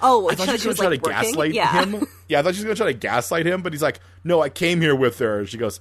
Oh, 0.00 0.28
I 0.30 0.34
thought 0.34 0.60
she 0.60 0.68
was 0.68 0.78
going 0.78 0.90
to 0.90 0.98
try 0.98 1.12
to 1.12 1.22
working? 1.22 1.30
gaslight 1.30 1.54
yeah. 1.54 1.84
him. 1.84 2.06
Yeah, 2.28 2.40
I 2.40 2.42
thought 2.42 2.54
she 2.54 2.58
was 2.58 2.64
going 2.64 2.76
to 2.76 2.82
try 2.82 2.92
to 2.92 2.98
gaslight 2.98 3.46
him, 3.46 3.62
but 3.62 3.72
he's 3.72 3.80
like, 3.80 4.00
"No, 4.22 4.42
I 4.42 4.50
came 4.50 4.82
here 4.82 4.94
with 4.94 5.18
her." 5.18 5.46
She 5.46 5.56
goes, 5.56 5.80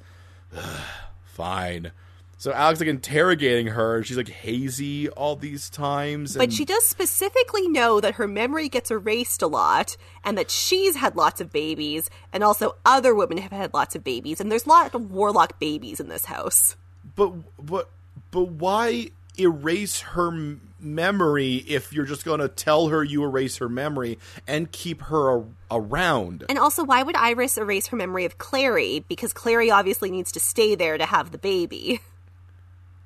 "Fine." 1.26 1.92
So 2.40 2.54
Alec's 2.54 2.80
like 2.80 2.88
interrogating 2.88 3.68
her, 3.68 3.98
and 3.98 4.06
she's 4.06 4.16
like 4.16 4.30
hazy 4.30 5.10
all 5.10 5.36
these 5.36 5.70
times. 5.70 6.38
But 6.38 6.54
she 6.54 6.66
does 6.66 6.86
specifically 6.86 7.68
know 7.68 8.00
that 8.00 8.16
her 8.16 8.28
memory 8.28 8.70
gets 8.70 8.92
erased 8.92 9.42
a 9.42 9.48
lot 9.48 9.98
and 10.24 10.38
that 10.38 10.52
she's 10.52 10.96
had 10.96 11.16
lots 11.16 11.42
of 11.42 11.52
babies 11.52 12.12
and 12.32 12.44
also 12.44 12.76
other 12.86 13.16
women 13.16 13.40
have 13.40 13.52
had 13.52 13.74
lots 13.74 13.96
of 13.96 14.04
babies 14.04 14.40
and 14.40 14.52
there's 14.52 14.68
a 14.68 14.70
lot 14.70 14.94
of 14.94 15.12
warlock 15.12 15.60
babies 15.60 16.00
in 16.00 16.10
this 16.10 16.26
house. 16.26 16.76
But 17.16 17.34
but 17.66 17.90
but 18.30 18.50
why 18.50 19.10
erase 19.40 20.02
her 20.02 20.58
memory 20.80 21.56
if 21.56 21.92
you're 21.94 22.06
just 22.06 22.24
going 22.26 22.40
to 22.40 22.48
tell 22.48 22.88
her 22.88 23.04
you 23.04 23.24
erase 23.24 23.58
her 23.58 23.70
memory 23.70 24.20
and 24.48 24.72
keep 24.72 25.02
her 25.04 25.38
a- 25.38 25.46
around? 25.72 26.46
And 26.50 26.58
also 26.58 26.84
why 26.84 27.04
would 27.04 27.16
Iris 27.16 27.58
erase 27.58 27.88
her 27.88 27.98
memory 27.98 28.26
of 28.26 28.38
Clary 28.38 29.04
because 29.08 29.34
Clary 29.34 29.72
obviously 29.72 30.12
needs 30.12 30.32
to 30.34 30.40
stay 30.40 30.76
there 30.76 30.98
to 30.98 31.06
have 31.06 31.32
the 31.32 31.38
baby. 31.38 32.00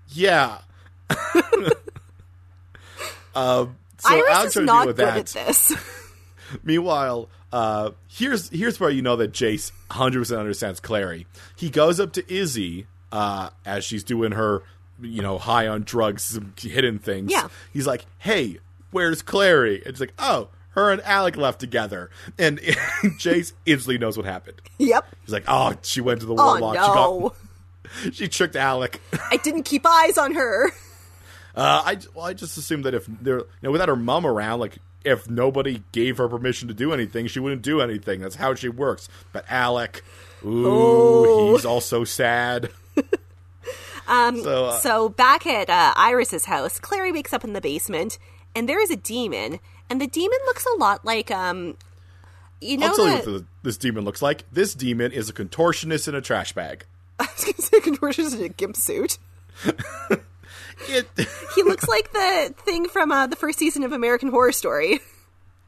Yeah. 0.09 0.59
um, 3.36 3.76
so 3.97 4.09
Iris 4.09 4.30
Alec's 4.30 4.57
is 4.57 4.65
not 4.65 4.88
good 4.88 4.95
that. 4.97 5.17
at 5.17 5.26
this. 5.28 5.74
Meanwhile, 6.63 7.30
uh, 7.53 7.91
here's 8.09 8.49
here's 8.49 8.80
where 8.80 8.89
you 8.89 9.01
know 9.01 9.15
that 9.15 9.32
Jace 9.32 9.72
100 9.88 10.19
percent 10.19 10.39
understands 10.39 10.80
Clary. 10.80 11.28
He 11.55 11.69
goes 11.69 11.99
up 11.99 12.13
to 12.13 12.34
Izzy 12.34 12.88
uh, 13.11 13.49
as 13.65 13.84
she's 13.84 14.03
doing 14.03 14.34
her, 14.34 14.63
you 15.02 15.22
know, 15.22 15.38
high 15.38 15.68
on 15.68 15.84
drugs, 15.84 16.24
some 16.24 16.54
hidden 16.58 16.99
things. 16.99 17.32
Yeah. 17.32 17.49
He's 17.74 17.88
like, 17.88 18.06
"Hey, 18.20 18.60
where's 18.91 19.22
Clary?" 19.22 19.82
And 19.86 19.95
she's 19.95 20.02
like, 20.02 20.14
"Oh, 20.20 20.49
her 20.72 20.91
and 20.91 21.02
Alec 21.02 21.36
left 21.38 21.60
together, 21.60 22.10
and 22.38 22.60
Jace 23.20 23.54
instantly 23.66 23.97
knows 23.97 24.16
what 24.18 24.26
happened. 24.26 24.62
Yep. 24.78 25.06
He's 25.26 25.34
like, 25.34 25.45
"Oh, 25.47 25.76
she 25.82 26.02
went 26.02 26.22
to 26.22 26.26
the 26.26 26.34
Oh 26.34 26.60
warlock. 26.60 26.76
no. 26.76 27.34
She 28.04 28.10
got, 28.10 28.14
she 28.16 28.28
tricked 28.28 28.56
Alec." 28.56 29.02
I 29.32 29.38
didn't 29.38 29.64
keep 29.64 29.86
eyes 29.86 30.18
on 30.18 30.34
her. 30.36 30.70
Uh, 31.56 31.82
I 31.86 31.97
well, 32.16 32.26
I 32.26 32.34
just 32.34 32.58
assumed 32.58 32.86
that 32.86 32.93
if 32.93 33.06
there, 33.08 33.39
you 33.39 33.45
know, 33.64 33.72
without 33.72 33.89
her 33.89 33.95
mom 33.97 34.26
around, 34.26 34.60
like 34.62 34.78
if 35.04 35.30
nobody 35.30 35.84
gave 35.91 36.18
her 36.18 36.30
permission 36.30 36.68
to 36.70 36.74
do 36.74 36.93
anything, 36.93 37.28
she 37.28 37.39
wouldn't 37.39 37.62
do 37.64 37.82
anything. 37.82 38.22
That's 38.22 38.36
how 38.36 38.54
she 38.54 38.70
works. 38.70 39.10
But 39.34 39.43
Alec, 39.49 40.04
ooh, 40.45 40.66
Oh. 40.68 41.54
he's 41.56 41.66
also 41.66 42.04
sad. 42.06 42.70
Um, 44.12 44.41
so, 44.41 44.66
uh, 44.66 44.72
So 44.80 45.09
back 45.09 45.45
at 45.47 45.70
uh, 45.70 45.93
Iris's 45.95 46.45
house, 46.45 46.80
Clary 46.80 47.12
wakes 47.12 47.34
up 47.34 47.43
in 47.43 47.53
the 47.53 47.62
basement, 47.62 48.20
and 48.55 48.68
there 48.68 48.82
is 48.82 48.91
a 48.91 48.95
demon, 48.95 49.59
and 49.89 50.01
the 50.01 50.07
demon 50.07 50.38
looks 50.45 50.66
a 50.66 50.78
lot 50.78 51.05
like 51.05 51.32
um, 51.32 51.78
you 52.59 52.78
know 52.78 52.88
I'll 52.88 52.95
tell 52.95 53.07
you 53.07 53.14
what 53.14 53.26
the, 53.26 53.45
this 53.64 53.78
demon 53.78 54.03
looks 54.05 54.22
like. 54.22 54.43
This 54.51 54.74
demon 54.76 55.12
is 55.12 55.30
a 55.30 55.34
contortionist 55.34 56.07
in 56.07 56.16
a 56.16 56.22
trash 56.22 56.53
bag. 56.53 56.86
I 57.20 57.28
was 57.36 57.43
going 57.43 57.53
to 57.55 57.62
say 57.62 57.80
contortionist 57.80 58.38
in 58.38 58.43
a 58.43 58.49
gimp 58.49 58.76
suit. 58.76 59.18
It, 60.89 61.07
He 61.55 61.64
looks 61.64 61.88
like 61.88 62.12
the 62.12 62.53
thing 62.57 62.88
from 62.88 63.12
uh, 63.12 63.28
the 63.28 63.36
first 63.36 63.59
season 63.59 63.84
of 63.84 63.91
American 63.91 64.30
Horror 64.30 64.51
Story. 64.51 64.99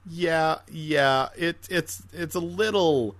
yeah, 0.09 0.59
yeah. 0.71 1.29
It 1.37 1.67
it's 1.69 2.01
it's 2.11 2.35
a 2.35 2.39
little 2.39 3.15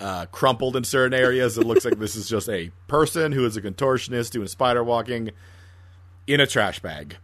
uh, 0.00 0.26
crumpled 0.26 0.76
in 0.76 0.84
certain 0.84 1.18
areas. 1.18 1.58
It 1.58 1.66
looks 1.66 1.84
like 1.84 1.98
this 1.98 2.16
is 2.16 2.28
just 2.28 2.48
a 2.48 2.70
person 2.88 3.32
who 3.32 3.44
is 3.44 3.56
a 3.56 3.62
contortionist 3.62 4.30
doing 4.30 4.48
spider 4.48 4.82
walking 4.82 5.30
in 6.26 6.40
a 6.40 6.46
trash 6.46 6.80
bag. 6.80 7.16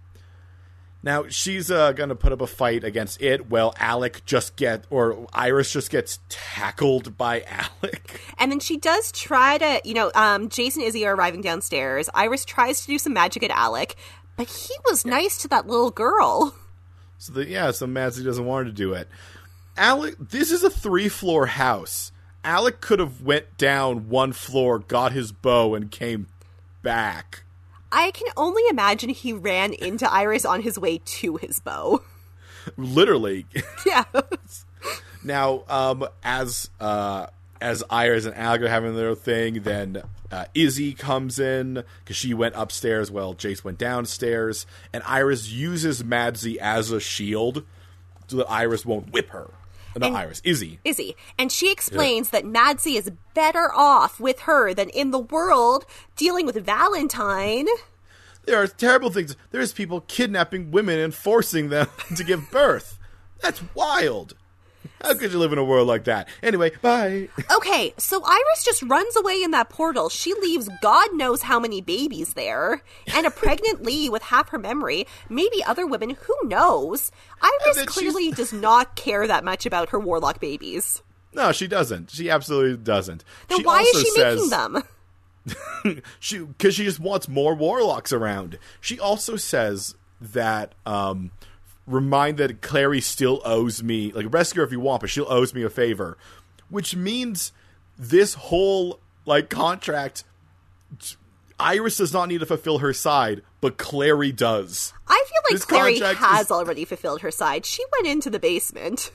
Now 1.03 1.29
she's 1.29 1.71
uh, 1.71 1.93
gonna 1.93 2.17
put 2.17 2.33
up 2.33 2.41
a 2.41 2.47
fight 2.47 2.83
against 2.83 3.23
it. 3.23 3.49
Well, 3.49 3.73
Alec 3.79 4.25
just 4.25 4.57
get 4.57 4.85
or 4.91 5.27
Iris 5.33 5.73
just 5.73 5.91
gets 5.91 6.19
tackled 6.29 7.17
by 7.17 7.43
Alec. 7.49 8.21
And 8.39 8.51
then 8.51 8.61
she 8.61 8.77
does 8.77 9.13
try 9.13 9.59
to, 9.59 9.81
you 9.85 9.95
know, 9.95 10.11
um, 10.15 10.49
Jason 10.49 10.83
and 10.83 10.89
Izzy 10.89 11.07
are 11.07 11.15
arriving 11.15 11.41
downstairs. 11.41 12.11
Iris 12.15 12.45
tries 12.45 12.81
to 12.81 12.89
do 12.89 12.99
some 12.99 13.13
magic 13.13 13.45
at 13.45 13.51
Alec, 13.51 13.95
but 14.37 14.49
he 14.49 14.75
was 14.87 15.05
nice 15.07 15.39
to 15.39 15.49
that 15.49 15.69
little 15.69 15.91
girl. 15.91 16.55
So 17.19 17.33
the, 17.33 17.49
yeah, 17.49 17.71
so 17.73 17.87
Madzie 17.87 18.25
doesn't 18.25 18.45
want 18.45 18.67
her 18.67 18.73
to 18.73 18.77
do 18.77 18.93
it. 18.93 19.09
Alec, 19.77 20.17
this 20.19 20.51
is 20.51 20.63
a 20.63 20.71
three 20.71 21.09
floor 21.09 21.47
house. 21.47 22.13
Alec 22.45 22.81
could 22.81 22.99
have 22.99 23.21
went 23.23 23.57
down 23.59 24.09
one 24.09 24.33
floor, 24.33 24.79
got 24.79 25.13
his 25.13 25.33
bow, 25.33 25.75
and 25.75 25.91
came 25.91 26.29
back. 26.83 27.43
I 27.91 28.11
can 28.11 28.29
only 28.37 28.63
imagine 28.71 29.11
he 29.11 29.33
ran 29.33 29.73
into 29.73 30.11
Iris 30.11 30.45
on 30.45 30.63
his 30.63 30.79
way 30.79 31.01
to 31.05 31.37
his 31.37 31.59
bow. 31.59 32.03
Literally. 32.77 33.47
Yeah. 33.87 34.05
now, 35.25 35.63
um, 35.69 36.07
as 36.23 36.69
uh, 36.81 37.29
as 37.61 37.83
Iris 37.89 38.27
and 38.27 38.35
Alec 38.35 38.63
are 38.63 38.69
having 38.69 38.95
their 38.95 39.15
thing, 39.15 39.63
then 39.63 40.03
uh, 40.31 40.45
Izzy 40.55 40.93
comes 40.93 41.39
in 41.39 41.83
because 42.01 42.17
she 42.17 42.35
went 42.35 42.55
upstairs. 42.57 43.11
Well, 43.11 43.35
Jace 43.35 43.65
went 43.65 43.79
downstairs, 43.79 44.67
and 44.93 45.03
Iris 45.07 45.49
uses 45.49 46.05
Madzie 46.05 46.59
as 46.61 46.91
a 46.91 47.01
shield 47.01 47.65
so 48.27 48.37
that 48.37 48.51
Iris 48.51 48.85
won't 48.85 49.13
whip 49.13 49.31
her. 49.31 49.49
Not 50.01 50.09
And- 50.09 50.17
Iris, 50.17 50.41
Izzy. 50.45 50.79
Izzy. 50.85 51.17
And 51.39 51.51
she 51.53 51.71
explains 51.73 52.31
that 52.31 52.45
Madzie 52.45 52.97
is 52.97 53.11
better 53.35 53.73
off 53.75 54.19
with 54.21 54.41
her 54.41 54.75
than 54.75 54.89
in 54.91 55.11
the 55.11 55.19
world 55.19 55.85
dealing 56.17 56.47
with 56.47 56.57
Valentine. 56.65 57.67
There 58.45 58.61
are 58.63 58.67
terrible 58.67 59.11
things. 59.11 59.37
There's 59.51 59.73
people 59.73 60.01
kidnapping 60.03 60.71
women 60.71 60.99
and 60.99 61.15
forcing 61.15 61.69
them 61.69 61.89
to 62.17 62.25
give 62.25 62.51
birth. 62.51 62.99
That's 63.41 63.63
wild. 63.75 64.35
How 65.03 65.15
could 65.15 65.33
you 65.33 65.39
live 65.39 65.53
in 65.53 65.59
a 65.59 65.65
world 65.65 65.87
like 65.87 66.05
that? 66.05 66.29
Anyway, 66.43 66.73
bye. 66.83 67.29
Okay, 67.51 67.95
so 67.99 68.23
Iris 68.25 68.65
just 68.65 68.83
runs 68.83 69.17
away 69.17 69.43
in 69.43 69.53
that 69.53 69.69
portal. 69.69 70.09
She 70.09 70.35
leaves 70.35 70.69
God 70.83 71.09
knows 71.15 71.43
how 71.43 71.61
many 71.61 71.81
babies 71.81 72.35
there, 72.35 72.83
and 73.15 73.27
a 73.27 73.31
pregnant 73.31 73.83
Lee 73.83 74.09
with 74.09 74.23
half 74.25 74.49
her 74.51 74.59
memory, 74.59 75.07
maybe 75.29 75.63
other 75.65 75.87
women, 75.87 76.11
who 76.11 76.37
knows? 76.45 77.11
Iris 77.41 77.77
then 77.77 77.85
she's- 77.85 77.89
clearly 77.89 78.33
does 78.33 78.53
not 78.53 78.97
care 78.97 79.27
that 79.27 79.45
much 79.45 79.67
about 79.67 79.91
her 79.91 80.01
warlock 80.01 80.41
babies. 80.41 81.03
No, 81.33 81.53
she 81.53 81.69
doesn't. 81.69 82.11
She 82.11 82.31
absolutely 82.31 82.77
doesn't. 82.83 83.23
Then 83.49 83.59
she 83.59 83.65
why 83.65 83.83
is 83.83 84.01
she 84.01 84.11
says, 84.11 84.35
making 84.37 84.51
them? 84.51 84.83
she 86.19 86.39
because 86.39 86.75
she 86.75 86.85
just 86.85 87.01
wants 87.01 87.29
more 87.29 87.55
warlocks 87.55 88.13
around. 88.13 88.59
She 88.81 88.99
also 88.99 89.37
says 89.37 89.95
that 90.21 90.75
um 90.85 91.31
remind 91.89 92.39
that 92.39 92.61
Clary 92.61 93.01
still 93.01 93.41
owes 93.45 93.83
me 93.83 94.13
like 94.13 94.27
rescue 94.33 94.61
her 94.61 94.67
if 94.67 94.73
you 94.73 94.81
want, 94.81 95.01
but 95.01 95.11
she 95.11 95.21
owes 95.21 95.55
me 95.55 95.63
a 95.63 95.71
favor, 95.71 96.17
which 96.69 96.95
means 96.95 97.53
this 97.99 98.35
whole 98.35 99.01
like 99.25 99.49
contract. 99.51 100.25
Iris 101.61 101.97
does 101.97 102.13
not 102.13 102.29
need 102.29 102.39
to 102.39 102.47
fulfill 102.47 102.79
her 102.79 102.93
side, 102.93 103.43
but 103.61 103.79
Clary 103.79 104.31
does. 104.31 104.93
I 105.09 105.25
feel 105.29 105.41
like 105.45 105.53
This 105.53 105.65
Clary 105.65 105.99
has 105.99 106.47
is- 106.47 106.51
already 106.53 106.85
fulfilled 106.85 107.23
her 107.23 107.31
side. 107.33 107.67
She 107.67 107.83
went 107.93 108.07
into 108.07 108.31
the 108.31 108.39
basement. 108.39 109.11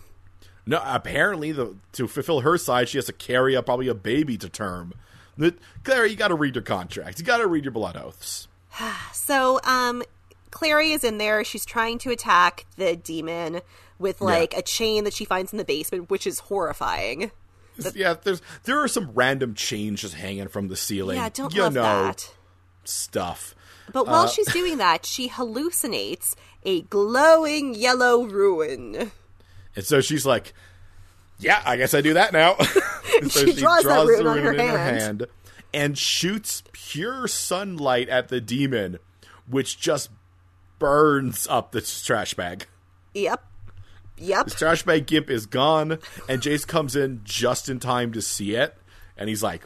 No, 0.66 0.82
apparently, 0.86 1.52
the 1.52 1.76
to 1.94 2.08
fulfill 2.08 2.42
her 2.42 2.58
side, 2.58 2.90
she 2.90 2.98
has 2.98 3.06
to 3.06 3.14
carry 3.14 3.56
up 3.56 3.66
probably 3.66 3.88
a 3.88 3.94
baby 3.94 4.38
to 4.38 4.50
term. 4.50 4.94
Clary, 5.84 6.12
you 6.12 6.16
got 6.16 6.28
to 6.30 6.36
read 6.36 6.56
your 6.56 6.64
contract. 6.64 7.18
You 7.20 7.26
got 7.26 7.38
to 7.38 7.48
read 7.48 7.64
your 7.66 7.72
blood 7.72 7.96
oaths. 7.98 8.48
So, 9.14 9.60
um, 9.64 10.04
Clary 10.54 10.92
is 10.92 11.04
in 11.04 11.18
there. 11.18 11.44
She's 11.44 11.66
trying 11.66 11.98
to 12.00 12.12
attack 12.12 12.66
the 12.78 12.96
demon 12.96 13.62
with 14.00 14.22
like 14.22 14.54
a 14.56 14.62
chain 14.62 15.04
that 15.04 15.14
she 15.14 15.26
finds 15.26 15.52
in 15.52 15.58
the 15.58 15.66
basement, 15.66 16.10
which 16.10 16.26
is 16.28 16.40
horrifying. 16.40 17.32
yeah, 17.96 18.14
there's 18.22 18.42
there 18.66 18.80
are 18.80 18.88
some 18.88 19.12
random 19.14 19.56
chains 19.56 20.02
just 20.02 20.14
hanging 20.14 20.48
from 20.48 20.68
the 20.68 20.76
ceiling. 20.76 21.18
Yeah, 21.18 21.30
don't 21.30 21.54
you 21.56 21.64
love 21.64 21.74
know 21.74 21.82
that. 21.82 22.34
stuff. 22.84 23.56
But 23.92 24.02
Uh, 24.02 24.12
while 24.12 24.28
she's 24.28 24.52
doing 24.54 24.78
that, 24.78 25.06
she 25.14 25.28
hallucinates 25.30 26.36
a 26.64 26.82
glowing 26.84 27.74
yellow 27.76 28.24
rune. 28.26 29.12
And 29.76 29.86
so 29.86 30.02
she's 30.02 30.26
like, 30.26 30.54
"Yeah, 31.40 31.62
I 31.66 31.78
guess 31.78 31.94
I 31.94 32.02
do 32.02 32.14
that 32.14 32.32
now." 32.34 32.56
So 33.30 33.46
She 33.46 33.54
draws 33.54 33.84
that 33.84 34.06
rune 34.08 34.24
the 34.24 34.30
on 34.30 34.38
her 34.40 34.54
in 34.54 34.60
her 34.60 34.78
hand. 34.78 35.02
hand 35.02 35.28
and 35.74 35.98
shoots 35.98 36.64
pure 36.72 37.28
sunlight 37.28 38.10
at 38.10 38.30
the 38.30 38.42
demon, 38.42 38.98
which 39.48 39.80
just 39.80 40.10
burns 40.84 41.48
up 41.50 41.72
the 41.72 41.82
trash 41.82 42.34
bag. 42.34 42.68
Yep. 43.14 43.42
Yep. 44.18 44.46
This 44.46 44.56
trash 44.56 44.84
bag 44.84 45.08
gimp 45.08 45.30
is 45.30 45.46
gone, 45.46 45.98
and 46.28 46.42
Jace 46.42 46.68
comes 46.68 46.96
in 46.96 47.22
just 47.24 47.70
in 47.70 47.80
time 47.80 48.12
to 48.12 48.22
see 48.22 48.56
it, 48.56 48.76
and 49.18 49.30
he's 49.30 49.42
like, 49.42 49.64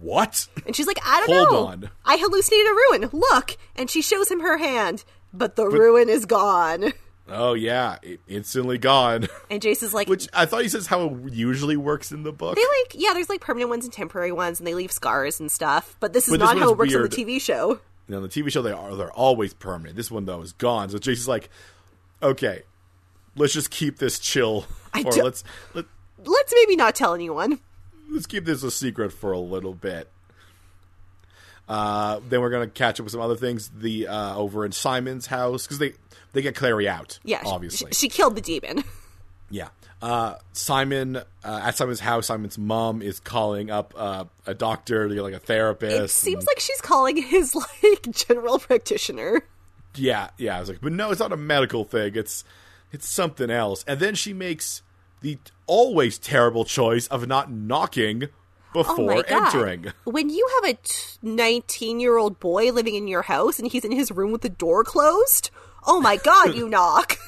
"What?" 0.00 0.48
And 0.66 0.74
she's 0.74 0.86
like, 0.86 0.98
I 1.04 1.24
don't 1.26 1.36
Hold 1.48 1.50
know. 1.52 1.66
on. 1.66 1.90
I 2.04 2.16
hallucinated 2.16 2.66
a 2.66 2.70
rune. 2.70 3.10
Look. 3.20 3.56
And 3.76 3.88
she 3.90 4.02
shows 4.02 4.30
him 4.30 4.40
her 4.40 4.56
hand, 4.58 5.04
but 5.32 5.56
the 5.56 5.66
rune 5.66 6.08
is 6.08 6.24
gone. 6.26 6.92
Oh 7.28 7.54
yeah, 7.54 7.96
it, 8.02 8.20
instantly 8.28 8.76
gone. 8.78 9.28
And 9.50 9.62
Jace 9.62 9.82
is 9.82 9.94
like, 9.94 10.08
Which 10.08 10.28
I 10.34 10.44
thought 10.46 10.62
he 10.62 10.68
says 10.68 10.86
how 10.86 11.06
it 11.06 11.32
usually 11.32 11.76
works 11.76 12.12
in 12.12 12.22
the 12.22 12.32
book. 12.32 12.54
they 12.56 12.60
like, 12.60 12.94
yeah, 12.94 13.14
there's 13.14 13.28
like 13.30 13.40
permanent 13.40 13.70
ones 13.70 13.84
and 13.84 13.92
temporary 13.92 14.30
ones, 14.32 14.58
and 14.60 14.66
they 14.66 14.74
leave 14.74 14.92
scars 14.92 15.40
and 15.40 15.50
stuff. 15.50 15.96
But 16.00 16.12
this 16.12 16.28
is 16.28 16.32
But 16.34 16.40
this 16.40 16.48
not 16.48 16.58
how 16.58 16.66
one's 16.66 16.72
it 16.72 16.78
works 16.78 16.90
weird. 16.92 17.04
on 17.04 17.10
the 17.10 17.16
TV 17.38 17.40
show. 17.40 17.80
You 18.06 18.12
know, 18.12 18.16
on 18.18 18.22
the 18.22 18.28
TV 18.28 18.50
show 18.50 18.62
they 18.62 18.72
are 18.72 18.94
they're 18.96 19.12
always 19.12 19.54
permanent. 19.54 19.96
This 19.96 20.10
one 20.10 20.24
though 20.26 20.42
is 20.42 20.52
gone. 20.52 20.90
So 20.90 20.98
Jace's 20.98 21.28
like, 21.28 21.48
okay, 22.22 22.62
let's 23.36 23.52
just 23.52 23.70
keep 23.70 23.98
this 23.98 24.18
chill, 24.18 24.66
I 24.92 25.02
or 25.02 25.12
let's 25.12 25.44
let, 25.74 25.86
Let's 26.24 26.52
maybe 26.54 26.76
not 26.76 26.94
tell 26.94 27.14
anyone. 27.14 27.60
let's 28.10 28.26
keep 28.26 28.44
this 28.44 28.62
a 28.62 28.70
secret 28.70 29.12
for 29.12 29.32
a 29.32 29.38
little 29.38 29.74
bit. 29.74 30.10
Uh, 31.68 32.20
then 32.28 32.40
we're 32.40 32.50
gonna 32.50 32.66
catch 32.66 33.00
up 33.00 33.04
with 33.04 33.12
some 33.12 33.20
other 33.20 33.36
things. 33.36 33.70
The 33.74 34.06
uh, 34.08 34.36
over 34.36 34.64
in 34.66 34.72
Simon's 34.72 35.26
house 35.26 35.64
because 35.66 35.78
they 35.78 35.94
they 36.32 36.42
get 36.42 36.54
Clary 36.54 36.88
out. 36.88 37.18
Yeah, 37.24 37.40
obviously. 37.44 37.90
She, 37.92 38.06
she 38.06 38.08
killed 38.08 38.36
the 38.36 38.42
demon. 38.42 38.84
Yeah. 39.50 39.68
Uh, 40.02 40.34
Simon, 40.52 41.16
uh, 41.16 41.22
at 41.44 41.76
Simon's 41.76 42.00
house, 42.00 42.26
Simon's 42.26 42.58
mom 42.58 43.00
is 43.02 43.20
calling 43.20 43.70
up 43.70 43.94
uh, 43.96 44.24
a 44.46 44.52
doctor 44.54 45.08
like 45.22 45.32
a 45.34 45.38
therapist. 45.38 45.96
It 45.96 46.08
seems 46.10 46.46
like 46.46 46.60
she's 46.60 46.80
calling 46.80 47.16
his 47.16 47.54
like 47.82 48.10
general 48.10 48.58
practitioner. 48.58 49.42
yeah, 49.94 50.30
yeah. 50.36 50.56
I 50.56 50.60
was 50.60 50.68
like, 50.68 50.80
but 50.82 50.92
no, 50.92 51.10
it's 51.10 51.20
not 51.20 51.32
a 51.32 51.36
medical 51.36 51.84
thing. 51.84 52.16
It's 52.16 52.44
it's 52.92 53.08
something 53.08 53.50
else. 53.50 53.84
And 53.88 53.98
then 54.00 54.14
she 54.14 54.32
makes 54.32 54.82
the 55.20 55.38
always 55.66 56.18
terrible 56.18 56.64
choice 56.64 57.06
of 57.06 57.26
not 57.26 57.50
knocking 57.50 58.24
Oh 58.76 58.82
before 58.82 59.22
god! 59.22 59.46
entering. 59.46 59.92
When 60.04 60.28
you 60.28 60.46
have 60.62 60.74
a 60.74 60.78
nineteen-year-old 61.22 62.40
boy 62.40 62.72
living 62.72 62.94
in 62.94 63.08
your 63.08 63.22
house 63.22 63.58
and 63.58 63.70
he's 63.70 63.84
in 63.84 63.92
his 63.92 64.10
room 64.10 64.32
with 64.32 64.42
the 64.42 64.48
door 64.48 64.84
closed, 64.84 65.50
oh 65.86 66.00
my 66.00 66.16
god, 66.16 66.54
you 66.54 66.68
knock. 66.76 67.18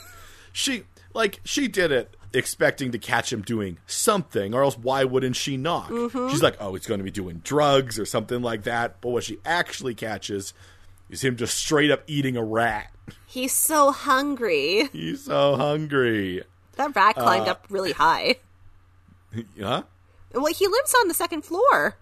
She 0.52 0.84
like 1.16 1.40
she 1.44 1.66
did 1.66 1.90
it 1.90 2.16
expecting 2.32 2.92
to 2.92 2.98
catch 2.98 3.32
him 3.32 3.42
doing 3.42 3.78
something, 3.86 4.54
or 4.54 4.62
else 4.62 4.76
why 4.78 5.04
wouldn't 5.04 5.34
she 5.36 5.56
knock? 5.56 5.88
Mm-hmm. 5.88 6.28
She's 6.28 6.42
like, 6.42 6.56
oh, 6.60 6.74
he's 6.74 6.86
going 6.86 6.98
to 6.98 7.04
be 7.04 7.10
doing 7.10 7.40
drugs 7.42 7.98
or 7.98 8.04
something 8.04 8.42
like 8.42 8.64
that. 8.64 9.00
But 9.00 9.08
what 9.10 9.24
she 9.24 9.38
actually 9.44 9.94
catches 9.94 10.52
is 11.08 11.22
him 11.24 11.36
just 11.36 11.56
straight 11.56 11.90
up 11.90 12.02
eating 12.06 12.36
a 12.36 12.44
rat. 12.44 12.92
He's 13.26 13.52
so 13.52 13.90
hungry. 13.92 14.88
He's 14.92 15.24
so 15.24 15.56
hungry. 15.56 16.42
That 16.76 16.94
rat 16.94 17.16
Uh, 17.16 17.22
climbed 17.22 17.48
up 17.48 17.66
really 17.70 17.92
high. 17.92 18.36
Huh? 19.60 19.82
Well, 20.32 20.46
he 20.52 20.66
lives 20.66 20.94
on 21.00 21.08
the 21.08 21.14
second 21.14 21.42
floor. 21.42 21.96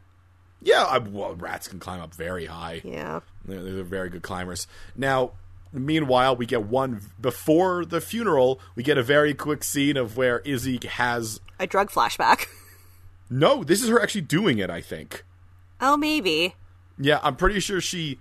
Yeah, 0.62 0.96
well, 0.98 1.34
rats 1.34 1.66
can 1.68 1.78
climb 1.80 2.00
up 2.00 2.14
very 2.14 2.46
high. 2.46 2.80
Yeah. 2.84 3.20
They're, 3.44 3.62
they're 3.62 3.82
very 3.84 4.08
good 4.08 4.22
climbers. 4.22 4.66
Now, 4.96 5.32
meanwhile, 5.74 6.36
we 6.36 6.46
get 6.46 6.62
one 6.64 7.00
before 7.20 7.84
the 7.84 8.00
funeral. 8.00 8.60
We 8.74 8.82
get 8.82 8.96
a 8.96 9.02
very 9.02 9.34
quick 9.34 9.62
scene 9.64 9.96
of 9.96 10.16
where 10.16 10.38
Izzy 10.40 10.80
has. 10.86 11.40
A 11.60 11.66
drug 11.66 11.90
flashback. 11.90 12.46
No, 13.30 13.64
this 13.64 13.82
is 13.82 13.88
her 13.88 14.00
actually 14.00 14.20
doing 14.20 14.58
it. 14.58 14.68
I 14.68 14.82
think. 14.82 15.24
Oh, 15.80 15.96
maybe. 15.96 16.54
Yeah, 16.98 17.20
I'm 17.22 17.36
pretty 17.36 17.58
sure 17.58 17.80
she 17.80 18.20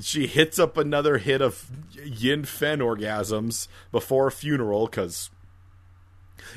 she 0.00 0.26
hits 0.26 0.58
up 0.58 0.76
another 0.78 1.18
hit 1.18 1.42
of 1.42 1.70
Yin 2.02 2.44
Fen 2.44 2.78
orgasms 2.80 3.68
before 3.92 4.28
a 4.28 4.32
funeral 4.32 4.86
because 4.86 5.28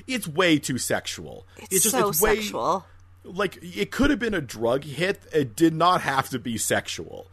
it's 0.08 0.28
way 0.28 0.58
too 0.58 0.78
sexual. 0.78 1.46
It's, 1.70 1.92
so 1.92 2.08
way- 2.08 2.38
sexual. 2.38 2.86
like 3.24 3.60
it 3.62 3.92
could 3.92 4.10
have 4.10 4.20
been 4.20 4.34
a 4.34 4.42
drug 4.42 4.86
hit. 4.86 5.22
It 5.34 5.56
did 5.56 5.74
not 5.74 6.02
have 6.02 6.30
to 6.30 6.39
be 6.39 6.58
sexual. 6.58 7.28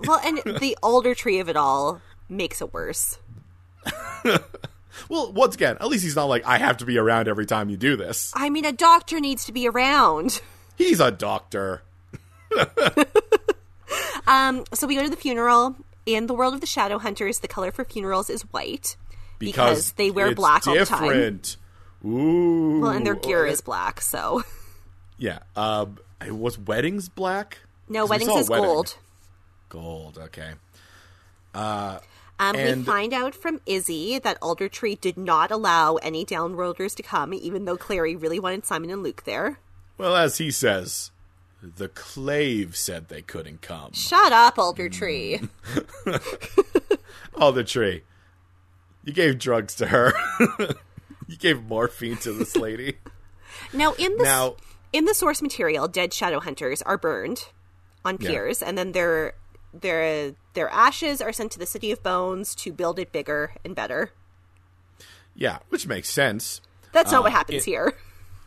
Well, 0.00 0.20
and 0.24 0.38
the 0.58 0.76
Aldertree 0.82 1.40
of 1.40 1.48
it 1.48 1.56
all 1.56 2.02
makes 2.28 2.60
it 2.60 2.72
worse. 2.72 3.18
Well, 5.08 5.32
once 5.32 5.54
again, 5.56 5.76
at 5.80 5.88
least 5.88 6.04
he's 6.04 6.16
not 6.16 6.26
like 6.26 6.46
I 6.46 6.58
have 6.58 6.78
to 6.78 6.84
be 6.84 6.98
around 6.98 7.28
every 7.28 7.46
time 7.46 7.68
you 7.68 7.76
do 7.76 7.96
this. 7.96 8.32
I 8.34 8.48
mean, 8.48 8.64
a 8.64 8.72
doctor 8.72 9.20
needs 9.20 9.44
to 9.46 9.52
be 9.52 9.68
around. 9.68 10.40
He's 10.76 11.00
a 11.00 11.10
doctor. 11.10 11.82
Um, 14.26 14.64
so 14.72 14.86
we 14.86 14.96
go 14.96 15.02
to 15.02 15.10
the 15.10 15.16
funeral. 15.16 15.76
In 16.06 16.26
the 16.28 16.34
world 16.34 16.54
of 16.54 16.60
the 16.62 16.66
Shadowhunters, 16.66 17.42
the 17.42 17.48
color 17.48 17.70
for 17.70 17.84
funerals 17.84 18.30
is 18.30 18.40
white 18.52 18.96
because, 19.38 19.92
they 19.92 20.10
wear 20.10 20.34
black 20.34 20.66
all 20.66 20.74
the 20.74 20.86
time. 20.86 21.40
Ooh. 22.04 22.80
Well, 22.80 22.90
and 22.90 23.06
their 23.06 23.14
gear 23.14 23.46
is 23.46 23.60
black, 23.60 24.00
so 24.00 24.42
Yeah. 25.18 25.40
Um, 25.56 25.98
was 26.26 26.58
weddings 26.58 27.10
black? 27.10 27.58
No, 27.88 28.06
weddings 28.06 28.34
is 28.34 28.48
wedding. 28.48 28.64
gold. 28.64 28.96
Gold. 29.68 30.18
Okay. 30.18 30.52
Um, 32.38 32.56
And- 32.56 32.80
we 32.80 32.84
find 32.84 33.12
out 33.12 33.34
from 33.34 33.60
Izzy 33.64 34.18
that 34.18 34.40
Aldertree 34.40 35.00
did 35.00 35.16
not 35.16 35.50
allow 35.50 35.96
any 35.96 36.24
downworlders 36.26 36.94
to 36.96 37.02
come, 37.02 37.32
even 37.32 37.64
though 37.64 37.76
Clary 37.76 38.16
really 38.16 38.40
wanted 38.40 38.66
Simon 38.66 38.90
and 38.90 39.02
Luke 39.02 39.22
there. 39.24 39.60
Well, 39.96 40.16
as 40.16 40.38
he 40.38 40.50
says, 40.50 41.12
the 41.62 41.88
clave 41.88 42.76
said 42.76 43.08
they 43.08 43.22
couldn't 43.22 43.62
come. 43.62 43.92
Shut 43.92 44.32
up, 44.32 44.56
Aldertree. 44.56 45.48
The 47.36 47.62
tree. 47.64 48.02
You 49.04 49.12
gave 49.12 49.38
drugs 49.38 49.74
to 49.76 49.86
her. 49.88 50.12
you 51.28 51.36
gave 51.38 51.62
morphine 51.62 52.16
to 52.18 52.32
this 52.32 52.56
lady. 52.56 52.96
now, 53.72 53.92
in 53.94 54.16
the 54.16 54.24
Now- 54.24 54.56
in 54.92 55.04
the 55.04 55.14
source 55.14 55.42
material, 55.42 55.86
dead 55.88 56.10
Shadowhunters 56.12 56.82
are 56.86 56.96
burned 56.98 57.46
on 58.04 58.16
Yeah. 58.20 58.30
piers, 58.30 58.62
and 58.62 58.76
then 58.78 58.92
their 58.92 59.34
their 59.80 60.32
their 60.54 60.68
ashes 60.70 61.20
are 61.20 61.32
sent 61.32 61.52
to 61.52 61.58
the 61.58 61.66
City 61.66 61.90
of 61.90 62.02
Bones 62.02 62.54
to 62.56 62.72
build 62.72 62.98
it 62.98 63.10
bigger 63.12 63.52
and 63.64 63.74
better. 63.74 64.12
Yeah, 65.34 65.58
which 65.68 65.86
makes 65.86 66.08
sense. 66.08 66.60
That's 66.92 67.10
not 67.10 67.22
what 67.24 67.32
Uh, 67.32 67.36
happens 67.36 67.62
it- 67.62 67.70
here. 67.70 67.94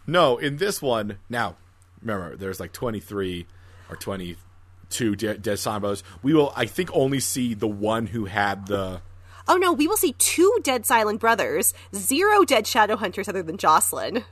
No, 0.10 0.38
in 0.38 0.56
this 0.56 0.82
one, 0.82 1.18
now, 1.30 1.58
remember, 2.02 2.38
there's 2.38 2.62
like 2.62 2.72
23 2.72 3.46
or 3.90 3.98
22 3.98 5.18
de- 5.18 5.38
dead 5.38 5.58
Sambos. 5.58 6.02
We 6.24 6.34
will, 6.34 6.54
I 6.56 6.66
think, 6.66 6.90
only 6.94 7.20
see 7.20 7.54
the 7.54 7.68
one 7.68 8.08
who 8.08 8.24
had 8.24 8.68
the. 8.68 9.02
Oh 9.50 9.58
no, 9.58 9.74
we 9.74 9.86
will 9.86 9.98
see 9.98 10.14
two 10.14 10.60
dead 10.64 10.86
Silent 10.86 11.20
Brothers, 11.20 11.74
zero 11.94 12.46
dead 12.46 12.64
Shadowhunters 12.64 13.28
other 13.28 13.44
than 13.44 13.58
Jocelyn. 13.58 14.24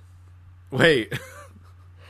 Wait. 0.72 1.12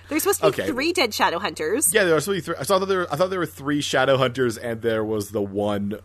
There's 0.10 0.24
supposed 0.24 0.40
to 0.42 0.46
be 0.52 0.62
Okay. 0.62 0.68
three 0.68 0.94
dead 0.94 1.12
Shadowhunters. 1.12 1.94
yeah, 1.94 2.04
there 2.04 2.14
were 2.14 2.22
supposed 2.22 2.46
to 2.46 2.52
be 2.52 2.56
three. 2.56 2.62
I 2.62 2.64
thought 2.64 2.86
there 2.88 3.00
were, 3.00 3.14
I 3.14 3.16
thought 3.16 3.30
there 3.30 3.40
were 3.40 3.46
three 3.46 3.82
Shadowhunters, 3.82 4.58
and 4.62 4.82
there 4.82 5.04
was 5.04 5.32
the 5.32 5.42
one, 5.42 6.00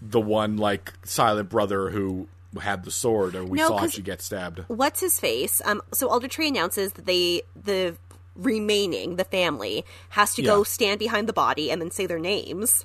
the 0.00 0.20
one, 0.20 0.56
like, 0.56 0.92
silent 1.04 1.48
brother 1.48 1.90
who 1.90 2.28
had 2.60 2.84
the 2.84 2.90
sword, 2.90 3.34
and 3.34 3.48
we 3.48 3.58
No, 3.58 3.68
saw 3.68 3.84
actually 3.84 4.02
get 4.04 4.22
stabbed. 4.22 4.60
What's 4.68 5.00
his 5.00 5.18
face? 5.20 5.60
Um, 5.64 5.82
so 5.92 6.08
Aldertree 6.08 6.48
announces 6.48 6.92
that 6.94 7.04
they 7.06 7.42
the 7.60 7.96
remaining 8.34 9.16
the 9.16 9.24
family 9.24 9.84
has 10.10 10.34
to 10.34 10.42
go 10.42 10.62
stand 10.62 10.98
behind 10.98 11.26
the 11.28 11.32
body 11.32 11.70
and 11.70 11.80
then 11.80 11.90
say 11.90 12.06
their 12.06 12.18
names, 12.18 12.84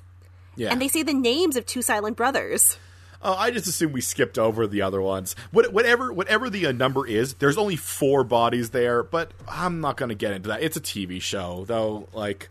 Yeah. 0.56 0.70
and 0.70 0.80
they 0.80 0.88
say 0.88 1.02
the 1.02 1.12
names 1.14 1.56
of 1.56 1.66
two 1.66 1.82
Silent 1.82 2.16
Brothers. 2.16 2.78
Oh, 3.22 3.34
I 3.34 3.50
just 3.52 3.66
assume 3.68 3.92
we 3.92 4.00
skipped 4.00 4.38
over 4.38 4.66
the 4.66 4.82
other 4.82 5.00
ones. 5.00 5.36
What, 5.52 5.72
whatever, 5.72 6.12
whatever 6.12 6.50
the 6.50 6.66
uh, 6.66 6.72
number 6.72 7.06
is, 7.06 7.34
there's 7.34 7.56
only 7.56 7.76
four 7.76 8.24
bodies 8.24 8.70
there. 8.70 9.02
But 9.02 9.30
I'm 9.48 9.80
not 9.80 9.96
going 9.96 10.08
to 10.08 10.14
get 10.16 10.32
into 10.32 10.48
that. 10.48 10.62
It's 10.62 10.76
a 10.76 10.80
TV 10.80 11.22
show, 11.22 11.64
though. 11.66 12.08
Like, 12.12 12.50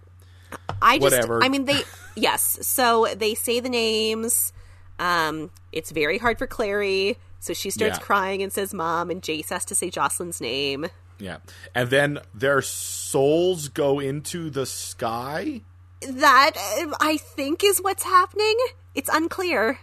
I 0.82 0.98
just, 0.98 1.04
Whatever. 1.12 1.44
I 1.44 1.50
mean, 1.50 1.66
they 1.66 1.82
yes. 2.16 2.60
So 2.66 3.08
they 3.16 3.36
say 3.36 3.60
the 3.60 3.70
names. 3.70 4.54
Um, 5.00 5.50
it's 5.72 5.92
very 5.92 6.18
hard 6.18 6.38
for 6.38 6.46
Clary, 6.48 7.18
so 7.40 7.54
she 7.54 7.70
starts 7.70 7.98
Yeah. 7.98 8.04
crying 8.04 8.44
and 8.44 8.54
says 8.54 8.74
"mom," 8.74 9.10
and 9.10 9.22
Jace 9.22 9.50
has 9.50 9.66
to 9.66 9.76
say 9.76 9.90
Jocelyn's 9.90 10.40
name. 10.40 10.88
yeah, 11.20 11.38
and 11.74 11.90
then 11.90 12.20
their 12.34 12.62
souls 12.62 13.68
go 13.68 14.00
into 14.00 14.50
the 14.50 14.66
sky. 14.66 15.62
That 16.02 16.52
uh, 16.56 16.96
I 17.00 17.18
think 17.18 17.64
is 17.64 17.80
what's 17.82 18.04
happening. 18.04 18.58
It's 18.96 19.10
unclear. 19.12 19.80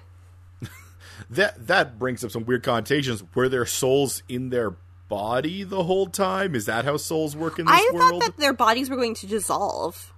That 1.30 1.66
that 1.66 1.98
brings 1.98 2.24
up 2.24 2.30
some 2.30 2.44
weird 2.44 2.62
connotations. 2.62 3.22
Were 3.34 3.48
their 3.48 3.66
souls 3.66 4.22
in 4.28 4.50
their 4.50 4.76
body 5.08 5.62
the 5.64 5.84
whole 5.84 6.06
time? 6.06 6.54
Is 6.54 6.66
that 6.66 6.84
how 6.84 6.96
souls 6.96 7.34
work 7.36 7.58
in 7.58 7.66
this 7.66 7.74
I 7.74 7.90
world? 7.94 8.10
thought 8.12 8.20
that 8.26 8.36
their 8.36 8.52
bodies 8.52 8.90
were 8.90 8.96
going 8.96 9.14
to 9.14 9.26
dissolve, 9.26 10.12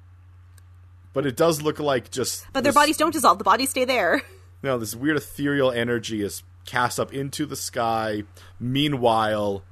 But 1.12 1.26
it 1.26 1.36
does 1.36 1.62
look 1.62 1.78
like 1.78 2.10
just. 2.10 2.46
but 2.52 2.62
their 2.64 2.72
this- 2.72 2.74
bodies 2.80 2.96
don't 2.96 3.12
dissolve. 3.12 3.38
The 3.38 3.44
bodies 3.44 3.70
stay 3.70 3.84
there. 3.84 4.22
No, 4.62 4.78
this 4.78 4.94
weird 4.94 5.16
ethereal 5.16 5.70
energy 5.72 6.22
is 6.22 6.42
cast 6.66 7.00
up 7.00 7.14
into 7.14 7.46
the 7.46 7.56
sky. 7.56 8.24
Meanwhile, 8.58 9.62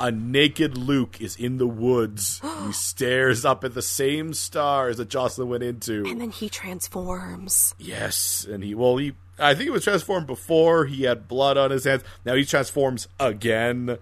a 0.00 0.10
naked 0.10 0.76
Luke 0.76 1.20
is 1.20 1.36
in 1.36 1.58
the 1.58 1.66
woods. 1.66 2.40
he 2.66 2.72
stares 2.72 3.44
up 3.44 3.64
at 3.64 3.74
the 3.74 3.82
same 3.82 4.34
stars 4.34 4.96
that 4.98 5.08
Jocelyn 5.08 5.48
went 5.48 5.62
into. 5.62 6.04
And 6.06 6.20
then 6.20 6.30
he 6.30 6.48
transforms. 6.48 7.74
yes, 7.78 8.46
and 8.48 8.62
he 8.62 8.74
well, 8.74 8.96
he 8.96 9.14
I 9.38 9.54
think 9.54 9.64
he 9.64 9.70
was 9.70 9.84
transformed 9.84 10.26
before. 10.26 10.86
He 10.86 11.04
had 11.04 11.28
blood 11.28 11.56
on 11.56 11.70
his 11.70 11.84
hands. 11.84 12.02
Now 12.24 12.34
he 12.34 12.44
transforms 12.44 13.08
again. 13.20 13.98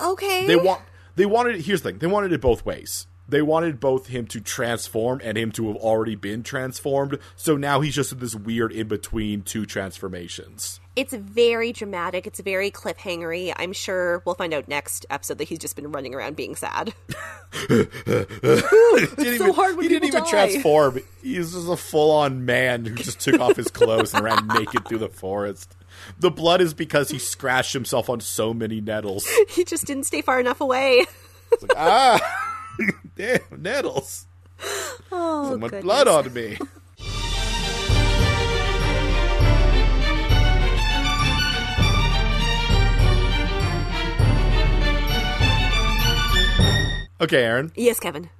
Okay. 0.00 0.46
They 0.46 0.56
want 0.56 0.82
they 1.16 1.26
wanted 1.26 1.56
it 1.56 1.62
here's 1.62 1.82
the 1.82 1.90
thing. 1.90 1.98
They 1.98 2.06
wanted 2.06 2.32
it 2.32 2.40
both 2.40 2.64
ways. 2.64 3.06
They 3.28 3.42
wanted 3.42 3.80
both 3.80 4.06
him 4.06 4.26
to 4.28 4.40
transform 4.40 5.20
and 5.22 5.36
him 5.36 5.50
to 5.52 5.68
have 5.68 5.76
already 5.76 6.14
been 6.14 6.42
transformed. 6.42 7.18
So 7.34 7.56
now 7.56 7.80
he's 7.80 7.94
just 7.94 8.12
in 8.12 8.18
this 8.18 8.34
weird 8.34 8.72
in 8.72 8.88
between 8.88 9.42
two 9.42 9.66
transformations. 9.66 10.80
It's 10.94 11.12
very 11.12 11.72
dramatic. 11.72 12.26
It's 12.26 12.40
very 12.40 12.70
cliffhangery. 12.70 13.52
I'm 13.54 13.74
sure 13.74 14.22
we'll 14.24 14.34
find 14.34 14.54
out 14.54 14.66
next 14.66 15.04
episode 15.10 15.38
that 15.38 15.48
he's 15.48 15.58
just 15.58 15.76
been 15.76 15.92
running 15.92 16.14
around 16.14 16.36
being 16.36 16.56
sad. 16.56 16.94
didn't 17.68 17.90
so 18.08 18.24
even, 19.18 19.54
hard 19.54 19.76
when 19.76 19.82
he 19.82 19.88
didn't 19.88 20.08
even 20.08 20.22
die. 20.22 20.30
transform. 20.30 21.00
He's 21.22 21.52
just 21.52 21.68
a 21.68 21.76
full-on 21.76 22.46
man 22.46 22.86
who 22.86 22.94
just 22.94 23.20
took 23.20 23.40
off 23.40 23.56
his 23.56 23.68
clothes 23.68 24.14
and 24.14 24.24
ran 24.24 24.46
naked 24.46 24.88
through 24.88 24.98
the 24.98 25.10
forest. 25.10 25.76
The 26.18 26.30
blood 26.30 26.60
is 26.60 26.72
because 26.72 27.10
he 27.10 27.18
scratched 27.18 27.72
himself 27.72 28.08
on 28.08 28.20
so 28.20 28.54
many 28.54 28.80
nettles. 28.80 29.28
he 29.48 29.64
just 29.64 29.84
didn't 29.84 30.04
stay 30.04 30.22
far 30.22 30.40
enough 30.40 30.60
away. 30.60 31.04
ah, 31.76 32.54
damn 33.16 33.40
nettles! 33.58 34.26
Oh, 35.12 35.50
So 35.50 35.58
much 35.58 35.70
goodness. 35.70 35.82
blood 35.84 36.08
on 36.08 36.32
me. 36.32 36.58
Okay, 47.20 47.42
Aaron. 47.44 47.72
Yes, 47.76 47.98
Kevin. 48.00 48.30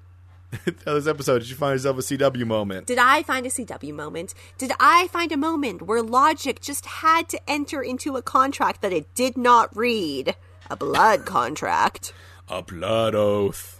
this 0.84 1.06
episode, 1.06 1.40
did 1.40 1.50
you 1.50 1.56
find 1.56 1.74
yourself 1.74 1.98
a 1.98 2.00
CW 2.02 2.46
moment? 2.46 2.86
Did 2.86 2.98
I 2.98 3.22
find 3.22 3.44
a 3.46 3.48
CW 3.50 3.92
moment? 3.94 4.34
Did 4.58 4.72
I 4.78 5.08
find 5.08 5.32
a 5.32 5.36
moment 5.36 5.82
where 5.82 6.02
logic 6.02 6.60
just 6.60 6.86
had 6.86 7.28
to 7.30 7.50
enter 7.50 7.82
into 7.82 8.16
a 8.16 8.22
contract 8.22 8.80
that 8.82 8.92
it 8.92 9.12
did 9.14 9.36
not 9.36 9.74
read? 9.76 10.36
A 10.70 10.76
blood 10.76 11.24
contract. 11.26 12.12
A 12.48 12.62
blood 12.62 13.14
oath. 13.14 13.75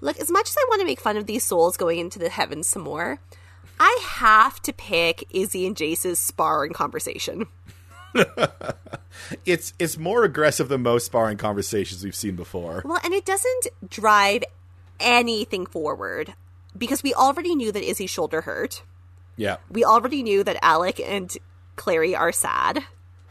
Look, 0.00 0.18
as 0.18 0.30
much 0.30 0.48
as 0.48 0.56
I 0.58 0.66
want 0.68 0.80
to 0.80 0.86
make 0.86 1.00
fun 1.00 1.16
of 1.16 1.26
these 1.26 1.44
souls 1.44 1.76
going 1.76 1.98
into 1.98 2.18
the 2.18 2.28
heavens 2.28 2.66
some 2.66 2.82
more, 2.82 3.20
I 3.80 3.98
have 4.02 4.60
to 4.62 4.72
pick 4.72 5.24
Izzy 5.30 5.66
and 5.66 5.76
Jace's 5.76 6.18
sparring 6.18 6.72
conversation. 6.72 7.46
It's 9.44 9.74
it's 9.78 9.96
more 9.96 10.24
aggressive 10.24 10.68
than 10.68 10.82
most 10.82 11.06
sparring 11.06 11.36
conversations 11.36 12.04
we've 12.04 12.14
seen 12.14 12.36
before. 12.36 12.82
Well, 12.84 13.00
and 13.04 13.14
it 13.14 13.24
doesn't 13.24 13.68
drive 13.88 14.44
anything 15.00 15.66
forward 15.66 16.34
because 16.76 17.02
we 17.02 17.14
already 17.14 17.54
knew 17.54 17.72
that 17.72 17.82
Izzy's 17.82 18.10
shoulder 18.10 18.42
hurt. 18.42 18.82
Yeah. 19.36 19.56
We 19.70 19.84
already 19.84 20.22
knew 20.22 20.44
that 20.44 20.58
Alec 20.62 21.00
and 21.00 21.36
Clary 21.76 22.14
are 22.14 22.32
sad. 22.32 22.84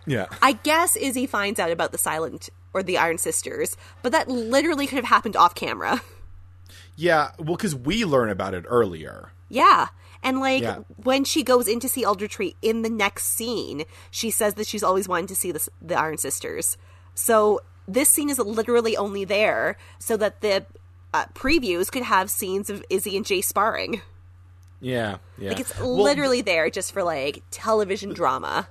Yeah. 0.06 0.28
I 0.42 0.54
guess 0.54 0.96
Izzy 0.96 1.26
finds 1.26 1.60
out 1.60 1.72
about 1.72 1.92
the 1.92 1.98
Silent 1.98 2.50
or 2.74 2.84
the 2.84 2.98
Iron 2.98 3.18
Sisters, 3.18 3.78
but 4.02 4.12
that 4.12 4.28
literally 4.28 4.88
could 4.88 4.98
have 4.98 5.06
happened 5.06 5.36
off 5.36 5.56
camera. 5.56 6.02
Yeah, 6.96 7.32
well, 7.40 7.56
because 7.56 7.76
we 7.76 8.06
learn 8.06 8.30
about 8.30 8.54
it 8.54 8.66
earlier. 8.68 9.32
Yeah. 9.50 9.88
And 10.22 10.40
like 10.40 10.62
Yeah. 10.62 10.80
when 11.04 11.24
she 11.26 11.44
goes 11.44 11.68
in 11.68 11.80
to 11.82 11.90
see 11.90 12.04
Aldertree 12.06 12.56
in 12.62 12.82
the 12.82 12.90
next 12.90 13.26
scene, 13.26 13.84
she 14.12 14.30
says 14.32 14.54
that 14.56 14.68
she's 14.68 14.84
always 14.84 15.08
wanted 15.08 15.28
to 15.30 15.36
see 15.36 15.52
the, 15.52 15.68
the 15.82 15.96
Iron 15.96 16.18
Sisters. 16.18 16.78
So 17.16 17.62
this 17.88 18.10
scene 18.10 18.30
is 18.30 18.40
literally 18.40 18.96
only 18.96 19.26
there 19.26 19.78
so 20.00 20.16
that 20.18 20.42
the 20.42 20.66
uh, 21.14 21.26
previews 21.34 21.92
could 21.92 22.04
have 22.04 22.30
scenes 22.30 22.70
of 22.70 22.84
Izzy 22.90 23.18
and 23.18 23.26
Jay 23.26 23.42
sparring. 23.42 24.02
Yeah, 24.80 25.18
yeah. 25.38 25.50
Like 25.50 25.60
it's 25.62 25.78
Well, 25.80 26.02
literally 26.04 26.42
there 26.42 26.70
just 26.70 26.92
for 26.92 27.04
like 27.04 27.42
television 27.52 28.14
drama. 28.14 28.68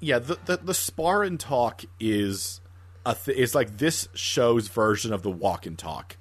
yeah. 0.00 0.18
The 0.18 0.38
the, 0.44 0.56
the 0.58 0.74
spar 0.74 1.22
and 1.22 1.38
talk 1.40 1.84
is 1.98 2.60
a 3.04 3.14
th- 3.14 3.36
is 3.36 3.54
like 3.54 3.78
this 3.78 4.08
show's 4.14 4.68
version 4.68 5.12
of 5.12 5.22
the 5.22 5.30
walk 5.30 5.66
and 5.66 5.78
talk. 5.78 6.16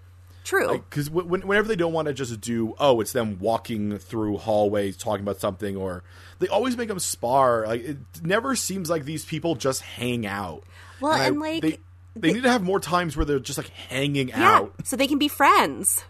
True. 0.45 0.77
because 0.89 1.09
whenever 1.09 1.67
they 1.67 1.75
don't 1.75 1.91
want 1.91 2.07
to 2.07 2.13
just 2.13 2.39
do 2.39 2.73
oh 2.79 3.01
it's 3.01 3.11
them 3.11 3.37
walking 3.39 3.97
through 3.97 4.37
hallways 4.37 4.95
talking 4.95 5.23
about 5.25 5.39
something 5.41 5.75
or 5.75 6.03
they 6.39 6.47
always 6.47 6.77
make 6.77 6.87
them 6.87 6.99
spar 6.99 7.65
like 7.67 7.81
it 7.83 7.97
never 8.23 8.55
seems 8.55 8.89
like 8.89 9.03
these 9.05 9.25
people 9.25 9.55
just 9.55 9.81
hang 9.81 10.25
out 10.27 10.63
Well, 11.01 11.11
I- 11.13 11.25
and, 11.25 11.39
like, 11.39 11.61
they, 11.63 11.69
they, 11.71 11.79
they- 12.15 12.33
need 12.33 12.43
to 12.43 12.51
have 12.51 12.61
more 12.63 12.79
times 12.79 13.17
where 13.17 13.25
they're 13.25 13.39
just 13.39 13.57
like 13.57 13.69
hanging 13.69 14.29
yeah. 14.29 14.55
out 14.57 14.73
So 14.83 14.95
they 14.95 15.07
can 15.07 15.17
be 15.17 15.27
friends. 15.27 16.05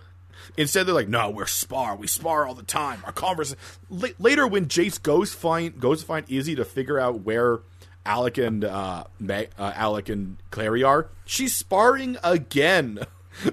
instead 0.58 0.86
they're 0.86 0.94
like 0.94 1.08
no 1.10 1.30
we're 1.30 1.46
spar 1.48 1.96
we 1.96 2.06
spar 2.06 2.46
all 2.46 2.54
the 2.54 2.62
time 2.64 3.02
our 3.06 3.12
conversation 3.14 3.58
La- 3.90 4.10
later 4.20 4.46
when 4.46 4.66
jace 4.68 5.02
goes 5.02 5.34
find 5.34 5.80
goes 5.80 6.02
to 6.02 6.06
find 6.06 6.30
izzy 6.30 6.56
to 6.56 6.66
figure 6.66 7.00
out 7.00 7.22
where 7.22 7.60
alec 8.06 8.38
and 8.38 8.64
uh, 8.66 9.06
Meg, 9.20 9.50
uh 9.58 9.72
alec 9.76 10.10
and 10.10 10.38
clary 10.52 10.84
are 10.84 11.08
she's 11.26 11.56
sparring 11.56 12.18
again 12.24 13.00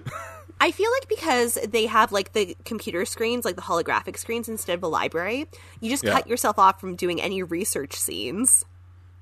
I 0.63 0.71
feel 0.71 0.93
like 0.93 1.09
because 1.09 1.59
they 1.69 1.87
have 1.87 2.13
like 2.13 2.35
the 2.35 2.57
computer 2.65 3.05
screens, 3.05 3.45
like 3.45 3.57
the 3.57 3.63
holographic 3.63 4.17
screens 4.17 4.49
instead 4.49 4.75
of 4.79 4.83
a 4.85 4.87
library, 4.87 5.49
you 5.81 5.91
just 5.91 6.05
Yeah. 6.05 6.13
cut 6.13 6.29
yourself 6.29 6.57
off 6.57 6.81
from 6.81 6.95
doing 6.95 7.21
any 7.21 7.43
research 7.43 7.95
scenes. 7.97 8.65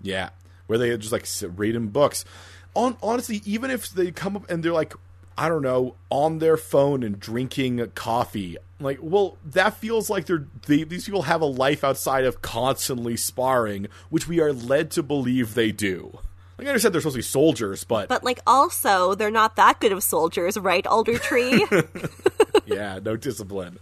Yeah, 0.02 0.30
where 0.66 0.78
they 0.78 0.94
just 0.98 1.12
like 1.12 1.24
sit 1.24 1.50
reading 1.56 1.88
books. 1.88 2.26
On 2.74 2.98
honestly, 3.02 3.40
even 3.46 3.70
if 3.70 3.88
they 3.88 4.10
come 4.10 4.36
up 4.36 4.50
and 4.50 4.62
they're 4.62 4.74
like, 4.74 4.92
I 5.38 5.48
don't 5.48 5.62
know, 5.62 5.94
on 6.10 6.40
their 6.40 6.58
phone 6.58 7.02
and 7.02 7.18
drinking 7.18 7.90
coffee, 7.94 8.58
like, 8.78 8.98
well, 9.00 9.38
that 9.42 9.78
feels 9.78 10.10
like 10.10 10.26
they're 10.26 10.46
they, 10.66 10.84
these 10.84 11.06
people 11.06 11.22
have 11.22 11.40
a 11.40 11.46
life 11.46 11.82
outside 11.82 12.26
of 12.26 12.42
constantly 12.42 13.16
sparring, 13.16 13.86
which 14.10 14.28
we 14.28 14.40
are 14.40 14.52
led 14.52 14.90
to 14.90 15.02
believe 15.02 15.54
they 15.54 15.72
do. 15.72 16.18
Like 16.60 16.66
I 16.66 16.70
understand 16.72 16.92
they're 16.92 17.00
supposed 17.00 17.14
to 17.14 17.20
be 17.20 17.22
soldiers, 17.22 17.84
but, 17.84 18.10
But 18.10 18.22
like 18.22 18.40
also, 18.46 19.14
they're 19.14 19.30
not 19.30 19.56
that 19.56 19.80
good 19.80 19.92
of 19.92 20.02
soldiers, 20.02 20.58
right, 20.58 20.84
Aldertree? 20.84 21.62
yeah, 22.66 22.98
no 23.02 23.16
discipline. 23.16 23.78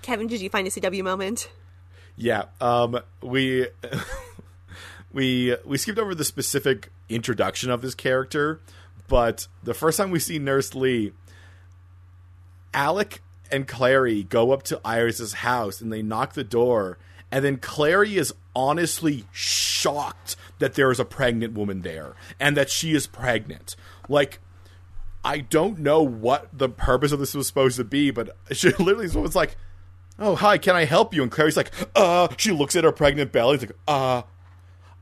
Kevin, 0.00 0.28
did 0.28 0.40
you 0.40 0.48
find 0.48 0.66
a 0.66 0.70
CW 0.70 1.04
moment? 1.04 1.50
Yeah, 2.16 2.44
um, 2.58 3.00
we 3.22 3.68
we 5.12 5.56
we 5.66 5.76
skipped 5.76 5.98
over 5.98 6.14
the 6.14 6.24
specific 6.24 6.90
introduction 7.10 7.70
of 7.70 7.82
this 7.82 7.94
character, 7.94 8.60
but 9.08 9.46
the 9.62 9.74
first 9.74 9.98
time 9.98 10.10
we 10.10 10.18
see 10.18 10.38
Nurse 10.38 10.74
Lee, 10.74 11.12
Alec 12.72 13.20
and 13.50 13.68
Clary 13.68 14.22
go 14.22 14.52
up 14.52 14.62
to 14.62 14.80
Iris's 14.86 15.34
house 15.34 15.82
and 15.82 15.92
they 15.92 16.00
knock 16.00 16.32
the 16.32 16.44
door, 16.44 16.96
and 17.30 17.44
then 17.44 17.58
Clary 17.58 18.16
is 18.16 18.32
honestly 18.56 19.26
shocked 19.32 20.36
that 20.62 20.74
there 20.74 20.90
is 20.90 20.98
a 21.00 21.04
pregnant 21.04 21.54
woman 21.54 21.82
there 21.82 22.14
and 22.40 22.56
that 22.56 22.70
she 22.70 22.94
is 22.94 23.06
pregnant. 23.06 23.76
Like 24.08 24.40
I 25.24 25.38
don't 25.38 25.78
know 25.78 26.02
what 26.02 26.48
the 26.52 26.68
purpose 26.68 27.12
of 27.12 27.20
this 27.20 27.34
was 27.34 27.46
supposed 27.46 27.76
to 27.76 27.84
be, 27.84 28.10
but 28.10 28.36
she 28.52 28.70
literally 28.70 29.08
was 29.08 29.36
like, 29.36 29.56
"Oh, 30.18 30.34
hi, 30.34 30.58
can 30.58 30.74
I 30.74 30.84
help 30.84 31.14
you?" 31.14 31.22
And 31.22 31.30
Clary's 31.30 31.56
like, 31.56 31.70
"Uh." 31.94 32.28
She 32.36 32.50
looks 32.50 32.74
at 32.76 32.84
her 32.84 32.92
pregnant 32.92 33.32
belly, 33.32 33.54
It's 33.54 33.64
like, 33.64 33.76
"Uh, 33.86 34.22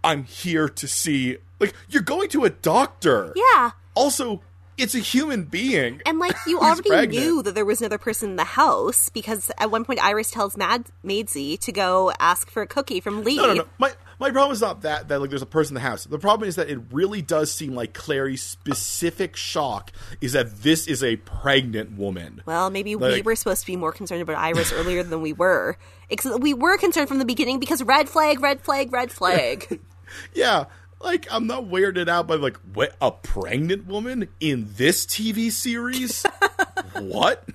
I'm 0.04 0.24
here 0.24 0.68
to 0.68 0.88
see." 0.88 1.38
Like, 1.58 1.74
you're 1.88 2.02
going 2.02 2.28
to 2.30 2.44
a 2.44 2.50
doctor. 2.50 3.32
Yeah. 3.36 3.72
Also, 3.94 4.40
it's 4.78 4.94
a 4.94 4.98
human 4.98 5.44
being. 5.44 6.00
And 6.06 6.18
like 6.18 6.36
you 6.46 6.58
already 6.58 6.88
pregnant. 6.88 7.12
knew 7.12 7.42
that 7.42 7.54
there 7.54 7.64
was 7.64 7.80
another 7.80 7.98
person 7.98 8.30
in 8.30 8.36
the 8.36 8.44
house 8.44 9.08
because 9.10 9.50
at 9.58 9.70
one 9.70 9.84
point 9.84 10.02
Iris 10.02 10.30
tells 10.30 10.56
Mad 10.56 10.86
Madzie 11.02 11.58
to 11.58 11.72
go 11.72 12.12
ask 12.18 12.50
for 12.50 12.62
a 12.62 12.66
cookie 12.66 13.00
from 13.00 13.24
Lee. 13.24 13.36
No, 13.36 13.46
no, 13.46 13.54
no. 13.54 13.66
My 13.78 13.92
my 14.20 14.30
problem 14.30 14.52
is 14.52 14.60
not 14.60 14.82
that 14.82 15.08
that 15.08 15.20
like 15.20 15.30
there's 15.30 15.42
a 15.42 15.46
person 15.46 15.76
in 15.76 15.82
the 15.82 15.88
house. 15.88 16.04
The 16.04 16.18
problem 16.18 16.48
is 16.48 16.56
that 16.56 16.68
it 16.68 16.78
really 16.92 17.22
does 17.22 17.52
seem 17.52 17.74
like 17.74 17.94
Clary's 17.94 18.42
specific 18.42 19.34
shock 19.34 19.90
is 20.20 20.32
that 20.32 20.62
this 20.62 20.86
is 20.86 21.02
a 21.02 21.16
pregnant 21.16 21.96
woman. 21.96 22.42
Well, 22.44 22.68
maybe 22.68 22.94
we 22.94 23.22
were 23.22 23.34
supposed 23.34 23.62
to 23.62 23.66
be 23.66 23.76
more 23.76 23.92
concerned 23.92 24.20
about 24.20 24.36
Iris 24.36 24.72
earlier 24.72 25.02
than 25.02 25.22
we 25.22 25.32
were. 25.32 25.78
Except 26.10 26.40
we 26.40 26.52
were 26.52 26.76
concerned 26.76 27.08
from 27.08 27.18
the 27.18 27.24
beginning 27.24 27.58
because 27.60 27.82
red 27.82 28.08
flag, 28.08 28.40
red 28.40 28.60
flag, 28.60 28.92
red 28.92 29.10
flag. 29.10 29.80
Yeah, 30.34 30.64
like 31.00 31.28
I'm 31.30 31.46
not 31.46 31.66
weirded 31.66 32.08
out 32.08 32.26
by 32.26 32.34
like 32.34 32.56
what 32.74 32.96
a 33.00 33.12
pregnant 33.12 33.86
woman 33.86 34.28
in 34.40 34.68
this 34.76 35.06
TV 35.06 35.52
series. 35.52 36.24
what? 36.98 37.48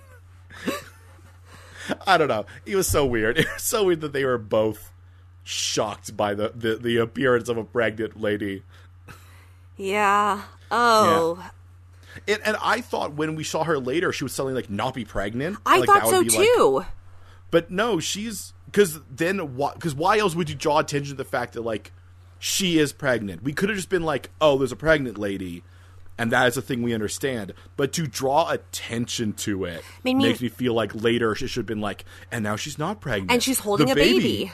I 2.08 2.18
don't 2.18 2.30
know. 2.30 2.46
It 2.66 2.76
was 2.78 2.88
so 2.88 3.06
weird. 3.06 3.38
It 3.40 3.48
was 3.54 3.64
so 3.64 3.84
weird 3.84 4.02
that 4.02 4.14
they 4.14 4.24
were 4.24 4.38
both 4.38 4.92
shocked 5.46 6.18
by 6.18 6.34
the 6.34 6.52
the, 6.54 6.76
the 6.76 6.98
appearance 6.98 7.48
of 7.48 7.56
a 7.58 7.64
pregnant 7.64 8.20
lady. 8.20 8.64
yeah. 9.78 10.42
Oh, 10.72 11.48
And, 12.28 12.40
and 12.44 12.58
I 12.62 12.82
thought 12.82 13.14
when 13.14 13.36
we 13.36 13.44
saw 13.44 13.64
her 13.64 13.78
later, 13.78 14.12
she 14.12 14.24
was 14.24 14.34
suddenly 14.34 14.56
like 14.60 14.70
not 14.70 14.94
be 14.96 15.06
pregnant. 15.06 15.58
I 15.66 15.78
Like, 15.78 15.88
thought 15.88 16.08
so 16.10 16.18
would 16.20 16.28
be, 16.28 16.38
like- 16.38 16.48
too. 16.48 16.86
But 17.52 17.72
no, 17.72 18.00
she's 18.00 18.52
because 18.66 19.00
then 19.10 19.56
why? 19.56 19.74
Because 19.76 19.94
why 19.96 20.18
else 20.18 20.36
would 20.36 20.50
you 20.50 20.56
draw 20.56 20.80
attention 20.80 21.16
to 21.16 21.18
the 21.24 21.30
fact 21.30 21.54
that 21.54 21.62
like 21.62 21.92
she 22.40 22.80
is 22.80 22.92
pregnant? 22.92 23.44
We 23.44 23.54
could 23.54 23.70
have 23.70 23.78
just 23.78 23.90
been 23.90 24.04
like, 24.04 24.30
oh, 24.42 24.58
there's 24.58 24.72
a 24.74 24.76
pregnant 24.76 25.18
lady, 25.18 25.64
and 26.18 26.32
that 26.32 26.48
is 26.48 26.58
a 26.58 26.62
thing 26.62 26.82
we 26.82 26.94
understand. 26.94 27.54
But 27.78 27.94
to 27.94 28.08
draw 28.08 28.50
attention 28.50 29.34
to 29.34 29.66
it 29.66 29.84
Made 30.04 30.16
me- 30.18 30.28
makes 30.30 30.42
me 30.42 30.50
feel 30.50 30.74
like 30.74 30.94
later 30.96 31.32
it 31.32 31.36
should 31.38 31.52
have 31.56 31.66
been 31.66 31.80
like, 31.82 32.04
and 32.32 32.44
now 32.44 32.56
she's 32.58 32.78
not 32.80 33.00
pregnant, 33.00 33.32
and 33.32 33.44
she's 33.44 33.60
holding 33.60 33.86
The 33.86 33.94
a 33.94 33.96
baby. 33.96 34.52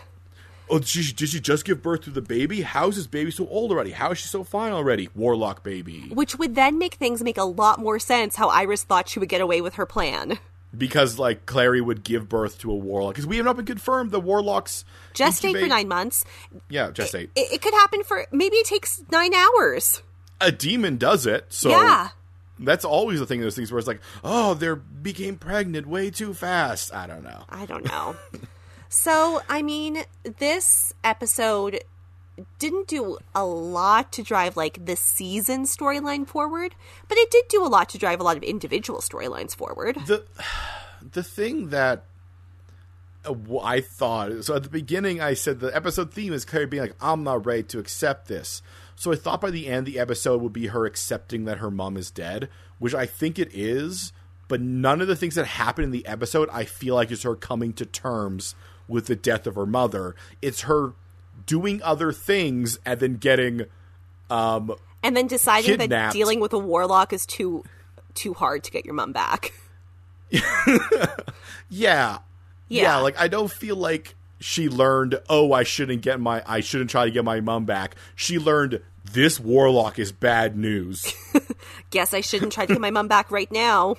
Oh, 0.72 0.80
did 0.80 0.88
she, 0.88 1.11
did 1.13 1.28
she 1.30 1.39
just 1.41 1.65
give 1.65 1.82
birth 1.84 2.01
to 2.05 2.09
the 2.11 2.22
baby? 2.22 2.61
How 2.61 2.88
is 2.88 2.95
this 2.95 3.05
baby 3.05 3.30
so 3.30 3.45
old 3.49 3.72
already? 3.72 3.91
How 3.91 4.11
is 4.11 4.17
she 4.19 4.28
so 4.28 4.43
fine 4.45 4.72
already? 4.72 5.09
Warlock 5.13 5.63
baby. 5.63 6.07
Which 6.13 6.38
would 6.39 6.55
then 6.55 6.78
make 6.80 6.93
things 6.93 7.22
make 7.22 7.38
a 7.38 7.43
lot 7.43 7.80
more 7.80 7.99
sense 7.99 8.38
how 8.38 8.47
Iris 8.47 8.84
thought 8.86 9.09
she 9.09 9.19
would 9.19 9.28
get 9.30 9.41
away 9.41 9.59
with 9.59 9.76
her 9.76 9.86
plan. 9.86 10.39
Because 10.76 11.19
like 11.19 11.45
Clary 11.45 11.82
would 11.82 12.03
give 12.05 12.30
birth 12.30 12.57
to 12.59 12.72
a 12.72 12.76
warlock. 12.76 13.15
Because 13.15 13.28
we 13.28 13.36
have 13.36 13.45
not 13.45 13.57
been 13.57 13.65
confirmed 13.65 14.11
the 14.11 14.22
warlocks 14.22 14.86
Just 15.13 15.39
stay 15.39 15.53
for 15.53 15.67
nine 15.67 15.89
months. 15.89 16.24
Yeah, 16.69 16.91
just 16.91 17.13
eight. 17.13 17.32
It, 17.36 17.51
it 17.51 17.61
could 17.61 17.74
happen 17.74 18.03
for 18.05 18.26
maybe 18.32 18.55
it 18.55 18.65
takes 18.65 19.03
nine 19.11 19.34
hours. 19.34 20.01
a 20.39 20.53
demon 20.53 20.95
does 20.95 21.26
it. 21.26 21.47
So 21.49 21.69
Yeah. 21.72 22.09
that's 22.57 22.86
always 22.86 23.19
the 23.19 23.26
thing. 23.26 23.39
in 23.39 23.43
Those 23.43 23.57
things 23.57 23.69
where 23.74 23.80
it's 23.80 23.88
like, 23.89 23.99
oh, 24.24 24.53
they 24.53 24.74
became 25.01 25.36
pregnant 25.36 25.88
way 25.88 26.09
too 26.09 26.34
fast. 26.34 26.93
I 26.93 27.05
don't 27.07 27.24
know. 27.24 27.43
I 27.49 27.65
don't 27.65 27.84
know. 27.84 28.15
so, 28.94 29.42
I 29.48 29.62
mean, 29.62 30.04
this 30.38 30.94
episode 31.02 31.82
didn't 32.60 32.89
do 32.89 33.18
a 33.34 33.46
lot 33.46 34.12
to 34.12 34.22
drive 34.22 34.58
like 34.58 34.86
the 34.86 34.98
season 34.98 35.64
storyline 35.64 36.28
forward, 36.28 36.76
but 37.08 37.18
it 37.18 37.32
did 37.32 37.48
do 37.48 37.64
a 37.64 37.70
lot 37.70 37.88
to 37.88 37.98
drive 37.98 38.20
a 38.20 38.24
lot 38.24 38.36
of 38.36 38.44
individual 38.44 39.00
storylines 39.00 39.56
forward. 39.56 39.96
the 40.08 40.26
The 41.10 41.24
thing 41.24 41.70
that 41.70 42.04
uh, 43.24 43.60
I 43.60 43.80
thought 43.80 44.44
so 44.44 44.56
at 44.56 44.64
the 44.64 44.70
beginning, 44.70 45.22
I 45.22 45.36
said 45.36 45.62
the 45.62 45.74
episode 45.74 46.12
theme 46.12 46.34
is 46.34 46.44
Clary 46.44 46.66
being 46.66 46.84
like, 46.84 46.96
I'm 47.00 47.24
not 47.24 47.46
ready 47.46 47.64
to 47.64 47.80
accept 47.80 48.28
this. 48.28 48.62
So 48.98 49.14
I 49.14 49.16
thought 49.16 49.39
by 49.39 49.52
the 49.52 49.68
end, 49.68 49.88
the 49.88 50.00
episode 50.00 50.42
would 50.42 50.52
be 50.52 50.68
her 50.68 50.86
accepting 50.86 51.46
that 51.46 51.60
her 51.60 51.72
mom 51.72 51.96
is 51.96 52.12
dead, 52.12 52.50
which 52.78 52.94
I 52.94 53.06
think 53.06 53.39
it 53.39 53.54
is. 53.54 54.12
But 54.50 54.60
none 54.60 55.00
of 55.00 55.08
the 55.08 55.16
things 55.16 55.36
that 55.36 55.46
happen 55.46 55.86
in 55.86 55.92
the 55.92 56.06
episode, 56.06 56.50
I 56.52 56.66
feel 56.66 56.96
like, 56.96 57.10
is 57.10 57.24
her 57.24 57.36
coming 57.36 57.72
to 57.74 57.86
terms 57.86 58.54
with 58.88 59.07
the 59.07 59.15
death 59.15 59.47
of 59.47 59.55
her 59.55 59.65
mother. 59.65 60.15
It's 60.41 60.61
her 60.61 60.93
doing 61.45 61.82
other 61.84 62.11
things 62.11 62.77
and 62.86 62.99
then 62.99 63.15
getting 63.15 63.65
um 64.29 64.73
And 65.03 65.15
then 65.15 65.27
deciding 65.27 65.89
that 65.89 66.13
dealing 66.13 66.39
with 66.39 66.53
a 66.53 66.59
warlock 66.59 67.13
is 67.13 67.25
too 67.25 67.63
too 68.13 68.34
hard 68.34 68.63
to 68.63 68.71
get 68.71 68.86
your 68.86 68.93
mom 68.93 69.11
back. 69.11 69.53
yeah. 71.69 72.19
Yeah. 72.69 72.97
like 72.97 73.19
I 73.19 73.27
don't 73.27 73.51
feel 73.51 73.75
like 73.75 74.15
she 74.39 74.69
learned, 74.69 75.19
oh, 75.29 75.53
I 75.53 75.63
shouldn't 75.63 76.01
get 76.01 76.19
my 76.19 76.43
I 76.45 76.61
shouldn't 76.61 76.89
try 76.89 77.05
to 77.05 77.11
get 77.11 77.23
my 77.23 77.41
mom 77.41 77.65
back. 77.65 77.95
She 78.15 78.39
learned 78.39 78.82
this 79.03 79.39
warlock 79.39 79.99
is 79.99 80.11
bad 80.11 80.57
news. 80.57 81.13
Guess 81.89 82.13
I 82.13 82.21
shouldn't 82.21 82.51
try 82.53 82.65
to 82.65 82.73
get 82.73 82.82
my 82.82 82.91
mom 82.91 83.07
back 83.07 83.32
right 83.32 83.51
now. 83.51 83.95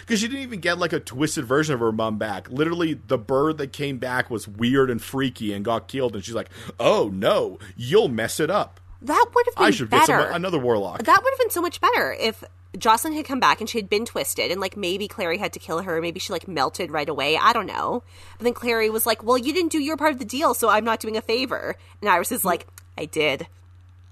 Because 0.00 0.20
she 0.20 0.28
didn't 0.28 0.42
even 0.42 0.60
get 0.60 0.78
like 0.78 0.92
a 0.92 1.00
twisted 1.00 1.44
version 1.44 1.74
of 1.74 1.80
her 1.80 1.92
mom 1.92 2.18
back. 2.18 2.50
Literally, 2.50 2.94
the 2.94 3.18
bird 3.18 3.58
that 3.58 3.72
came 3.72 3.98
back 3.98 4.30
was 4.30 4.46
weird 4.46 4.90
and 4.90 5.02
freaky 5.02 5.52
and 5.52 5.64
got 5.64 5.88
killed, 5.88 6.14
and 6.14 6.24
she's 6.24 6.34
like, 6.34 6.50
"Oh 6.78 7.10
no, 7.12 7.58
you'll 7.76 8.08
mess 8.08 8.40
it 8.40 8.50
up." 8.50 8.80
That 9.02 9.26
would 9.34 9.46
have 9.46 9.54
been 9.54 9.64
I 9.64 9.70
should 9.70 9.90
get 9.90 10.06
better. 10.06 10.22
some, 10.22 10.34
another 10.34 10.58
warlock. 10.58 11.04
That 11.04 11.22
would 11.22 11.32
have 11.32 11.38
been 11.38 11.50
so 11.50 11.62
much 11.62 11.80
better 11.80 12.12
if 12.12 12.42
Jocelyn 12.76 13.14
had 13.14 13.24
come 13.24 13.40
back 13.40 13.60
and 13.60 13.68
she 13.68 13.78
had 13.78 13.88
been 13.88 14.04
twisted 14.04 14.50
and 14.50 14.60
like 14.60 14.76
maybe 14.76 15.08
Clary 15.08 15.38
had 15.38 15.52
to 15.54 15.58
kill 15.58 15.80
her, 15.80 16.00
maybe 16.00 16.20
she 16.20 16.32
like 16.32 16.48
melted 16.48 16.90
right 16.90 17.08
away. 17.08 17.36
I 17.36 17.52
don't 17.52 17.66
know. 17.66 18.02
But 18.38 18.44
then 18.44 18.54
Clary 18.54 18.90
was 18.90 19.06
like, 19.06 19.22
Well, 19.22 19.38
you 19.38 19.52
didn't 19.52 19.72
do 19.72 19.80
your 19.80 19.96
part 19.96 20.12
of 20.12 20.18
the 20.18 20.24
deal, 20.24 20.54
so 20.54 20.68
I'm 20.68 20.84
not 20.84 21.00
doing 21.00 21.16
a 21.16 21.22
favor. 21.22 21.76
And 22.00 22.10
Iris 22.10 22.32
is 22.32 22.42
mm. 22.42 22.46
like, 22.46 22.66
I 22.96 23.04
did. 23.04 23.46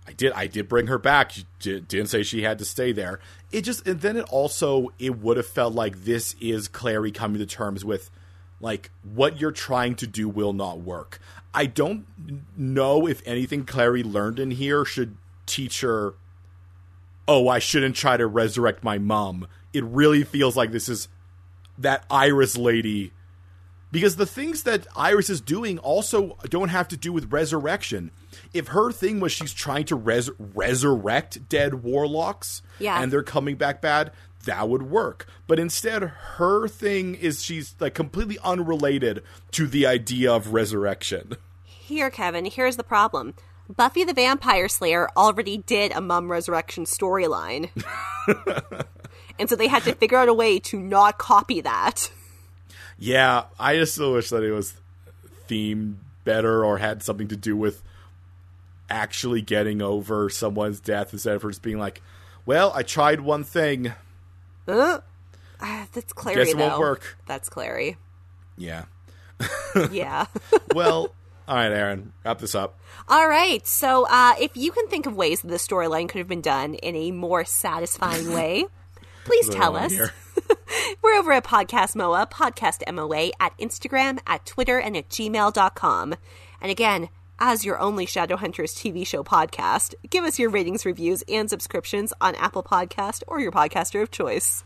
I 0.07 0.13
did. 0.13 0.33
I 0.33 0.47
did 0.47 0.69
bring 0.69 0.87
her 0.87 0.99
back. 0.99 1.33
She 1.33 1.47
di- 1.59 1.81
didn't 1.81 2.09
say 2.09 2.23
she 2.23 2.43
had 2.43 2.59
to 2.59 2.65
stay 2.65 2.93
there. 2.93 3.19
It 3.51 3.63
just 3.63 3.87
and 3.87 4.01
then 4.01 4.17
it 4.17 4.27
also 4.31 4.93
it 4.99 5.19
would 5.19 5.37
have 5.37 5.47
felt 5.47 5.75
like 5.75 6.05
this 6.05 6.37
is 6.41 6.69
Clary 6.69 7.11
coming 7.11 7.39
to 7.39 7.47
terms 7.47 7.85
with 7.85 8.11
like 8.61 8.91
what 9.03 9.41
you're 9.41 9.53
trying 9.53 9.97
to 9.97 10.07
do 10.07 10.29
will 10.29 10.53
not 10.53 10.81
work. 10.81 11.19
I 11.53 11.67
don't 11.67 12.07
know 12.57 13.07
if 13.07 13.23
anything 13.27 13.65
Clary 13.65 14.03
learned 14.03 14.39
in 14.39 14.53
here 14.53 14.85
should 14.85 15.17
teach 15.47 15.81
her. 15.81 16.15
Oh, 17.27 17.49
I 17.49 17.59
shouldn't 17.59 17.97
try 17.97 18.17
to 18.17 18.27
resurrect 18.27 18.85
my 18.85 18.99
mom. 18.99 19.49
It 19.73 19.85
really 19.85 20.23
feels 20.23 20.57
like 20.57 20.71
this 20.71 20.89
is 20.89 21.09
that 21.79 22.05
Iris 22.11 22.57
lady 22.57 23.13
because 23.93 24.17
the 24.17 24.27
things 24.27 24.65
that 24.65 24.87
Iris 24.97 25.31
is 25.31 25.41
doing 25.41 25.79
also 25.79 26.37
don't 26.49 26.69
have 26.69 26.89
to 26.89 26.97
do 26.97 27.13
with 27.13 27.33
resurrection. 27.33 28.11
If 28.53 28.69
her 28.69 28.93
thing 28.93 29.21
was 29.21 29.33
she's 29.33 29.53
trying 29.55 29.85
to 29.87 29.97
res- 29.97 30.31
resurrect 30.39 31.49
dead 31.49 31.83
warlocks 31.83 32.63
Yeah. 32.79 33.01
and 33.01 33.13
they're 33.13 33.23
coming 33.23 33.57
back 33.57 33.81
bad, 33.81 34.13
that 34.45 34.69
would 34.69 34.83
work. 34.83 35.27
But 35.47 35.59
instead, 35.59 36.03
her 36.03 36.69
thing 36.69 37.15
is 37.15 37.43
she's 37.43 37.75
like 37.81 37.95
completely 37.95 38.39
unrelated 38.45 39.23
to 39.53 39.67
the 39.67 39.87
idea 39.87 40.33
of 40.33 40.53
resurrection. 40.53 41.37
Here, 41.65 42.11
Kevin, 42.11 42.45
here's 42.45 42.77
the 42.77 42.85
problem. 42.85 43.35
Buffy 43.75 44.05
the 44.05 44.15
Vampire 44.15 44.69
Slayer 44.69 45.09
already 45.17 45.59
did 45.59 45.91
a 45.93 46.01
mum 46.01 46.31
resurrection 46.31 46.85
storyline. 46.85 47.71
and 49.39 49.49
so 49.49 49.57
they 49.57 49.67
had 49.69 49.83
to 49.85 49.95
figure 49.95 50.19
out 50.19 50.29
a 50.29 50.35
way 50.35 50.59
to 50.61 50.79
not 50.79 51.19
copy 51.19 51.61
that. 51.63 52.11
Yeah, 52.99 53.45
I 53.59 53.77
just 53.77 53.95
still 53.95 54.13
wish 54.15 54.31
that 54.31 54.43
it 54.43 54.53
was 54.53 54.75
themed 55.49 55.97
better 56.25 56.65
or 56.65 56.79
had 56.79 57.03
something 57.03 57.29
to 57.29 57.37
do 57.37 57.57
with 57.57 57.83
actually 58.89 59.43
getting 59.43 59.83
over 59.83 60.29
someone's 60.31 60.81
death 60.81 61.13
instead 61.13 61.35
of 61.37 61.43
just 61.43 61.63
being 61.63 61.79
like, 61.79 62.03
well, 62.47 62.73
I 62.75 62.83
tried 62.83 63.21
one 63.21 63.45
thing. 63.45 63.93
Uh, 64.69 64.99
that's 65.93 66.13
Clary, 66.13 66.45
Guess 66.45 66.55
it 66.55 66.59
though. 66.59 66.69
won't 66.69 66.79
work. 66.81 67.17
That's 67.27 67.49
Clary. 67.49 67.97
Yeah. 68.57 68.85
Yeah. 69.91 70.27
Well, 70.75 71.15
all 71.49 71.55
right, 71.57 71.71
Aaron, 71.71 72.13
wrap 72.25 72.39
this 72.39 72.55
up. 72.55 72.79
All 73.09 73.29
right. 73.29 73.67
So, 73.67 74.07
uh, 74.09 74.35
if 74.41 74.57
you 74.57 74.73
can 74.73 74.89
think 74.89 75.07
of 75.07 75.15
ways 75.17 75.41
that 75.43 75.49
the 75.49 75.57
storyline 75.57 76.09
could 76.09 76.19
have 76.19 76.29
been 76.29 76.41
done 76.41 76.75
in 76.75 76.95
a 76.97 77.11
more 77.13 77.45
satisfying 77.45 78.33
way, 78.33 78.67
please 79.25 79.49
tell 79.51 79.77
us. 79.77 79.93
here? 79.93 80.13
We're 81.03 81.19
over 81.19 81.33
at 81.33 81.45
Podcast 81.45 81.95
MOA, 81.95 82.27
Podcast 82.27 82.83
MOA, 82.93 83.31
at 83.41 83.57
Instagram, 83.59 84.19
at 84.27 84.47
Twitter, 84.47 84.79
and 84.79 84.97
at 84.97 85.09
gmail.com. 85.09 86.15
And 86.61 86.71
again, 86.71 87.09
as 87.39 87.65
your 87.65 87.79
only 87.79 88.07
Shadowhunters 88.07 88.75
TV 88.75 89.07
show 89.07 89.23
podcast, 89.23 89.95
give 90.09 90.25
us 90.25 90.39
your 90.39 90.51
ratings, 90.51 90.87
reviews, 90.87 91.23
and 91.29 91.51
subscriptions 91.51 92.13
on 92.21 92.35
Apple 92.37 92.63
Podcast 92.63 93.23
or 93.27 93.41
your 93.41 93.53
podcaster 93.53 94.03
of 94.03 94.11
choice. 94.11 94.65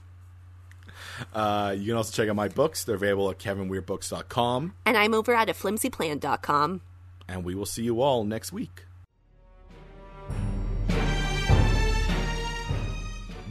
Uh, 1.35 1.75
you 1.77 1.87
can 1.87 1.97
also 1.97 2.13
check 2.13 2.29
out 2.29 2.37
my 2.37 2.49
books. 2.49 2.85
They're 2.85 2.95
available 2.97 3.31
at 3.31 3.39
kevinweirdbooks.com. 3.39 4.75
And 4.87 4.97
I'm 4.97 5.15
over 5.15 5.35
at 5.35 5.49
a 5.49 5.53
flimsyplan.com. 5.53 6.81
And 7.29 7.45
we 7.45 7.55
will 7.55 7.67
see 7.67 7.83
you 7.83 8.01
all 8.01 8.25
next 8.25 8.53
week. 8.53 8.85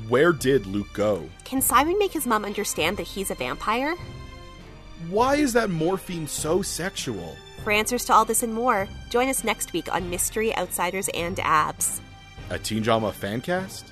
Where 0.09 0.33
did 0.33 0.65
Luke 0.65 0.91
go? 0.93 1.29
Can 1.43 1.61
Simon 1.61 1.99
make 1.99 2.11
his 2.11 2.25
mom 2.25 2.43
understand 2.43 2.97
that 2.97 3.03
he's 3.03 3.29
a 3.29 3.35
vampire? 3.35 3.95
Why 5.07 5.35
is 5.35 5.53
that 5.53 5.69
morphine 5.69 6.27
so 6.27 6.63
sexual? 6.63 7.37
For 7.63 7.69
answers 7.69 8.05
to 8.05 8.13
all 8.13 8.25
this 8.25 8.41
and 8.41 8.51
more, 8.51 8.87
join 9.11 9.29
us 9.29 9.43
next 9.43 9.71
week 9.71 9.93
on 9.93 10.09
Mystery 10.09 10.55
Outsiders 10.57 11.09
and 11.09 11.39
Abs. 11.41 12.01
A 12.49 12.57
Teen 12.57 12.81
Drama 12.81 13.11
fan 13.11 13.39
cast? 13.39 13.85